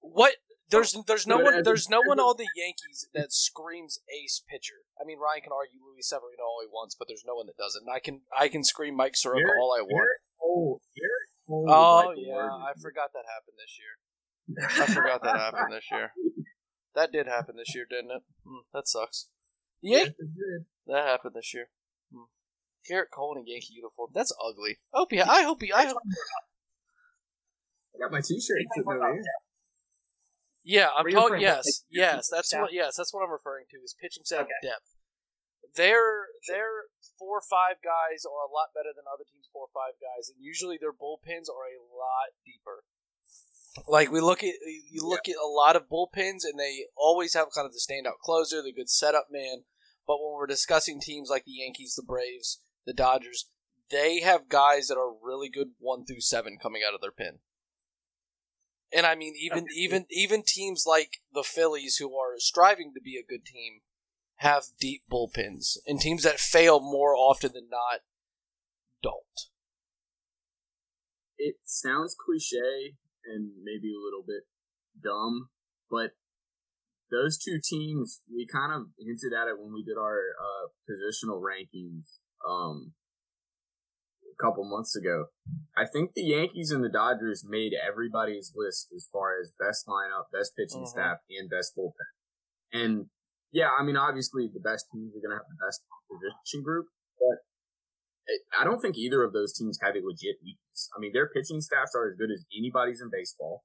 [0.00, 0.34] What?
[0.70, 4.84] There's there's no one there's no one a- on the Yankees that screams ace pitcher.
[5.00, 7.56] I mean Ryan can argue Luis Severino all he wants, but there's no one that
[7.56, 7.82] doesn't.
[7.86, 9.90] And I can I can scream Mike Soroka Gerrit- all I want.
[10.06, 12.50] Gerrit Cole, Gerrit Cole Oh yeah, word.
[12.52, 13.94] I forgot that happened this year.
[14.84, 16.12] I forgot that happened this year.
[16.94, 18.22] That did happen this year, didn't it?
[18.46, 19.28] Hmm, that sucks.
[19.80, 20.66] Yeah, Yes, it did.
[20.88, 21.68] That happened this year.
[22.12, 22.32] Hmm.
[22.88, 24.10] Gerrit Cole in a Yankee uniform.
[24.14, 24.78] That's ugly.
[24.92, 25.20] I hope he.
[25.20, 25.72] I hope he.
[25.72, 25.98] I hope.
[27.94, 29.22] I got my T-shirt sitting.
[30.64, 31.40] Yeah, I'm Were talking.
[31.40, 32.62] Yes, pitching yes, that's staff?
[32.68, 32.72] what.
[32.72, 33.76] Yes, that's what I'm referring to.
[33.84, 34.60] Is pitching staff Okay.
[34.62, 34.96] depth.
[35.76, 36.88] Their their
[37.18, 40.28] four or five guys are a lot better than other teams' four or five guys,
[40.28, 42.84] and usually their bullpens are a lot deeper.
[43.86, 44.54] Like we look at
[44.90, 48.18] you look at a lot of bullpens, and they always have kind of the standout
[48.22, 49.64] closer, the good setup man.
[50.08, 53.48] But when we're discussing teams like the Yankees, the Braves, the Dodgers,
[53.90, 57.38] they have guys that are really good one through seven coming out of their pen.
[58.90, 63.16] And I mean, even even even teams like the Phillies, who are striving to be
[63.16, 63.82] a good team,
[64.36, 68.00] have deep bullpens, and teams that fail more often than not
[69.02, 69.48] don't.
[71.38, 74.44] it sounds cliche and maybe a little bit
[75.00, 75.50] dumb,
[75.90, 76.10] but
[77.10, 81.40] those two teams, we kind of hinted at it when we did our uh, positional
[81.40, 82.92] rankings um,
[84.24, 85.26] a couple months ago.
[85.76, 90.30] I think the Yankees and the Dodgers made everybody's list as far as best lineup,
[90.32, 90.88] best pitching Mhm.
[90.88, 92.12] staff, and best bullpen.
[92.72, 93.10] And
[93.50, 96.88] yeah, I mean, obviously the best teams are going to have the best position group,
[97.18, 97.40] but
[98.58, 100.90] I don't think either of those teams have a legit weakness.
[100.94, 103.64] I mean, their pitching staffs are as good as anybody's in baseball.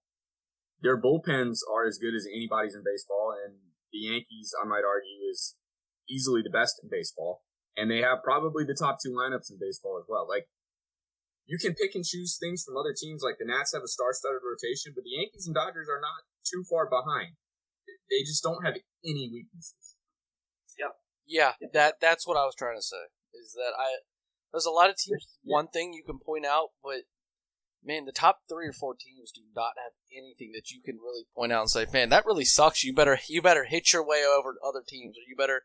[0.83, 3.55] Their bullpens are as good as anybody's in baseball, and
[3.91, 5.55] the Yankees, I might argue, is
[6.09, 7.41] easily the best in baseball.
[7.75, 10.27] And they have probably the top two lineups in baseball as well.
[10.27, 10.45] Like,
[11.45, 13.23] you can pick and choose things from other teams.
[13.23, 16.63] Like the Nats have a star-studded rotation, but the Yankees and Dodgers are not too
[16.69, 17.35] far behind.
[18.09, 19.95] They just don't have any weaknesses.
[20.79, 20.95] Yeah,
[21.27, 21.53] yeah.
[21.73, 23.11] that that's what I was trying to say.
[23.33, 24.03] Is that I
[24.51, 25.39] there's a lot of teams.
[25.43, 25.53] Yeah.
[25.55, 27.03] One thing you can point out, but
[27.85, 31.25] man, the top three or four teams do not have anything that you can really
[31.35, 34.23] point out and say, "Man, that really sucks." You better you better hit your way
[34.25, 35.63] over other teams, or you better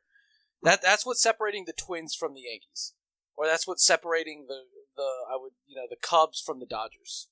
[0.63, 2.95] that that's what's separating the Twins from the Yankees,
[3.37, 4.63] or that's what's separating the
[4.97, 7.29] the I would you know the Cubs from the Dodgers.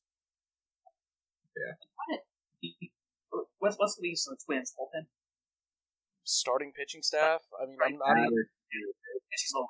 [1.56, 1.74] Yeah.
[3.58, 5.06] What's what's the weakness of the Twins bullpen?
[6.24, 7.42] Starting pitching staff.
[7.60, 8.18] I mean, I'm, Right.
[8.18, 8.46] I mean,
[9.36, 9.60] She's a.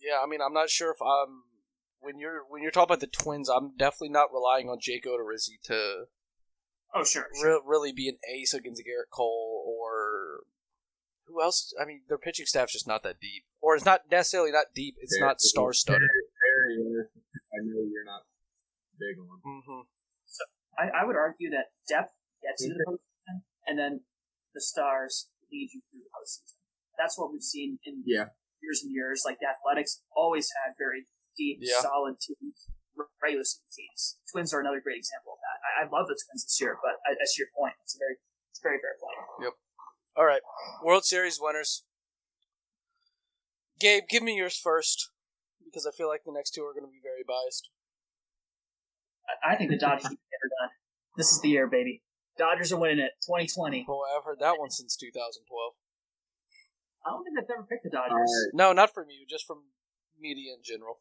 [0.00, 1.44] Yeah, I mean, I'm not sure if I'm
[2.00, 3.48] when you're when you're talking about the Twins.
[3.48, 6.04] I'm definitely not relying on Jake Odorizzi to
[6.94, 7.26] Oh sure.
[7.40, 7.54] sure.
[7.56, 10.44] re- really be an ace against Gerrit Cole or
[11.26, 11.74] who else.
[11.80, 14.94] I mean, their pitching staff's just not that deep, or it's not necessarily not deep.
[15.00, 16.02] It's There- not star studded.
[16.02, 17.06] there- there is.
[17.52, 18.22] I know you're not
[18.98, 19.40] big on.
[19.44, 19.80] Mm-hmm.
[20.78, 22.12] I, I would argue that depth
[22.42, 24.00] gets you to the postseason, and then
[24.54, 26.54] the stars lead you through the postseason.
[26.98, 28.26] That's what we've seen in Yeah.
[28.62, 29.22] years and years.
[29.24, 31.06] Like the Athletics always had very
[31.36, 31.80] deep, Yeah.
[31.80, 32.68] solid teams,
[32.98, 34.18] r- regular season teams.
[34.32, 35.58] Twins are another great example of that.
[35.62, 37.74] I, I love the Twins this year, but I, that's your point.
[37.84, 38.16] It's a very,
[38.50, 39.52] it's a very fair point.
[40.16, 40.40] All right,
[40.82, 41.84] World Series winners.
[43.78, 45.10] Gabe, give me yours first
[45.64, 47.68] because I feel like the next two are going to be very biased.
[49.28, 50.70] I, I think the Dodgers are never done.
[51.16, 52.02] This is the year, baby.
[52.38, 53.12] Dodgers are winning it.
[53.28, 53.84] 2020.
[53.84, 55.44] Boy, I've heard that one since 2012.
[57.04, 58.12] I don't think I've ever picked the Dodgers.
[58.12, 58.54] Alright.
[58.54, 59.68] No, not from you, just from
[60.18, 60.98] media in general.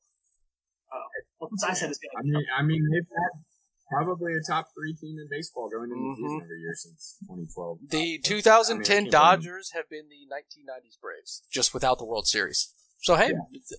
[1.39, 3.31] Well, since I said it's I mean, I mean, they've had
[3.91, 7.79] probably a top three team in baseball going into the season every year since 2012.
[7.89, 12.27] The I 2010 I can't Dodgers have been the 1990s Braves, just without the World
[12.27, 12.73] Series.
[13.01, 13.33] So hey,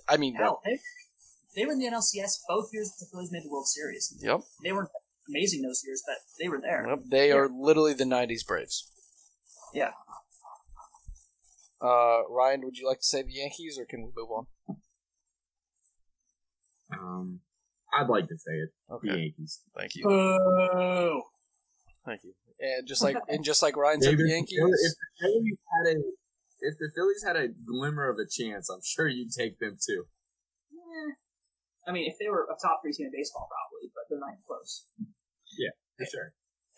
[0.09, 0.79] I mean, hell, they,
[1.57, 4.15] they were in the NLCS both years the Phillies made the World Series.
[4.21, 4.89] yep, They were
[5.29, 6.87] amazing those years, but they were there.
[6.89, 8.91] yep, they are literally the 90s Braves.
[9.75, 9.91] Yeah.
[11.83, 14.47] Uh, Ryan, would you like to say the Yankees, or can we move on?
[16.93, 17.41] Um,
[17.93, 18.71] I'd like to say it.
[18.89, 19.61] The Okay, Yankees.
[19.77, 21.23] thank you, Boo!
[22.05, 22.33] thank you.
[22.61, 24.59] And just like and just like Ryan said, the Yankees.
[24.59, 25.97] If the Phillies had a,
[26.61, 30.05] if the Phillies had a glimmer of a chance, I'm sure you'd take them too.
[30.73, 31.13] Eh.
[31.89, 34.35] I mean, if they were a top three team in baseball, probably, but they're not
[34.35, 34.85] even close.
[35.59, 36.33] Yeah, for sure.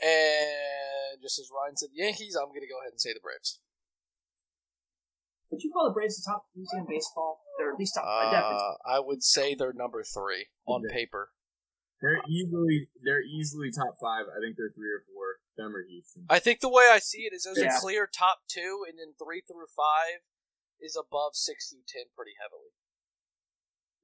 [0.04, 3.24] And just as Ryan said, the Yankees, I'm going to go ahead and say the
[3.24, 3.58] Braves.
[5.50, 7.40] Would you call the Braves the top three team in baseball?
[7.58, 8.32] They're at least top five.
[8.32, 10.94] Uh, I would say they're number three on Okay.
[11.04, 11.30] paper.
[12.00, 14.26] They're easily, they're easily top five.
[14.30, 15.42] I think they're three or four.
[15.58, 16.22] Them or Houston.
[16.30, 17.76] I think the way I see it is there's Yeah.
[17.76, 20.22] a clear top two, and then three through five
[20.78, 22.70] is above six through ten pretty heavily.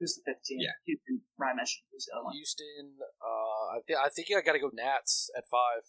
[0.01, 0.59] Who's the fifteen?
[0.67, 0.75] Yeah.
[0.85, 1.87] Houston, Ryan mentioned.
[1.93, 2.35] Who's the other one?
[2.35, 5.87] Houston, uh, I, th- I think I got to go Nats at five.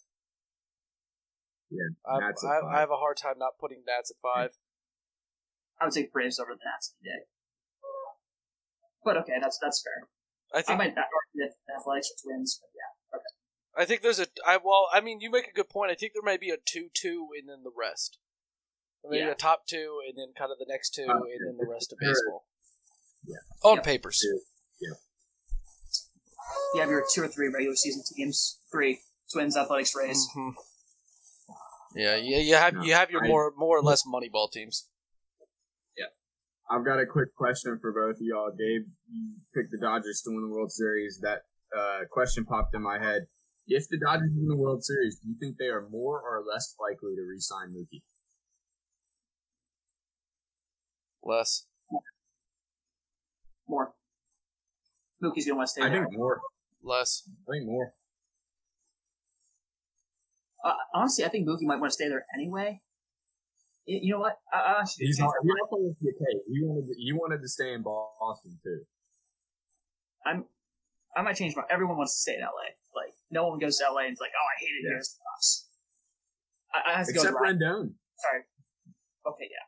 [1.68, 2.70] Yeah, I, Nats at I, five.
[2.76, 4.54] I have a hard time not putting Nats at five.
[5.80, 7.26] I would take Braves over the Nats any day.
[9.06, 10.08] But okay, that's that's fair.
[10.52, 13.16] I I think might not argue that the Athletics or Twins, but yeah.
[13.16, 13.32] okay.
[13.78, 15.92] I think there's a I well I mean you make a good point.
[15.92, 18.18] I think there may be a two two and then the rest.
[19.08, 19.30] Maybe Yeah.
[19.30, 21.92] a top two and then kind of the next two Top and then the rest
[21.92, 22.46] of baseball.
[23.24, 23.36] Yeah.
[23.62, 23.82] On Yeah.
[23.82, 24.20] papers.
[24.80, 24.94] Yeah.
[26.74, 28.58] You have your two or three regular season teams.
[28.72, 29.02] Three
[29.32, 30.28] Twins, Athletics, Rays.
[30.36, 30.54] Mhm.
[31.94, 34.88] Yeah, yeah, you have you have your more more or less money ball teams.
[36.70, 38.50] I've got a quick question for both of y'all.
[38.50, 41.20] Dave, you picked the Dodgers to win the World Series.
[41.22, 41.42] That
[41.76, 43.26] uh, question popped in my head.
[43.68, 46.74] If the Dodgers win the World Series, do you think they are more or less
[46.80, 48.02] likely to re-sign Mookie?
[51.22, 51.66] Less.
[53.68, 53.94] More.
[55.22, 56.04] Mookie's gonna want to stay I there.
[56.04, 56.40] think more.
[56.82, 57.22] Less.
[57.48, 57.94] I think more.
[60.64, 62.80] Uh, honestly, I think Mookie might want to stay there anyway.
[63.88, 64.36] Y- You know what?
[64.52, 65.32] I, I actually He's not.
[65.42, 66.40] He also wants to get paid.
[66.50, 66.86] He wanted.
[66.88, 68.80] To, he wanted to stay in Boston too.
[70.24, 70.44] I'm.
[71.16, 71.62] I might change my.
[71.70, 72.74] Everyone wants to stay in LA.
[72.94, 74.92] Like no one goes to LA and is like, oh, I hate it here.
[74.92, 74.98] Yeah.
[74.98, 75.66] It's the Bucks.
[76.74, 77.38] I, I have to Except go.
[77.38, 77.58] To Ryan.
[77.58, 77.90] Rendon.
[78.18, 78.42] Sorry.
[79.26, 79.66] Okay, yeah.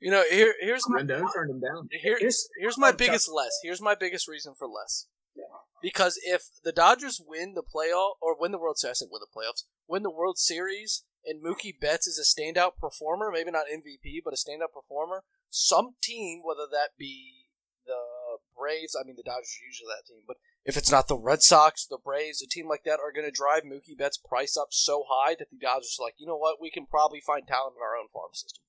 [0.00, 1.88] You know, here here's my Rendon turned him down.
[1.90, 3.52] here, Here's here's my biggest less.
[3.62, 5.06] Here's my biggest reason for less.
[5.36, 5.44] Yeah.
[5.82, 9.20] Because if the Dodgers win the playoff or win the World Series, I said win
[9.20, 13.66] the playoffs, win the World Series, and Mookie Betts is a standout performer, maybe not
[13.72, 17.48] MVP, but a standout performer, some team, whether that be
[17.86, 17.96] the
[18.56, 21.42] Braves, I mean the Dodgers are usually that team, but if it's not the Red
[21.42, 24.68] Sox, the Braves, a team like that are going to drive Mookie Betts' price up
[24.70, 27.76] so high that the Dodgers are like, you know what, we can probably find talent
[27.76, 28.62] in our own farm system.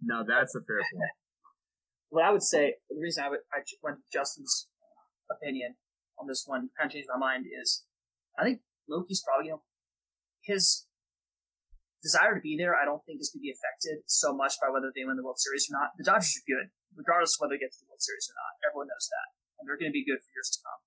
[0.00, 1.12] No, that's a fair point.
[2.08, 4.68] what I would say, the reason I, would, I went with Justin's
[5.30, 5.76] opinion
[6.18, 7.84] on this one, kind of changed my mind, is
[8.38, 9.62] I think Loki's probably, you know,
[10.42, 10.85] his
[12.06, 14.70] desire to be there, I don't think is going to be affected so much by
[14.70, 15.98] whether they win the World Series or not.
[15.98, 18.62] The Dodgers are good, regardless of whether they get to the World Series or not.
[18.62, 19.28] Everyone knows that.
[19.58, 20.80] And they're going to be good for years to come.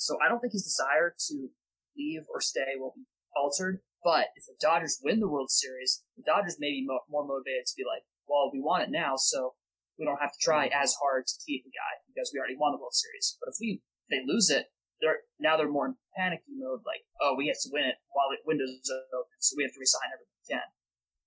[0.00, 1.52] So I don't think his desire to
[1.94, 3.04] leave or stay will be
[3.36, 3.84] altered.
[4.02, 7.70] But if the Dodgers win the World Series, the Dodgers may be mo- more motivated
[7.70, 9.54] to be like, well, we want it now, so
[9.98, 12.74] we don't have to try as hard to keep the guy because we already won
[12.74, 13.38] the World Series.
[13.38, 17.06] But if we if they lose it, they're now they're more in panicky mode, like,
[17.22, 18.82] oh, we have to win it while the windows
[19.14, 20.68] open, so we have to resign we can.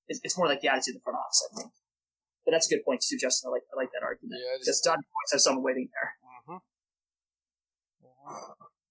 [0.07, 1.71] It's, it's more like the attitude of the front office, I think.
[2.45, 3.49] But that's a good point too, Justin.
[3.49, 4.37] I like I like that argument.
[4.37, 6.11] Yeah, Because just, Dodgers always have someone waiting there.
[6.45, 6.61] Mhm.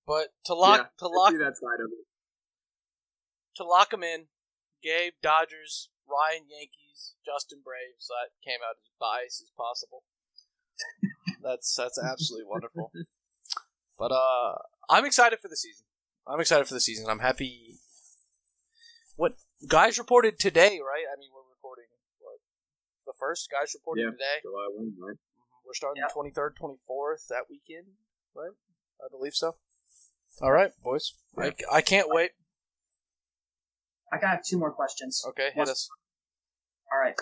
[0.07, 2.05] But to lock Yeah, to lock that side of it.
[3.57, 4.27] to lock him in,
[4.83, 8.09] Gabe Dodgers, Ryan Yankees, Justin Braves.
[8.11, 10.03] That came out as biased as possible.
[11.43, 12.91] That's that's absolutely wonderful.
[13.99, 14.59] But uh,
[14.91, 15.87] I'm excited for the season.
[16.27, 17.07] I'm excited for the season.
[17.09, 17.79] I'm happy.
[19.17, 19.37] What
[19.69, 21.05] guys reported today, right?
[21.11, 21.87] I mean, we're recording
[22.21, 22.39] what
[23.07, 24.11] the first guys reported Yeah.
[24.11, 24.39] today.
[24.43, 25.17] July one, right?
[25.17, 25.67] Mm-hmm.
[25.67, 26.09] We're starting Yeah.
[26.09, 27.87] the 23rd, 24th that weekend,
[28.35, 28.53] right?
[29.05, 29.57] I believe so.
[30.41, 31.15] All right, boys.
[31.39, 32.33] I, I can't wait.
[34.13, 35.23] I got two more questions.
[35.29, 35.89] Okay, hit What's- us.
[36.93, 37.17] All right.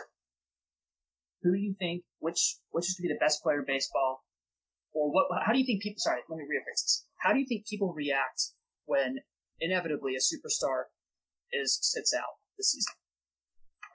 [1.43, 4.24] Who do you think which which is to be the best player in baseball,
[4.93, 5.27] or what?
[5.44, 5.98] How do you think people?
[5.98, 7.05] Sorry, let me rephrase this.
[7.19, 8.52] How do you think people react
[8.85, 9.19] when
[9.59, 10.85] inevitably a superstar
[11.52, 12.94] is sits out this season?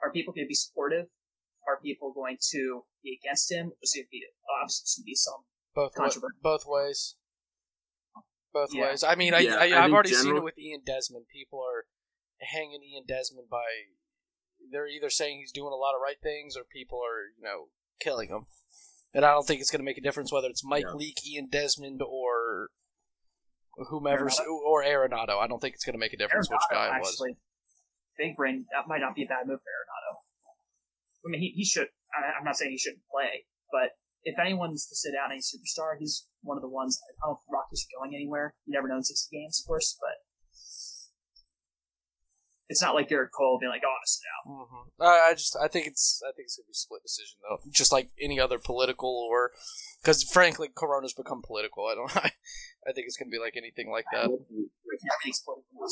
[0.02, 1.06] Are people going to be supportive?
[1.66, 3.72] Are people going to be against him?
[3.80, 4.22] There's going to be
[4.60, 5.44] obviously going to be some.
[5.74, 6.36] Both wa- Controversy.
[6.42, 7.16] both ways.
[8.52, 8.88] Both Yeah.
[8.90, 9.04] ways.
[9.04, 11.26] I mean, I, Yeah, I, I I've think already seen it with Ian Desmond.
[11.32, 11.84] People are
[12.40, 13.64] hanging Ian Desmond by.
[14.72, 17.68] They're either saying he's doing a lot of right things, or people are, you know,
[18.00, 18.46] killing him.
[19.14, 20.94] And I don't think it's going to make a difference whether it's Mike Yeah.
[20.94, 22.70] Leake, Ian Desmond, or
[23.88, 24.50] whomever, Arenado?
[24.66, 25.38] or Arenado.
[25.38, 27.12] I don't think it's going to make a difference which guy it was.
[27.12, 27.36] actually,
[28.16, 28.66] big brain.
[28.72, 30.18] That might not be a bad move for Arenado.
[31.24, 31.88] I mean, he, he should.
[32.12, 33.90] I, I'm not saying he shouldn't play, but
[34.24, 37.00] if anyone's to sit out any superstar, he's one of the ones.
[37.02, 38.54] I don't know if Rockies are going anywhere.
[38.66, 40.16] You never know in 60 games, of course, but
[42.68, 45.34] it's not like Gerrit Cole being like, "Oh, I'm gonna sit out." hmm I, I
[45.34, 48.10] just I think it's I think it's gonna be a split decision though, just like
[48.20, 49.52] any other political or
[50.02, 51.86] because frankly Corona's become political.
[51.86, 52.30] I don't I
[52.92, 54.28] think it's gonna be like anything like that.
[54.28, 55.88] Everything's political.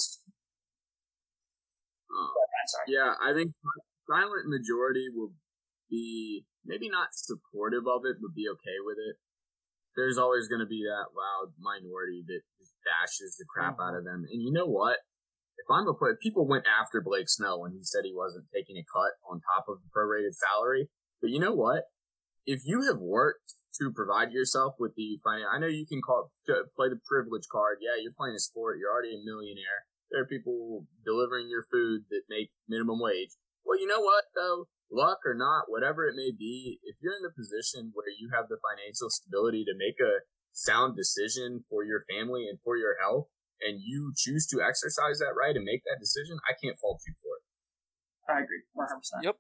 [2.07, 2.31] Hmm.
[2.33, 2.87] I'm sorry.
[2.89, 3.53] yeah, I think
[4.09, 5.35] silent majority will
[5.91, 9.17] be maybe not supportive of it, but be okay with it.
[9.95, 14.05] There's always going to be that loud minority that just bashes the crap out of
[14.05, 14.27] them.
[14.31, 14.99] And you know what?
[15.57, 18.77] If I'm a player, people went after Blake Snell when he said he wasn't taking
[18.77, 20.91] a cut on top of the prorated salary.
[21.23, 21.85] But you know what?
[22.45, 26.33] If you have worked to provide yourself with the finance, I know you can call
[26.47, 27.79] to play the privilege card.
[27.81, 28.79] Yeah, you're playing a sport.
[28.79, 29.87] You're already a millionaire.
[30.11, 33.35] There are people delivering your food that make minimum wage.
[33.65, 34.69] Well, you know what though?
[34.87, 38.47] Luck or not, whatever it may be, if you're in the position where you have
[38.47, 40.23] the financial stability to make a
[40.53, 43.27] sound decision for your family and for your health,
[43.61, 47.15] and you choose to exercise that right and make that decision, I can't fault you
[47.19, 47.45] for it.
[48.31, 48.99] I agree, 100.
[48.99, 49.37] percent Yep.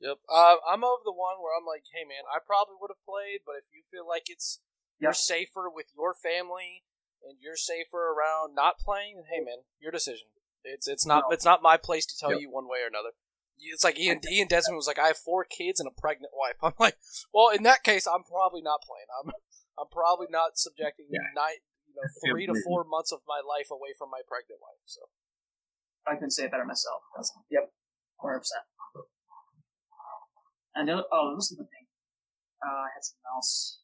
[0.00, 0.16] Yep.
[0.28, 3.44] Uh, I'm of the one where I'm like, hey man, I probably would have played,
[3.44, 4.60] but if you feel like it's
[4.98, 6.84] you're safer with your family
[7.24, 10.28] and you're safer around not playing, then hey man, your decision.
[10.64, 11.34] It's it's not No.
[11.36, 12.40] it's not my place to tell Yep.
[12.40, 13.12] you one way or another.
[13.60, 16.56] It's like Ian Ian Desmond was like, I have four kids and a pregnant wife.
[16.64, 16.96] I'm like,
[17.32, 19.08] well, in that case, I'm probably not playing.
[19.20, 19.32] I'm
[19.76, 21.28] I'm probably not subjecting Yeah.
[21.36, 24.80] nine, you know, three to four months of my life away from my pregnant wife.
[24.84, 25.00] So
[26.08, 27.02] I couldn't say it better myself.
[27.16, 27.68] That's, yep,
[28.20, 28.64] hundred percent.
[30.74, 31.86] And the oh, this is the thing.
[32.62, 33.80] Uh, I had something else.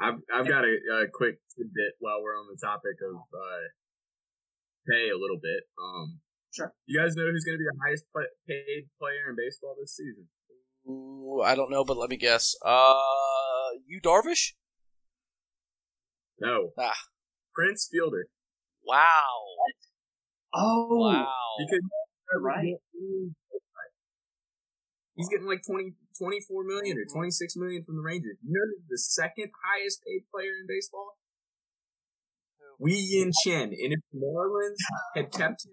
[0.00, 3.64] I've I've got a, a quick tidbit while we're on the topic of uh,
[4.88, 5.64] pay a little bit.
[5.80, 6.20] Um,
[6.56, 6.72] Sure.
[6.86, 9.94] You guys know who's going to be the highest pla paid player in baseball this
[9.94, 10.26] season?
[10.88, 12.54] Ooh, I don't know, but let me guess.
[12.64, 12.96] Uh,
[13.86, 14.54] Yu Darvish?
[16.40, 16.70] No.
[16.78, 16.96] Ah.
[17.54, 18.28] Prince Fielder.
[18.86, 19.34] Wow,
[20.54, 21.26] Oh, wow.
[21.58, 21.80] Because
[22.40, 22.74] right.
[25.16, 28.36] He's getting like 20, 24 million or 26 million from the Rangers.
[28.44, 31.16] You know the second highest paid player in baseball?
[32.78, 33.72] Wei Yin Chen.
[33.72, 34.76] And if the Marlins
[35.16, 35.72] had kept him,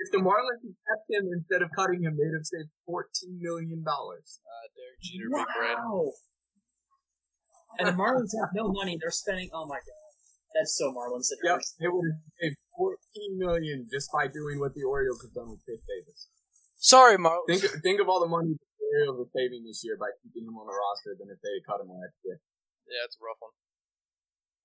[0.00, 3.84] if the Marlins had kept him instead of cutting him, they'd have saved $14 million.
[3.84, 5.76] Uh, Derek Jeter, Big Red.
[7.76, 8.96] And the Marlins have no money.
[8.96, 9.50] They're spending.
[9.52, 10.04] Oh my god,
[10.56, 11.28] that's so Marlins.
[11.44, 11.60] Yep.
[11.76, 15.60] They would have saved 14 million just by doing what the Orioles have done with
[15.68, 16.32] Chris Davis.
[16.76, 17.60] Sorry, Marlins.
[17.60, 20.54] Think, think of all the money the Orioles are saving this year by keeping him
[20.54, 22.38] on the roster than if they had cut him last year.
[22.86, 23.54] yeah, it's a rough one.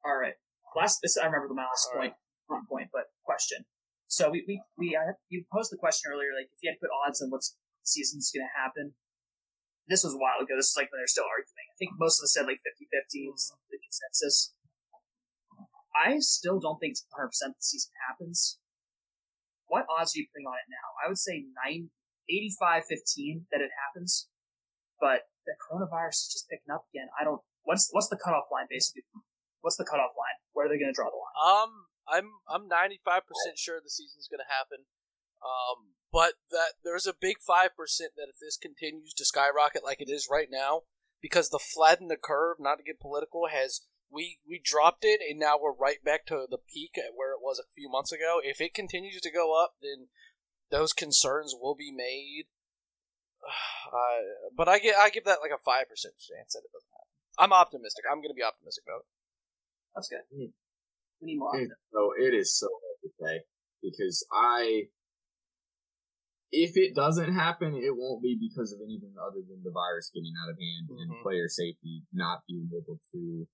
[0.06, 0.38] All right.
[0.76, 2.14] Last, this I remember my last All point,
[2.48, 3.68] not point, but question.
[4.08, 6.84] So we we we I, you posed the question earlier, like if you had to
[6.84, 8.96] put odds on what's season's going to happen.
[9.88, 10.56] This was a while ago.
[10.56, 11.68] This was like when they're still arguing.
[11.68, 14.54] I think most of us said like 50-50 was the consensus.
[15.92, 18.60] I still don't think it's 100 percent the season happens.
[19.68, 20.96] What odds are you putting on it now?
[21.04, 21.48] I would say
[22.30, 24.28] 9, 85-15 that it happens,
[25.00, 27.10] but the coronavirus is just picking up again.
[27.20, 27.42] I don't.
[27.64, 29.06] What's what's the cutoff line basically?
[29.62, 30.38] What's the cutoff line?
[30.54, 31.38] Where are they going to draw the line?
[31.38, 31.72] Um,
[32.10, 34.90] I'm I'm 95 percent sure the season's going to happen.
[35.42, 40.02] Um, but that there's a big five percent that if this continues to skyrocket like
[40.02, 40.86] it is right now,
[41.22, 43.82] because the flatten the curve, not to get political, has
[44.12, 47.42] we we dropped it and now we're right back to the peak at where it
[47.42, 48.42] was a few months ago.
[48.44, 50.08] If it continues to go up, then
[50.72, 52.46] those concerns will be made.
[53.92, 56.94] Uh, but I get I give that like a five percent chance that it doesn't
[56.96, 57.12] happen.
[57.38, 58.06] I'm optimistic.
[58.10, 59.10] I'm going to be optimistic about it.
[59.94, 60.24] That's good.
[60.32, 60.52] Hmm.
[61.20, 61.60] We need more.
[61.60, 63.36] It, oh, it is so hard to say
[63.84, 64.88] because I,
[66.54, 70.32] if it doesn't happen, it won't be because of anything other than the virus getting
[70.40, 71.02] out of hand Mhm.
[71.02, 73.48] and player safety not being able to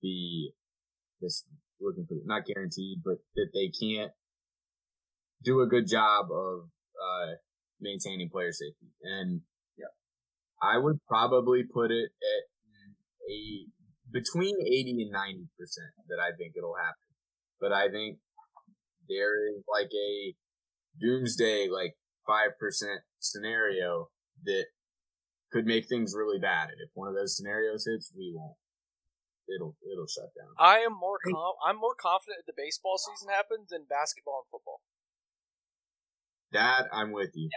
[0.00, 0.54] be
[1.20, 1.44] this
[1.80, 4.12] looking for not guaranteed, but that they can't
[5.44, 7.34] do a good job of uh,
[7.80, 8.88] maintaining player safety.
[9.02, 9.42] And
[9.76, 9.92] Yeah.
[10.62, 12.42] I would probably put it at
[13.30, 13.66] a
[14.10, 17.08] between 80 and 90 percent that I think it'll happen.
[17.60, 18.18] But I think
[19.08, 20.34] there is like a
[21.00, 21.96] doomsday, like
[22.28, 22.52] 5%
[23.18, 24.08] scenario
[24.44, 24.66] that
[25.52, 26.68] could make things really bad.
[26.70, 28.56] And if one of those scenarios hits, we won't.
[29.44, 30.56] It'll, it'll shut down.
[30.58, 34.48] I am more com- I'm more confident that the baseball season happens than basketball and
[34.48, 34.80] football.
[36.54, 37.50] That I'm with you.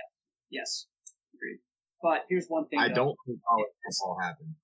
[0.49, 0.88] Yes,
[1.34, 1.61] agreed.
[2.02, 2.80] But here's one thing.
[2.80, 3.14] I though.
[3.14, 4.56] don't think college football happens.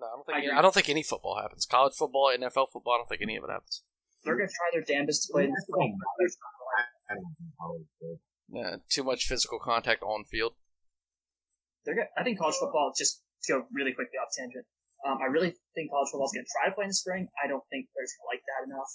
[0.00, 0.52] No, I don't I think.
[0.58, 1.66] I, don't think any football happens.
[1.66, 3.84] College football, NFL football, I don't think any of it happens.
[4.24, 5.94] They're going to try their damnedest to play in the spring.
[6.00, 8.18] I don't think college does.
[8.48, 10.56] Yeah, too much physical contact on field.
[11.84, 14.64] They're gonna, I think college football, just to go really quickly off tangent,
[15.04, 17.28] um, I really think college football is going to try to play in the spring.
[17.36, 18.88] I don't think players are going to like that enough.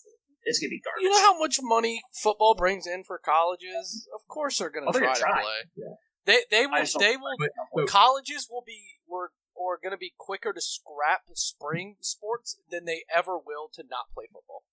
[0.44, 1.04] It's going to be garbage.
[1.04, 4.08] You know how much money football brings in for colleges?
[4.16, 5.38] Of course they're going to Oh, they're try, gonna try.
[5.42, 5.62] to play.
[5.76, 5.96] Yeah.
[6.26, 10.14] They they will they will But, but colleges will be were or going to be
[10.18, 14.64] quicker to scrap spring sports than they ever will to not play football.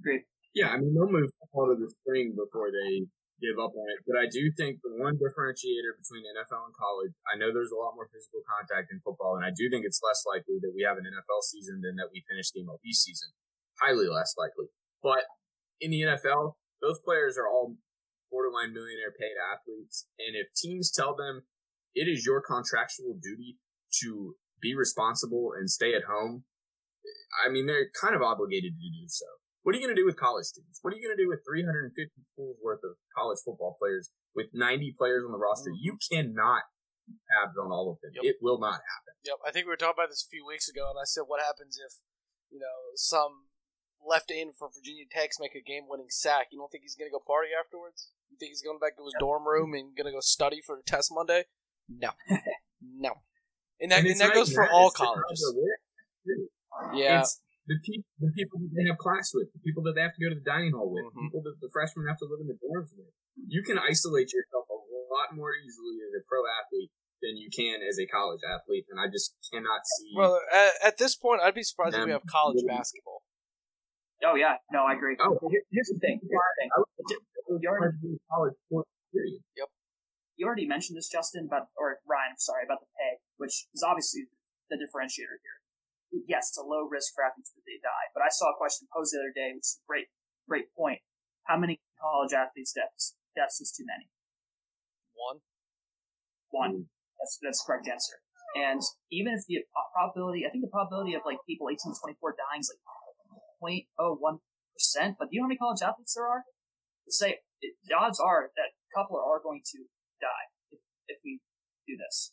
[0.00, 0.28] Agreed.
[0.54, 3.08] Yeah, I mean they'll move football to the spring before they
[3.40, 4.04] give up on it.
[4.04, 7.80] But I do think the one differentiator between NFL and college, I know there's a
[7.80, 10.84] lot more physical contact in football, and I do think it's less likely that we
[10.84, 13.32] have an NFL season than that we finish the MLB season.
[13.80, 14.66] Highly less likely.
[15.02, 15.24] But
[15.80, 17.76] in the NFL, those players are all
[18.30, 21.46] borderline millionaire paid athletes, and if teams tell them
[21.94, 23.56] it is your contractual duty
[24.02, 26.44] to be responsible and stay at home,
[27.44, 29.26] I mean they're kind of obligated to do so.
[29.62, 30.78] What are you going to do with college students?
[30.82, 31.90] What are you going to do with 350
[32.30, 35.74] schools worth of college football players with 90 players on the roster?
[35.74, 35.90] Mm-hmm.
[35.90, 36.62] You cannot
[37.34, 38.14] have on all of them.
[38.14, 38.24] Yep.
[38.30, 39.14] It will not happen.
[39.26, 41.26] Yep, I think we were talking about this a few weeks ago, and I said,
[41.26, 41.98] what happens if
[42.50, 43.50] you know some
[44.04, 46.48] left in for Virginia Tech's make a game-winning sack?
[46.52, 48.10] You don't think he's going to go party afterwards?
[48.30, 50.76] You think he's going back to his dorm room and going to go study for
[50.76, 51.44] the test Monday?
[51.88, 52.10] No,
[52.82, 53.22] no.
[53.80, 55.40] And that, and it's that not goes for all it's the crowd colleges.
[55.44, 55.80] they're with,
[56.24, 56.42] too.
[56.96, 60.02] Yeah, It's, the people, the people that they have class with, the people that they
[60.06, 61.28] have to go to the dining hall with, Mhm.
[61.28, 63.10] people that the freshmen have to live in the dorms with.
[63.36, 64.78] You can isolate yourself a
[65.12, 66.90] lot more easily as a pro athlete
[67.20, 70.12] than you can as a college athlete, and I just cannot see.
[70.14, 73.22] Well, at, at this point, I'd be surprised if we have college basketball.
[74.24, 75.16] Oh yeah, no, I agree.
[75.20, 75.36] Oh.
[75.70, 76.20] Here's the thing.
[76.22, 76.70] Here's the thing.
[76.72, 76.80] I
[77.60, 78.56] You already, college
[80.36, 83.82] you already mentioned this, Justin, but or Ryan, I'm sorry, about the pay, which is
[83.82, 84.28] obviously
[84.68, 85.58] the differentiator here.
[86.28, 88.88] Yes, it's a low risk for athletes that they die, but I saw a question
[88.92, 90.08] posed the other day, which is a great,
[90.48, 91.00] great point.
[91.44, 93.16] How many college athletes deaths?
[93.34, 94.08] Deaths is too many.
[95.16, 95.40] One.
[96.52, 96.72] One.
[97.18, 98.20] That's that's the correct answer.
[98.56, 98.80] And
[99.12, 102.36] even if the uh, probability, I think the probability of like people 18 to 24
[102.40, 102.80] dying is like
[103.62, 104.40] 0.01
[104.76, 105.16] percent.
[105.18, 106.44] But do you know how many college athletes there are?
[107.06, 109.78] Let's say the odds are that a couple are going to
[110.20, 111.40] die if, if we
[111.86, 112.32] do this.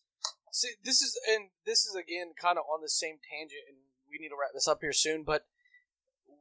[0.52, 3.78] See, this is and this is again kind of on the same tangent, and
[4.10, 5.24] we need to wrap this up here soon.
[5.24, 5.46] But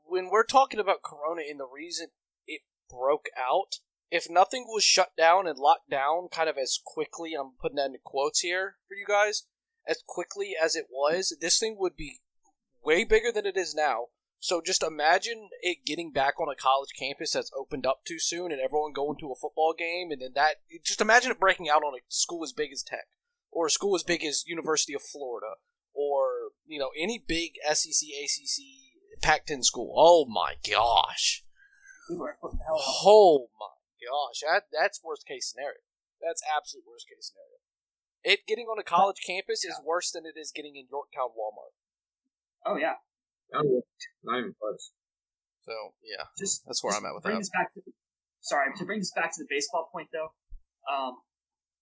[0.05, 2.09] when we're talking about Corona and the reason
[2.47, 3.79] it broke out,
[4.11, 7.87] if nothing was shut down and locked down, kind of as quickly, I'm putting that
[7.87, 9.45] into quotes here for you guys,
[9.89, 12.21] as quickly as it was, this thing would be
[12.85, 14.09] way bigger than it is now.
[14.43, 18.51] So just imagine it getting back on a college campus that's opened up too soon,
[18.51, 20.57] and everyone going to a football game, and then that.
[20.85, 23.07] Just imagine it breaking out on a school as big as Tech
[23.53, 25.63] or a school as big as University of Florida,
[25.95, 29.95] or you know any big SEC, ACC, Pac-10 school.
[29.97, 31.45] Oh my gosh!
[32.11, 32.75] People are what the hell?
[32.75, 33.03] else?
[33.07, 34.41] Oh my gosh!
[34.43, 35.87] That that's worst case scenario.
[36.21, 37.63] That's absolute worst case scenario.
[38.25, 41.79] It getting on a college campus is worse than it is getting in Yorktown Walmart.
[42.65, 43.03] Oh, yeah.
[43.53, 44.93] Not even close.
[45.63, 47.47] So yeah, just That's where just I'm at with bring that.
[47.47, 47.81] This back to,
[48.41, 50.35] sorry, to bring this back to the baseball point though.
[50.91, 51.23] Um,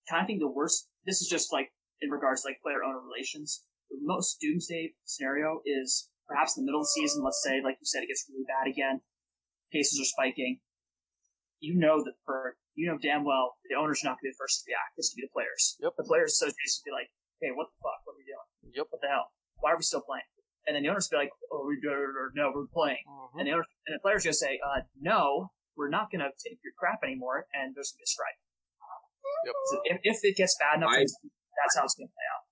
[0.09, 0.87] kind of think the worst.
[1.05, 3.65] This is just like in regards to like player owner relations.
[3.89, 7.23] The most doomsday scenario is perhaps in the middle of the season.
[7.25, 9.01] Let's say, like you said, it gets really bad again.
[9.73, 10.61] Cases are spiking.
[11.59, 14.33] You know that for you know damn well the owner's are not going to be
[14.33, 14.93] the first to react.
[14.97, 15.77] It's going to be the players.
[15.81, 15.93] Yep.
[15.97, 17.09] The players association will be like,
[17.41, 18.01] "Hey, what the fuck?
[18.05, 18.77] What are we doing?
[18.77, 18.93] Yep.
[18.93, 19.33] What the hell?
[19.57, 20.25] Why are we still playing?"
[20.67, 23.01] And then the owners will be like, "Oh, we do or no, we're playing."
[23.37, 26.59] And the, owner, and the players just say, uh, no, we're not going to take
[26.63, 28.39] your crap anymore, and there's going to be a strike.
[29.45, 29.55] Yep.
[29.71, 32.43] So if, if it gets bad enough, I- that's how it's going to play out.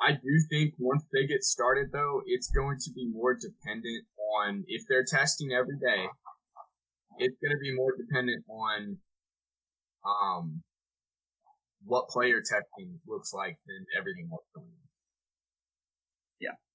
[0.00, 4.06] I do think once they get started, though, it's going to be more dependent
[4.38, 6.06] on if they're testing every day.
[7.18, 8.98] It's going to be more dependent on
[10.06, 10.62] um
[11.84, 14.87] what player testing looks like than everything else going on.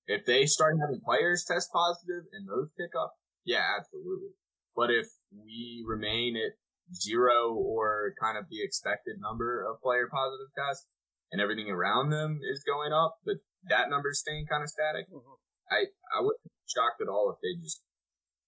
[0.07, 0.15] Yeah.
[0.17, 3.13] If they start having players test positive and those pick up,
[3.45, 4.35] yeah, absolutely.
[4.75, 6.53] But if we remain at
[6.93, 10.87] zero or kind of the expected number of player positive tests,
[11.33, 15.09] and everything around them is going up, but that number's staying kind of static.
[15.09, 15.39] Mhm.
[15.71, 17.81] I I wouldn't be shocked at all if they just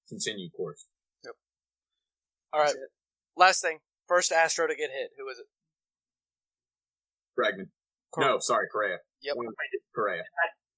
[0.07, 0.87] continue course.
[1.23, 1.35] Yep.
[2.53, 2.75] All right.
[3.35, 3.81] Last thing.
[4.07, 5.13] First Astro to get hit.
[5.17, 5.47] Who is it?
[7.35, 7.71] Bregman.
[8.13, 8.29] Correct.
[8.29, 8.99] No, sorry, Correa.
[9.21, 9.35] Yep.
[9.95, 10.23] Correa.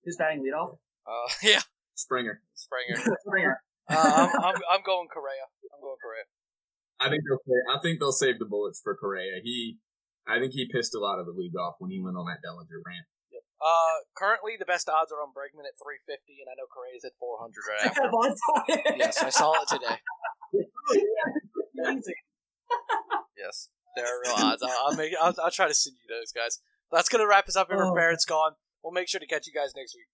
[0.08, 0.80] Who's batting leadoff?
[1.04, 1.60] Uh, yeah,
[1.96, 2.40] Springer.
[2.56, 2.96] Springer.
[3.28, 3.60] Springer.
[3.92, 5.52] Uh, I'm, I'm, I'm going Correa.
[5.76, 6.24] I'm going Correa.
[7.00, 9.44] I think they'll say, I think they'll save the bullets for Correa.
[9.44, 9.80] He
[10.26, 12.40] I think he pissed a lot of the league off when he went on that
[12.42, 13.06] Bellinger rant.
[13.60, 17.20] Uh, currently the best odds are on Bregman at 350, and I know Correa's at
[17.20, 18.96] 400 right after.
[18.98, 20.00] yes, I saw it today.
[23.38, 24.64] Yes, there are real odds.
[24.64, 25.14] I'll, I'll make.
[25.22, 26.60] I'll, I'll try to send you those guys.
[26.92, 27.78] That's gonna wrap us up here.
[27.84, 27.92] Oh.
[27.92, 27.96] Oh.
[27.96, 28.54] Barrett's gone.
[28.88, 30.08] We'll make sure to catch you guys next week.